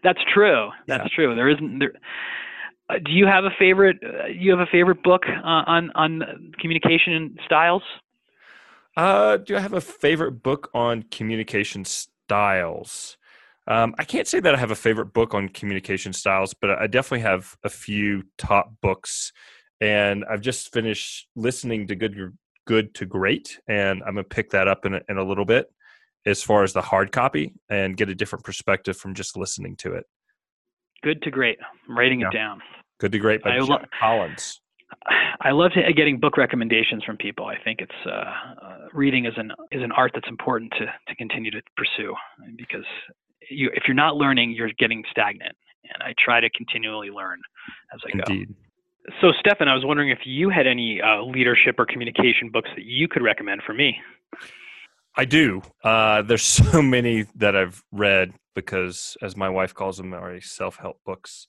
That's 0.03 0.19
true. 0.33 0.69
That's 0.87 1.03
yeah. 1.03 1.07
true. 1.13 1.35
There 1.35 1.49
isn't 1.49 1.79
there. 1.79 1.91
Uh, 2.89 2.95
do 3.03 3.11
you 3.11 3.25
have 3.25 3.43
a 3.43 3.51
favorite? 3.59 3.97
Uh, 4.03 4.27
you 4.27 4.51
have 4.51 4.59
a 4.59 4.67
favorite 4.71 5.03
book 5.03 5.23
uh, 5.27 5.63
on 5.67 5.91
on 5.95 6.53
communication 6.59 7.35
styles? 7.45 7.83
Uh, 8.95 9.37
do 9.37 9.55
I 9.55 9.59
have 9.59 9.73
a 9.73 9.81
favorite 9.81 10.43
book 10.43 10.69
on 10.73 11.03
communication 11.03 11.85
styles? 11.85 13.17
Um, 13.67 13.95
I 13.97 14.03
can't 14.03 14.27
say 14.27 14.39
that 14.39 14.53
I 14.53 14.57
have 14.57 14.71
a 14.71 14.75
favorite 14.75 15.13
book 15.13 15.33
on 15.33 15.49
communication 15.49 16.13
styles, 16.13 16.53
but 16.53 16.69
I 16.69 16.87
definitely 16.87 17.21
have 17.21 17.55
a 17.63 17.69
few 17.69 18.23
top 18.37 18.73
books. 18.81 19.31
And 19.81 20.25
I've 20.29 20.41
just 20.41 20.71
finished 20.73 21.27
listening 21.35 21.87
to 21.87 21.95
Good 21.95 22.37
Good 22.65 22.93
to 22.95 23.05
Great, 23.05 23.59
and 23.67 24.01
I'm 24.03 24.15
gonna 24.15 24.23
pick 24.23 24.51
that 24.51 24.67
up 24.67 24.85
in 24.85 24.95
a, 24.95 25.01
in 25.09 25.17
a 25.17 25.23
little 25.23 25.45
bit 25.45 25.71
as 26.25 26.41
far 26.41 26.63
as 26.63 26.71
the 26.71 26.81
hard 26.81 27.11
copy 27.11 27.53
and 27.69 27.97
get 27.97 28.09
a 28.09 28.15
different 28.15 28.45
perspective 28.45 28.95
from 28.95 29.13
just 29.13 29.35
listening 29.35 29.75
to 29.77 29.93
it. 29.93 30.05
Good 31.03 31.21
to 31.23 31.31
Great. 31.31 31.57
I'm 31.89 31.97
writing 31.97 32.21
yeah. 32.21 32.27
it 32.29 32.33
down. 32.33 32.61
Good 32.99 33.11
to 33.11 33.19
Great 33.19 33.43
by 33.43 33.57
lo- 33.57 33.83
Collins. 33.99 34.61
I 35.41 35.51
love 35.51 35.71
getting 35.95 36.19
book 36.19 36.37
recommendations 36.37 37.03
from 37.03 37.17
people. 37.17 37.45
I 37.45 37.57
think 37.63 37.79
it's 37.81 37.91
uh, 38.05 38.09
uh, 38.09 38.77
reading 38.93 39.25
is 39.25 39.33
an 39.37 39.51
is 39.71 39.83
an 39.83 39.91
art 39.91 40.11
that's 40.13 40.27
important 40.29 40.71
to 40.79 40.85
to 40.85 41.15
continue 41.15 41.51
to 41.51 41.61
pursue 41.75 42.13
because 42.57 42.85
you, 43.49 43.69
if 43.73 43.83
you're 43.87 43.95
not 43.95 44.15
learning, 44.15 44.51
you're 44.51 44.71
getting 44.79 45.03
stagnant. 45.11 45.55
And 45.83 46.01
I 46.01 46.13
try 46.23 46.39
to 46.39 46.49
continually 46.51 47.09
learn 47.09 47.41
as 47.93 47.99
I 48.05 48.29
Indeed. 48.29 48.47
go. 48.49 48.53
So, 49.19 49.33
Stephan, 49.37 49.67
I 49.67 49.75
was 49.75 49.83
wondering 49.83 50.09
if 50.09 50.19
you 50.23 50.49
had 50.49 50.65
any 50.65 51.01
uh, 51.01 51.23
leadership 51.23 51.75
or 51.77 51.85
communication 51.85 52.49
books 52.51 52.69
that 52.75 52.85
you 52.85 53.09
could 53.09 53.21
recommend 53.21 53.61
for 53.65 53.73
me. 53.73 53.97
I 55.15 55.25
do. 55.25 55.61
Uh, 55.83 56.21
there's 56.21 56.43
so 56.71 56.81
many 56.81 57.25
that 57.35 57.55
I've 57.55 57.83
read 57.91 58.33
because, 58.55 59.17
as 59.21 59.35
my 59.35 59.49
wife 59.49 59.73
calls 59.73 59.97
them, 59.97 60.13
are 60.13 60.39
self-help 60.39 61.03
books. 61.05 61.47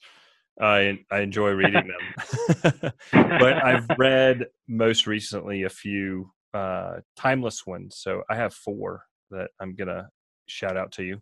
I 0.60 0.98
I 1.10 1.20
enjoy 1.20 1.50
reading 1.50 1.88
them, 1.88 2.92
but 3.12 3.64
I've 3.64 3.88
read 3.98 4.46
most 4.68 5.06
recently 5.06 5.64
a 5.64 5.68
few 5.68 6.30
uh, 6.52 6.96
timeless 7.16 7.66
ones. 7.66 7.96
So 7.98 8.22
I 8.30 8.36
have 8.36 8.54
four 8.54 9.04
that 9.30 9.50
I'm 9.60 9.74
gonna 9.74 10.08
shout 10.46 10.76
out 10.76 10.92
to 10.92 11.02
you. 11.02 11.20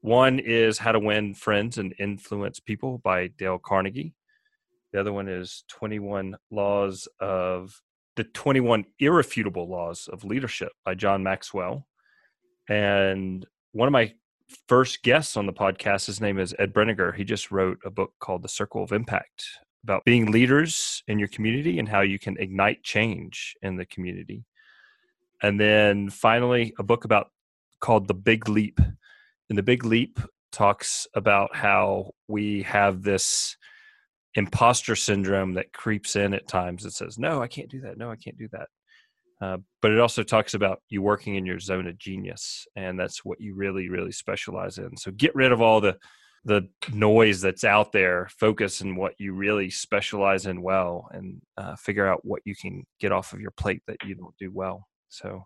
One 0.00 0.38
is 0.38 0.78
How 0.78 0.92
to 0.92 0.98
Win 0.98 1.34
Friends 1.34 1.78
and 1.78 1.94
Influence 1.98 2.60
People 2.60 2.98
by 2.98 3.28
Dale 3.28 3.58
Carnegie. 3.58 4.14
The 4.92 5.00
other 5.00 5.12
one 5.12 5.28
is 5.28 5.64
21 5.68 6.36
Laws 6.50 7.08
of 7.20 7.80
the 8.16 8.24
21 8.24 8.84
Irrefutable 8.98 9.68
Laws 9.68 10.08
of 10.12 10.24
Leadership 10.24 10.72
by 10.84 10.94
John 10.94 11.22
Maxwell. 11.22 11.86
And 12.68 13.46
one 13.72 13.88
of 13.88 13.92
my 13.92 14.12
first 14.68 15.02
guest 15.02 15.36
on 15.36 15.46
the 15.46 15.52
podcast, 15.52 16.06
his 16.06 16.20
name 16.20 16.38
is 16.38 16.54
Ed 16.58 16.72
Brenegar. 16.72 17.14
He 17.14 17.24
just 17.24 17.50
wrote 17.50 17.78
a 17.84 17.90
book 17.90 18.12
called 18.20 18.42
The 18.42 18.48
Circle 18.48 18.82
of 18.82 18.92
Impact 18.92 19.44
about 19.84 20.04
being 20.04 20.30
leaders 20.30 21.02
in 21.08 21.18
your 21.18 21.28
community 21.28 21.78
and 21.78 21.88
how 21.88 22.00
you 22.00 22.18
can 22.18 22.36
ignite 22.38 22.82
change 22.82 23.56
in 23.62 23.76
the 23.76 23.86
community. 23.86 24.44
And 25.42 25.60
then 25.60 26.08
finally, 26.08 26.72
a 26.78 26.82
book 26.82 27.04
about 27.04 27.30
called 27.80 28.06
The 28.06 28.14
Big 28.14 28.48
Leap. 28.48 28.78
And 29.48 29.58
The 29.58 29.62
Big 29.62 29.84
Leap 29.84 30.20
talks 30.52 31.06
about 31.14 31.54
how 31.54 32.12
we 32.28 32.62
have 32.62 33.02
this 33.02 33.56
imposter 34.34 34.96
syndrome 34.96 35.54
that 35.54 35.72
creeps 35.72 36.16
in 36.16 36.32
at 36.32 36.48
times 36.48 36.84
that 36.84 36.92
says, 36.92 37.18
no, 37.18 37.42
I 37.42 37.48
can't 37.48 37.68
do 37.68 37.80
that. 37.80 37.98
No, 37.98 38.10
I 38.10 38.16
can't 38.16 38.38
do 38.38 38.48
that. 38.52 38.68
Uh, 39.42 39.58
but 39.80 39.90
it 39.90 39.98
also 39.98 40.22
talks 40.22 40.54
about 40.54 40.80
you 40.88 41.02
working 41.02 41.34
in 41.34 41.44
your 41.44 41.58
zone 41.58 41.88
of 41.88 41.98
genius, 41.98 42.64
and 42.76 42.98
that's 42.98 43.24
what 43.24 43.40
you 43.40 43.56
really, 43.56 43.88
really 43.88 44.12
specialize 44.12 44.78
in. 44.78 44.96
So 44.96 45.10
get 45.10 45.34
rid 45.34 45.50
of 45.50 45.60
all 45.60 45.80
the 45.80 45.98
the 46.44 46.68
noise 46.92 47.40
that's 47.40 47.64
out 47.64 47.90
there. 47.90 48.28
Focus 48.38 48.82
on 48.82 48.94
what 48.94 49.14
you 49.18 49.32
really 49.32 49.68
specialize 49.68 50.46
in 50.46 50.62
well, 50.62 51.08
and 51.10 51.42
uh, 51.56 51.74
figure 51.74 52.06
out 52.06 52.24
what 52.24 52.42
you 52.44 52.54
can 52.54 52.84
get 53.00 53.10
off 53.10 53.32
of 53.32 53.40
your 53.40 53.50
plate 53.50 53.82
that 53.88 53.96
you 54.04 54.14
don't 54.14 54.36
do 54.38 54.52
well. 54.52 54.86
So 55.08 55.44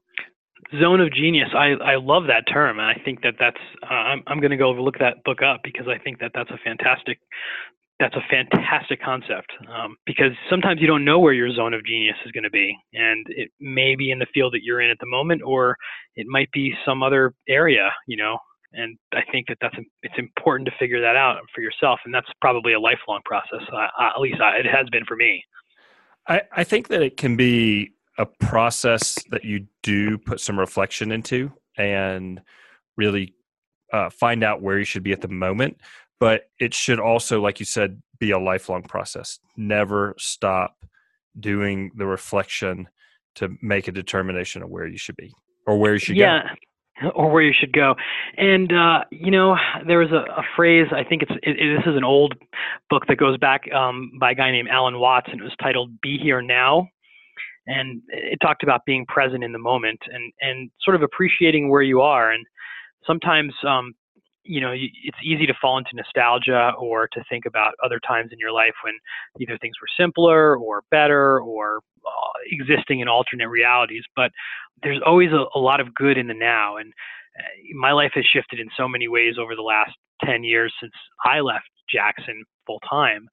zone 0.80 1.00
of 1.02 1.12
genius 1.12 1.50
i 1.54 1.74
i 1.84 1.96
love 1.96 2.24
that 2.28 2.42
term 2.50 2.78
and 2.78 2.88
i 2.88 2.98
think 3.04 3.20
that 3.22 3.34
that's 3.38 3.60
uh, 3.82 3.92
i'm, 3.92 4.22
I'm 4.26 4.40
going 4.40 4.52
to 4.52 4.56
go 4.56 4.70
look 4.70 4.98
that 4.98 5.22
book 5.22 5.42
up 5.42 5.60
because 5.62 5.86
i 5.86 5.98
think 5.98 6.18
that 6.20 6.32
that's 6.34 6.50
a 6.50 6.58
fantastic 6.64 7.18
that's 7.98 8.14
a 8.14 8.20
fantastic 8.30 9.02
concept 9.02 9.52
um, 9.74 9.96
because 10.04 10.32
sometimes 10.50 10.80
you 10.80 10.86
don't 10.86 11.04
know 11.04 11.18
where 11.18 11.32
your 11.32 11.52
zone 11.54 11.72
of 11.72 11.84
genius 11.84 12.16
is 12.26 12.32
going 12.32 12.44
to 12.44 12.50
be 12.50 12.76
and 12.92 13.24
it 13.28 13.50
may 13.60 13.96
be 13.96 14.10
in 14.10 14.18
the 14.18 14.26
field 14.34 14.52
that 14.52 14.62
you're 14.62 14.80
in 14.80 14.90
at 14.90 14.98
the 15.00 15.06
moment 15.06 15.42
or 15.44 15.76
it 16.14 16.26
might 16.28 16.50
be 16.52 16.74
some 16.84 17.02
other 17.02 17.32
area 17.48 17.90
you 18.06 18.16
know? 18.16 18.38
And 18.72 18.98
i 19.14 19.22
think 19.32 19.46
that 19.48 19.58
that's 19.60 19.76
it's 20.02 20.18
important 20.18 20.68
to 20.68 20.74
figure 20.78 21.00
that 21.00 21.16
out 21.16 21.38
for 21.54 21.62
yourself 21.62 22.00
and 22.04 22.14
that's 22.14 22.28
probably 22.40 22.74
a 22.74 22.80
lifelong 22.80 23.20
process 23.24 23.66
uh, 23.72 23.88
at 23.98 24.20
least 24.20 24.40
I, 24.40 24.58
it 24.58 24.66
has 24.66 24.88
been 24.90 25.04
for 25.06 25.16
me. 25.16 25.42
I, 26.28 26.42
I 26.52 26.64
think 26.64 26.88
that 26.88 27.02
it 27.02 27.16
can 27.16 27.36
be 27.36 27.92
a 28.18 28.26
process 28.26 29.16
that 29.30 29.44
you 29.44 29.66
do 29.82 30.18
put 30.18 30.40
some 30.40 30.58
reflection 30.58 31.12
into 31.12 31.52
and 31.76 32.40
really 32.96 33.34
uh, 33.92 34.10
find 34.10 34.42
out 34.42 34.62
where 34.62 34.78
you 34.78 34.84
should 34.84 35.02
be 35.02 35.12
at 35.12 35.20
the 35.20 35.28
moment 35.28 35.78
but 36.20 36.42
it 36.58 36.74
should 36.74 37.00
also 37.00 37.40
like 37.40 37.60
you 37.60 37.66
said 37.66 38.02
be 38.18 38.30
a 38.30 38.38
lifelong 38.38 38.82
process 38.82 39.38
never 39.56 40.14
stop 40.18 40.76
doing 41.38 41.90
the 41.96 42.06
reflection 42.06 42.88
to 43.34 43.50
make 43.60 43.88
a 43.88 43.92
determination 43.92 44.62
of 44.62 44.70
where 44.70 44.86
you 44.86 44.98
should 44.98 45.16
be 45.16 45.32
or 45.66 45.78
where 45.78 45.92
you 45.92 45.98
should 45.98 46.16
yeah. 46.16 46.42
go 46.42 46.54
or 47.14 47.30
where 47.30 47.42
you 47.42 47.52
should 47.58 47.72
go. 47.72 47.94
And 48.36 48.72
uh, 48.72 49.04
you 49.10 49.30
know, 49.30 49.56
there 49.86 49.98
was 49.98 50.10
a, 50.12 50.24
a 50.40 50.42
phrase. 50.56 50.86
I 50.92 51.04
think 51.04 51.22
it's 51.22 51.32
it, 51.42 51.58
it, 51.58 51.76
this 51.76 51.86
is 51.86 51.96
an 51.96 52.04
old 52.04 52.34
book 52.88 53.04
that 53.08 53.16
goes 53.16 53.36
back 53.38 53.70
um, 53.72 54.12
by 54.18 54.32
a 54.32 54.34
guy 54.34 54.50
named 54.50 54.68
Alan 54.70 54.98
Watts, 54.98 55.28
and 55.30 55.40
it 55.40 55.44
was 55.44 55.54
titled 55.62 56.00
"Be 56.00 56.18
Here 56.18 56.40
Now." 56.40 56.88
And 57.66 58.00
it 58.08 58.38
talked 58.40 58.62
about 58.62 58.82
being 58.86 59.04
present 59.06 59.44
in 59.44 59.52
the 59.52 59.58
moment 59.58 60.00
and 60.12 60.32
and 60.40 60.70
sort 60.82 60.96
of 60.96 61.02
appreciating 61.02 61.68
where 61.68 61.82
you 61.82 62.00
are. 62.00 62.32
And 62.32 62.46
sometimes 63.06 63.52
um, 63.66 63.94
you 64.46 64.60
know, 64.60 64.72
it's 64.72 65.18
easy 65.22 65.46
to 65.46 65.54
fall 65.60 65.78
into 65.78 65.90
nostalgia 65.94 66.72
or 66.78 67.08
to 67.08 67.24
think 67.28 67.46
about 67.46 67.74
other 67.84 68.00
times 68.06 68.30
in 68.32 68.38
your 68.38 68.52
life 68.52 68.74
when 68.84 68.94
either 69.40 69.58
things 69.58 69.74
were 69.80 69.88
simpler 70.02 70.56
or 70.56 70.82
better 70.90 71.40
or 71.40 71.80
uh, 72.06 72.38
existing 72.50 73.00
in 73.00 73.08
alternate 73.08 73.48
realities. 73.48 74.04
But 74.14 74.30
there's 74.82 75.00
always 75.04 75.30
a, 75.32 75.44
a 75.54 75.60
lot 75.60 75.80
of 75.80 75.94
good 75.94 76.18
in 76.18 76.28
the 76.28 76.34
now. 76.34 76.76
And 76.76 76.92
uh, 77.38 77.78
my 77.78 77.92
life 77.92 78.12
has 78.14 78.24
shifted 78.24 78.60
in 78.60 78.68
so 78.76 78.88
many 78.88 79.08
ways 79.08 79.34
over 79.40 79.54
the 79.54 79.62
last 79.62 79.92
10 80.24 80.44
years 80.44 80.72
since 80.80 80.92
I 81.24 81.40
left 81.40 81.68
Jackson 81.92 82.44
full 82.66 82.80
time. 82.88 83.28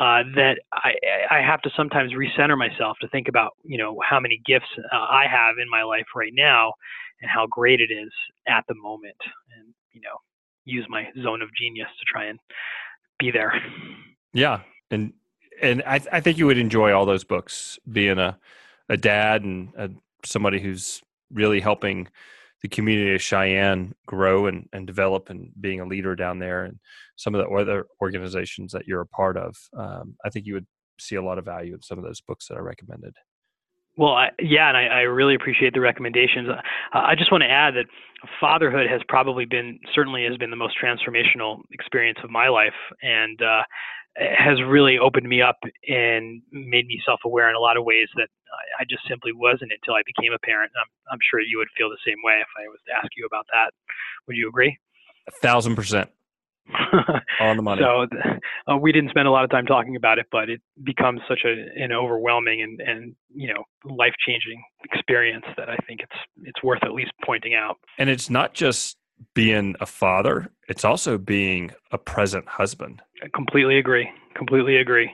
Uh, 0.00 0.22
that 0.36 0.60
I, 0.72 0.92
I 1.28 1.42
have 1.42 1.60
to 1.62 1.70
sometimes 1.76 2.12
recenter 2.12 2.56
myself 2.56 2.96
to 3.00 3.08
think 3.08 3.26
about, 3.26 3.50
you 3.64 3.76
know, 3.76 3.98
how 4.08 4.20
many 4.20 4.40
gifts 4.46 4.68
uh, 4.78 4.96
I 4.96 5.24
have 5.28 5.56
in 5.60 5.68
my 5.68 5.82
life 5.82 6.06
right 6.14 6.30
now 6.32 6.72
and 7.20 7.28
how 7.28 7.48
great 7.50 7.80
it 7.80 7.92
is 7.92 8.12
at 8.46 8.64
the 8.68 8.76
moment. 8.76 9.16
And, 9.58 9.74
you 9.92 10.00
know, 10.00 10.14
use 10.68 10.86
my 10.88 11.08
zone 11.22 11.42
of 11.42 11.48
genius 11.54 11.88
to 11.98 12.04
try 12.06 12.26
and 12.26 12.38
be 13.18 13.30
there. 13.30 13.52
Yeah, 14.32 14.60
and 14.90 15.12
and 15.60 15.82
I, 15.86 16.00
I 16.12 16.20
think 16.20 16.38
you 16.38 16.46
would 16.46 16.58
enjoy 16.58 16.92
all 16.92 17.06
those 17.06 17.24
books. 17.24 17.78
Being 17.90 18.18
a 18.18 18.38
a 18.88 18.96
dad 18.96 19.42
and 19.42 19.72
a, 19.76 19.90
somebody 20.24 20.60
who's 20.60 21.02
really 21.32 21.60
helping 21.60 22.08
the 22.62 22.68
community 22.68 23.14
of 23.14 23.22
Cheyenne 23.22 23.94
grow 24.06 24.46
and, 24.46 24.68
and 24.72 24.86
develop 24.86 25.30
and 25.30 25.50
being 25.60 25.80
a 25.80 25.86
leader 25.86 26.16
down 26.16 26.38
there 26.38 26.64
and 26.64 26.78
some 27.16 27.34
of 27.34 27.44
the 27.44 27.50
other 27.54 27.86
organizations 28.02 28.72
that 28.72 28.86
you're 28.86 29.02
a 29.02 29.06
part 29.06 29.36
of. 29.36 29.56
Um, 29.76 30.16
I 30.24 30.30
think 30.30 30.46
you 30.46 30.54
would 30.54 30.66
see 30.98 31.14
a 31.14 31.22
lot 31.22 31.38
of 31.38 31.44
value 31.44 31.74
in 31.74 31.82
some 31.82 31.98
of 31.98 32.04
those 32.04 32.20
books 32.20 32.48
that 32.48 32.56
I 32.56 32.60
recommended. 32.60 33.14
Well, 33.98 34.12
I, 34.12 34.28
yeah, 34.38 34.68
and 34.68 34.76
I, 34.76 34.86
I, 34.86 35.00
really 35.10 35.34
appreciate 35.34 35.74
the 35.74 35.80
recommendations. 35.80 36.48
Uh, 36.48 36.62
I 36.94 37.16
just 37.18 37.32
want 37.32 37.42
to 37.42 37.50
add 37.50 37.74
that 37.74 37.86
fatherhood 38.40 38.86
has 38.88 39.00
probably 39.08 39.44
been, 39.44 39.80
certainly 39.92 40.24
has 40.24 40.36
been 40.36 40.50
the 40.50 40.56
most 40.56 40.76
transformational 40.78 41.62
experience 41.72 42.18
of 42.22 42.30
my 42.30 42.46
life, 42.46 42.78
and 43.02 43.42
uh, 43.42 43.62
has 44.14 44.62
really 44.62 44.98
opened 44.98 45.28
me 45.28 45.42
up 45.42 45.58
and 45.88 46.40
made 46.52 46.86
me 46.86 47.02
self-aware 47.04 47.50
in 47.50 47.56
a 47.56 47.58
lot 47.58 47.76
of 47.76 47.82
ways 47.82 48.06
that 48.14 48.28
I 48.78 48.84
just 48.88 49.02
simply 49.08 49.32
wasn't 49.34 49.72
until 49.74 49.94
I 49.94 50.02
became 50.06 50.32
a 50.32 50.38
parent. 50.46 50.70
I'm, 50.78 50.86
I'm 51.10 51.22
sure 51.28 51.40
you 51.40 51.58
would 51.58 51.68
feel 51.76 51.90
the 51.90 51.98
same 52.06 52.22
way 52.22 52.38
if 52.38 52.48
I 52.54 52.70
was 52.70 52.78
to 52.86 52.94
ask 52.94 53.10
you 53.16 53.26
about 53.26 53.46
that. 53.52 53.74
Would 54.28 54.36
you 54.36 54.48
agree? 54.48 54.78
A 55.26 55.32
thousand 55.42 55.74
percent. 55.74 56.08
on 57.40 57.56
the 57.56 57.62
money. 57.62 57.82
So 57.82 58.06
uh, 58.66 58.76
we 58.76 58.92
didn't 58.92 59.10
spend 59.10 59.28
a 59.28 59.30
lot 59.30 59.44
of 59.44 59.50
time 59.50 59.66
talking 59.66 59.96
about 59.96 60.18
it, 60.18 60.26
but 60.30 60.48
it 60.48 60.60
becomes 60.84 61.20
such 61.28 61.40
a, 61.44 61.82
an 61.82 61.92
overwhelming 61.92 62.62
and, 62.62 62.80
and 62.80 63.16
you 63.34 63.48
know 63.48 63.64
life 63.84 64.14
changing 64.26 64.62
experience 64.84 65.44
that 65.56 65.68
I 65.68 65.76
think 65.86 66.00
it's 66.00 66.20
it's 66.44 66.62
worth 66.62 66.82
at 66.82 66.92
least 66.92 67.12
pointing 67.24 67.54
out. 67.54 67.78
And 67.98 68.10
it's 68.10 68.30
not 68.30 68.54
just 68.54 68.96
being 69.34 69.74
a 69.80 69.86
father; 69.86 70.50
it's 70.68 70.84
also 70.84 71.18
being 71.18 71.72
a 71.92 71.98
present 71.98 72.46
husband. 72.48 73.02
I 73.22 73.28
completely 73.34 73.78
agree. 73.78 74.08
Completely 74.34 74.76
agree. 74.76 75.10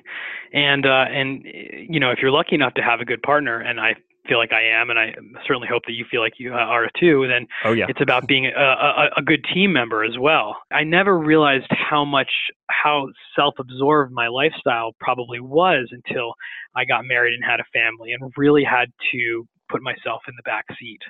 And 0.53 0.87
uh, 0.87 1.07
and 1.11 1.45
you 1.45 2.01
know 2.01 2.11
if 2.11 2.19
you're 2.21 2.31
lucky 2.31 2.55
enough 2.55 2.75
to 2.75 2.83
have 2.83 3.01
a 3.01 3.05
good 3.05 3.23
partner, 3.23 3.61
and 3.61 3.81
I 3.81 3.95
feel 4.27 4.39
like 4.39 4.53
I 4.53 4.63
am, 4.63 4.91
and 4.91 4.99
I 4.99 5.15
certainly 5.47 5.69
hope 5.71 5.83
that 5.87 5.93
you 5.93 6.05
feel 6.11 6.21
like 6.21 6.35
you 6.39 6.55
uh, 6.55 6.59
are 6.59 6.89
too, 6.99 7.27
then 7.29 7.47
oh, 7.65 7.73
yeah. 7.73 7.87
it's 7.89 8.01
about 8.01 8.27
being 8.27 8.47
a, 8.47 8.51
a, 8.51 9.11
a, 9.19 9.23
good 9.23 9.45
team 9.53 9.73
member 9.73 10.05
as 10.05 10.17
well. 10.19 10.57
I 10.73 10.85
never 10.85 11.19
realized 11.19 11.67
how 11.71 12.05
much, 12.05 12.31
how 12.71 13.09
self 13.37 13.55
absorbed 13.59 14.13
my 14.13 14.29
lifestyle 14.29 14.95
probably 15.01 15.41
was 15.41 15.89
until 15.91 16.35
I 16.75 16.85
got 16.85 17.05
married 17.05 17.35
and 17.35 17.45
had 17.45 17.61
a 17.61 17.65
family 17.73 18.13
and 18.13 18.33
really 18.37 18.65
had 18.65 18.93
to 19.13 19.47
put 19.69 19.83
myself 19.83 20.23
in 20.29 20.35
the 20.37 20.43
back 20.45 20.65
seat 20.79 21.01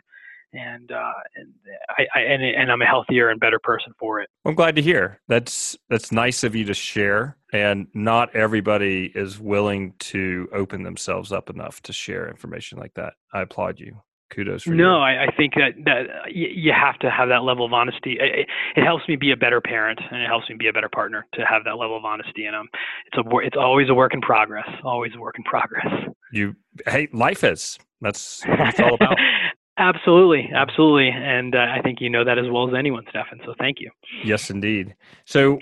and 0.55 0.91
uh, 0.93 1.13
and 1.37 1.53
I, 1.91 2.07
I 2.15 2.21
and, 2.23 2.43
and 2.43 2.73
I'm 2.73 2.83
a 2.83 2.87
healthier 2.87 3.29
and 3.31 3.41
better 3.41 3.59
person 3.59 3.93
for 3.99 4.21
it. 4.21 4.29
I'm 4.45 4.55
glad 4.55 4.77
to 4.77 4.83
hear. 4.83 5.21
That's 5.29 5.77
that's 5.89 6.13
nice 6.13 6.45
of 6.45 6.55
you 6.55 6.65
to 6.65 6.75
share. 6.75 7.37
And 7.53 7.87
not 7.95 8.35
everybody 8.35 9.13
is 9.15 9.39
willing 9.39 9.95
to 10.01 10.49
open 10.53 10.83
themselves 10.83 11.31
up 11.31 11.51
enough 11.51 11.81
to 11.83 11.93
share 11.93 12.29
information 12.29 12.79
like 12.79 12.95
that. 12.95 13.15
I 13.33 13.43
applaud 13.43 13.79
you. 13.79 13.97
Kudos 14.35 14.65
for 14.65 14.71
no, 14.71 14.75
you. 14.75 14.83
No, 14.83 15.01
I, 15.01 15.25
I, 15.25 15.37
think 15.37 15.55
that 15.55 15.75
that 15.85 16.35
you 16.35 16.73
have 16.73 16.99
to 17.01 17.11
have 17.11 17.29
that 17.29 17.45
level 17.45 17.65
of 17.65 17.73
honesty. 17.73 18.17
It, 18.19 18.49
it, 18.75 18.83
helps 18.83 19.07
me 19.09 19.17
be 19.17 19.31
a 19.33 19.37
better 19.37 19.61
parent, 19.61 20.01
and 20.11 20.23
it 20.23 20.27
helps 20.27 20.49
me 20.49 20.57
be 20.59 20.67
a 20.69 20.73
better 20.73 20.89
partner 20.89 21.27
to 21.35 21.43
have 21.43 21.63
that 21.65 21.77
level 21.77 21.97
of 21.97 22.05
honesty. 22.05 22.47
And 22.47 22.57
um, 22.57 22.69
it's 23.07 23.19
a 23.19 23.39
it's 23.39 23.57
always 23.57 23.91
a 23.91 23.95
work 23.95 24.15
in 24.15 24.21
progress. 24.21 24.67
Always 24.83 25.13
a 25.15 25.21
work 25.21 25.37
in 25.39 25.45
progress. 25.45 25.87
You 26.33 26.57
hey, 26.87 27.09
life 27.13 27.45
is. 27.45 27.79
That's 28.01 28.43
what 28.45 28.69
it's 28.69 28.81
all 28.81 28.95
about. 28.95 29.17
Absolutely, 29.77 30.51
absolutely, 30.55 31.09
and 31.09 31.55
uh, 31.55 31.59
I 31.59 31.81
think 31.83 32.01
you 32.01 32.09
know 32.09 32.25
that 32.25 32.39
as 32.39 32.45
well 32.49 32.69
as 32.69 32.75
anyone, 32.79 33.05
Stephan. 33.11 33.41
So 33.45 33.55
thank 33.59 33.81
you. 33.81 33.91
Yes, 34.23 34.49
indeed. 34.49 34.95
So 35.25 35.59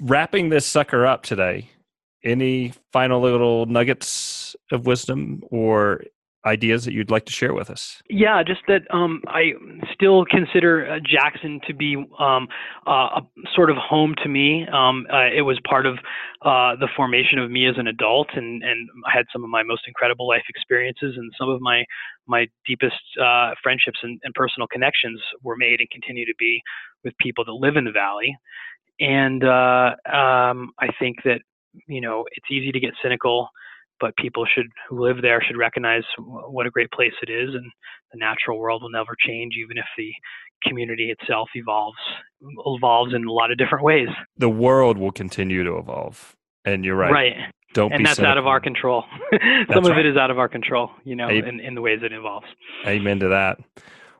wrapping 0.00 0.48
this 0.48 0.66
sucker 0.66 1.04
up 1.04 1.22
today, 1.22 1.68
any 2.24 2.72
final 2.92 3.20
little 3.20 3.66
nuggets 3.66 4.56
of 4.72 4.86
wisdom 4.86 5.42
or 5.50 6.02
ideas 6.46 6.84
that 6.84 6.94
you'd 6.94 7.10
like 7.10 7.26
to 7.26 7.32
share 7.32 7.52
with 7.52 7.68
us? 7.68 8.00
Yeah, 8.08 8.42
just 8.42 8.60
that 8.68 8.82
um, 8.94 9.20
I 9.26 9.52
still 9.92 10.24
consider 10.24 10.88
uh, 10.88 10.98
Jackson 11.04 11.60
to 11.66 11.74
be 11.74 11.96
um, 12.18 12.48
uh, 12.86 13.20
a 13.20 13.22
sort 13.54 13.68
of 13.68 13.76
home 13.76 14.14
to 14.22 14.28
me. 14.28 14.66
Um, 14.72 15.06
uh, 15.12 15.26
it 15.36 15.42
was 15.42 15.58
part 15.68 15.86
of 15.86 15.98
uh, 16.42 16.76
the 16.76 16.88
formation 16.96 17.38
of 17.38 17.50
me 17.50 17.66
as 17.66 17.74
an 17.76 17.88
adult, 17.88 18.28
and, 18.34 18.62
and 18.62 18.88
I 19.06 19.16
had 19.16 19.26
some 19.32 19.42
of 19.42 19.50
my 19.50 19.62
most 19.62 19.82
incredible 19.86 20.28
life 20.28 20.44
experiences, 20.48 21.14
and 21.16 21.32
some 21.38 21.48
of 21.48 21.60
my 21.60 21.84
my 22.26 22.46
deepest 22.66 22.96
uh, 23.22 23.52
friendships 23.62 23.98
and, 24.02 24.20
and 24.22 24.34
personal 24.34 24.66
connections 24.66 25.20
were 25.42 25.56
made 25.56 25.80
and 25.80 25.90
continue 25.90 26.24
to 26.26 26.34
be 26.38 26.60
with 27.04 27.14
people 27.20 27.44
that 27.44 27.52
live 27.52 27.76
in 27.76 27.84
the 27.84 27.92
valley. 27.92 28.36
And 28.98 29.44
uh, 29.44 29.94
um, 30.12 30.72
I 30.78 30.88
think 30.98 31.18
that 31.24 31.40
you 31.86 32.00
know 32.00 32.24
it's 32.32 32.46
easy 32.50 32.72
to 32.72 32.80
get 32.80 32.94
cynical 33.02 33.48
but 34.00 34.16
people 34.16 34.46
should 34.46 34.66
who 34.88 35.02
live 35.02 35.16
there 35.20 35.42
should 35.46 35.56
recognize 35.56 36.02
what 36.18 36.66
a 36.66 36.70
great 36.70 36.90
place 36.90 37.12
it 37.22 37.30
is 37.30 37.54
and 37.54 37.70
the 38.12 38.18
natural 38.18 38.58
world 38.58 38.82
will 38.82 38.90
never 38.90 39.14
change 39.26 39.54
even 39.62 39.76
if 39.76 39.84
the 39.98 40.10
community 40.66 41.14
itself 41.18 41.48
evolves 41.54 41.98
evolves 42.40 43.14
in 43.14 43.26
a 43.26 43.32
lot 43.32 43.50
of 43.50 43.58
different 43.58 43.84
ways. 43.84 44.08
The 44.38 44.48
world 44.48 44.96
will 44.96 45.12
continue 45.12 45.64
to 45.64 45.76
evolve 45.76 46.34
and 46.64 46.84
you're 46.84 46.96
right. 46.96 47.12
Right 47.12 47.36
don't 47.76 47.92
and 47.92 48.04
that's 48.04 48.16
cynical. 48.16 48.32
out 48.32 48.38
of 48.38 48.46
our 48.46 48.60
control 48.60 49.04
some 49.72 49.84
of 49.84 49.96
it 49.96 50.06
is 50.06 50.16
out 50.16 50.30
of 50.30 50.38
our 50.38 50.48
control 50.48 50.90
you 51.04 51.14
know 51.14 51.28
in, 51.28 51.60
in 51.60 51.74
the 51.74 51.80
ways 51.80 52.00
it 52.02 52.12
involves. 52.12 52.46
amen 52.86 53.20
to 53.20 53.28
that 53.28 53.58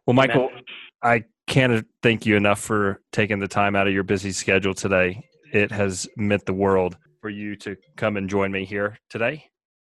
well 0.06 0.14
michael 0.14 0.48
amen. 0.50 0.62
i 1.02 1.24
can't 1.46 1.86
thank 2.02 2.26
you 2.26 2.36
enough 2.36 2.60
for 2.60 3.00
taking 3.12 3.38
the 3.38 3.48
time 3.48 3.76
out 3.76 3.86
of 3.86 3.92
your 3.92 4.02
busy 4.02 4.32
schedule 4.32 4.74
today. 4.74 5.24
It 5.52 5.70
has 5.70 6.08
meant 6.16 6.44
the 6.44 6.52
world 6.52 6.96
for 7.20 7.30
you 7.30 7.56
to 7.56 7.76
come 7.96 8.16
and 8.16 8.28
join 8.28 8.50
me 8.52 8.64
here 8.64 8.98
today. 9.10 9.44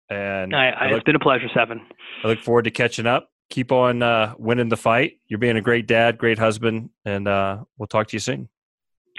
And 0.09 0.55
I, 0.55 0.69
I, 0.69 0.85
look, 0.87 0.97
it's 0.97 1.03
been 1.03 1.15
a 1.15 1.19
pleasure, 1.19 1.47
Stephan. 1.51 1.81
I 2.23 2.27
look 2.27 2.39
forward 2.39 2.63
to 2.63 2.71
catching 2.71 3.05
up. 3.05 3.29
Keep 3.49 3.71
on 3.71 4.01
uh, 4.01 4.33
winning 4.37 4.69
the 4.69 4.77
fight. 4.77 5.13
You're 5.27 5.39
being 5.39 5.57
a 5.57 5.61
great 5.61 5.87
dad, 5.87 6.17
great 6.17 6.39
husband, 6.39 6.89
and 7.05 7.27
uh, 7.27 7.63
we'll 7.77 7.87
talk 7.87 8.07
to 8.07 8.15
you 8.15 8.19
soon. 8.19 8.49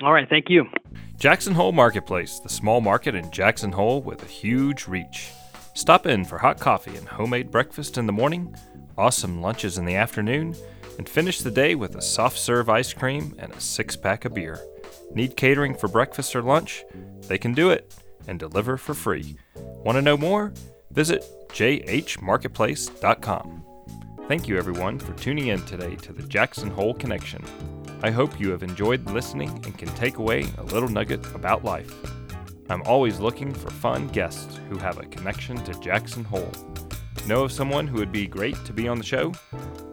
All 0.02 0.12
right, 0.12 0.28
thank 0.28 0.48
you. 0.48 0.64
Jackson 1.18 1.54
Hole 1.54 1.72
Marketplace, 1.72 2.40
the 2.40 2.48
small 2.48 2.80
market 2.80 3.14
in 3.14 3.30
Jackson 3.30 3.72
Hole 3.72 4.00
with 4.00 4.22
a 4.22 4.26
huge 4.26 4.88
reach. 4.88 5.30
Stop 5.74 6.06
in 6.06 6.24
for 6.24 6.38
hot 6.38 6.58
coffee 6.58 6.96
and 6.96 7.06
homemade 7.06 7.50
breakfast 7.50 7.98
in 7.98 8.06
the 8.06 8.12
morning, 8.12 8.54
awesome 8.96 9.42
lunches 9.42 9.76
in 9.76 9.84
the 9.84 9.96
afternoon, 9.96 10.54
and 10.98 11.08
finish 11.08 11.40
the 11.40 11.50
day 11.50 11.74
with 11.74 11.96
a 11.96 12.02
soft 12.02 12.38
serve 12.38 12.68
ice 12.68 12.92
cream 12.92 13.34
and 13.38 13.52
a 13.52 13.60
six 13.60 13.96
pack 13.96 14.24
of 14.24 14.34
beer. 14.34 14.58
Need 15.14 15.36
catering 15.36 15.74
for 15.74 15.88
breakfast 15.88 16.34
or 16.34 16.42
lunch? 16.42 16.84
They 17.28 17.38
can 17.38 17.52
do 17.52 17.70
it 17.70 17.94
and 18.26 18.38
deliver 18.38 18.76
for 18.76 18.94
free. 18.94 19.36
Want 19.56 19.96
to 19.96 20.02
know 20.02 20.16
more? 20.16 20.52
Visit 20.92 21.24
jhmarketplace.com. 21.50 23.64
Thank 24.28 24.48
you, 24.48 24.56
everyone, 24.56 24.98
for 24.98 25.12
tuning 25.14 25.48
in 25.48 25.60
today 25.62 25.96
to 25.96 26.12
the 26.12 26.22
Jackson 26.22 26.70
Hole 26.70 26.94
Connection. 26.94 27.44
I 28.02 28.10
hope 28.10 28.40
you 28.40 28.50
have 28.50 28.62
enjoyed 28.62 29.10
listening 29.10 29.50
and 29.66 29.76
can 29.76 29.88
take 29.88 30.16
away 30.16 30.46
a 30.56 30.62
little 30.62 30.88
nugget 30.88 31.24
about 31.34 31.64
life. 31.64 31.94
I'm 32.70 32.80
always 32.82 33.20
looking 33.20 33.52
for 33.52 33.68
fun 33.68 34.08
guests 34.08 34.58
who 34.70 34.78
have 34.78 34.98
a 34.98 35.06
connection 35.06 35.56
to 35.64 35.78
Jackson 35.80 36.24
Hole. 36.24 36.50
Know 37.26 37.44
of 37.44 37.52
someone 37.52 37.86
who 37.86 37.98
would 37.98 38.12
be 38.12 38.26
great 38.26 38.56
to 38.64 38.72
be 38.72 38.88
on 38.88 38.96
the 38.98 39.04
show? 39.04 39.32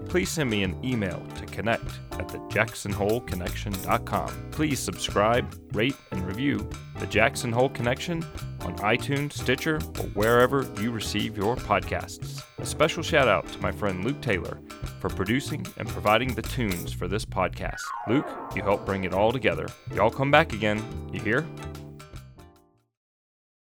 Please 0.08 0.30
send 0.30 0.50
me 0.50 0.64
an 0.64 0.84
email 0.84 1.24
to 1.36 1.46
connect 1.46 2.00
at 2.14 2.28
thejacksonholeconnection.com. 2.30 4.50
Please 4.52 4.80
subscribe, 4.80 5.54
rate, 5.74 5.96
and 6.12 6.26
review 6.26 6.68
the 7.00 7.08
Jackson 7.08 7.52
Hole 7.52 7.70
Connection 7.70 8.24
on 8.62 8.76
iTunes, 8.78 9.34
Stitcher, 9.34 9.76
or 9.76 10.06
wherever 10.14 10.66
you 10.80 10.92
receive 10.92 11.38
your 11.38 11.56
podcasts. 11.56 12.44
A 12.58 12.66
special 12.66 13.04
shout 13.04 13.28
out 13.28 13.48
to 13.50 13.62
my 13.62 13.72
friend 13.72 14.04
Luke 14.04 14.20
Taylor 14.22 14.60
for 15.00 15.10
producing 15.10 15.64
and 15.78 15.88
providing 15.88 16.34
the 16.34 16.42
tunes 16.42 16.92
for 16.92 17.08
this 17.08 17.26
podcast. 17.26 17.82
Luke, 18.08 18.28
you 18.56 18.64
helped 18.64 18.86
bring 18.86 19.04
it 19.04 19.14
all 19.14 19.32
together. 19.32 19.68
Y'all 19.94 20.10
come 20.10 20.32
back 20.32 20.54
again, 20.54 20.84
you 21.14 21.20
hear? 21.20 21.46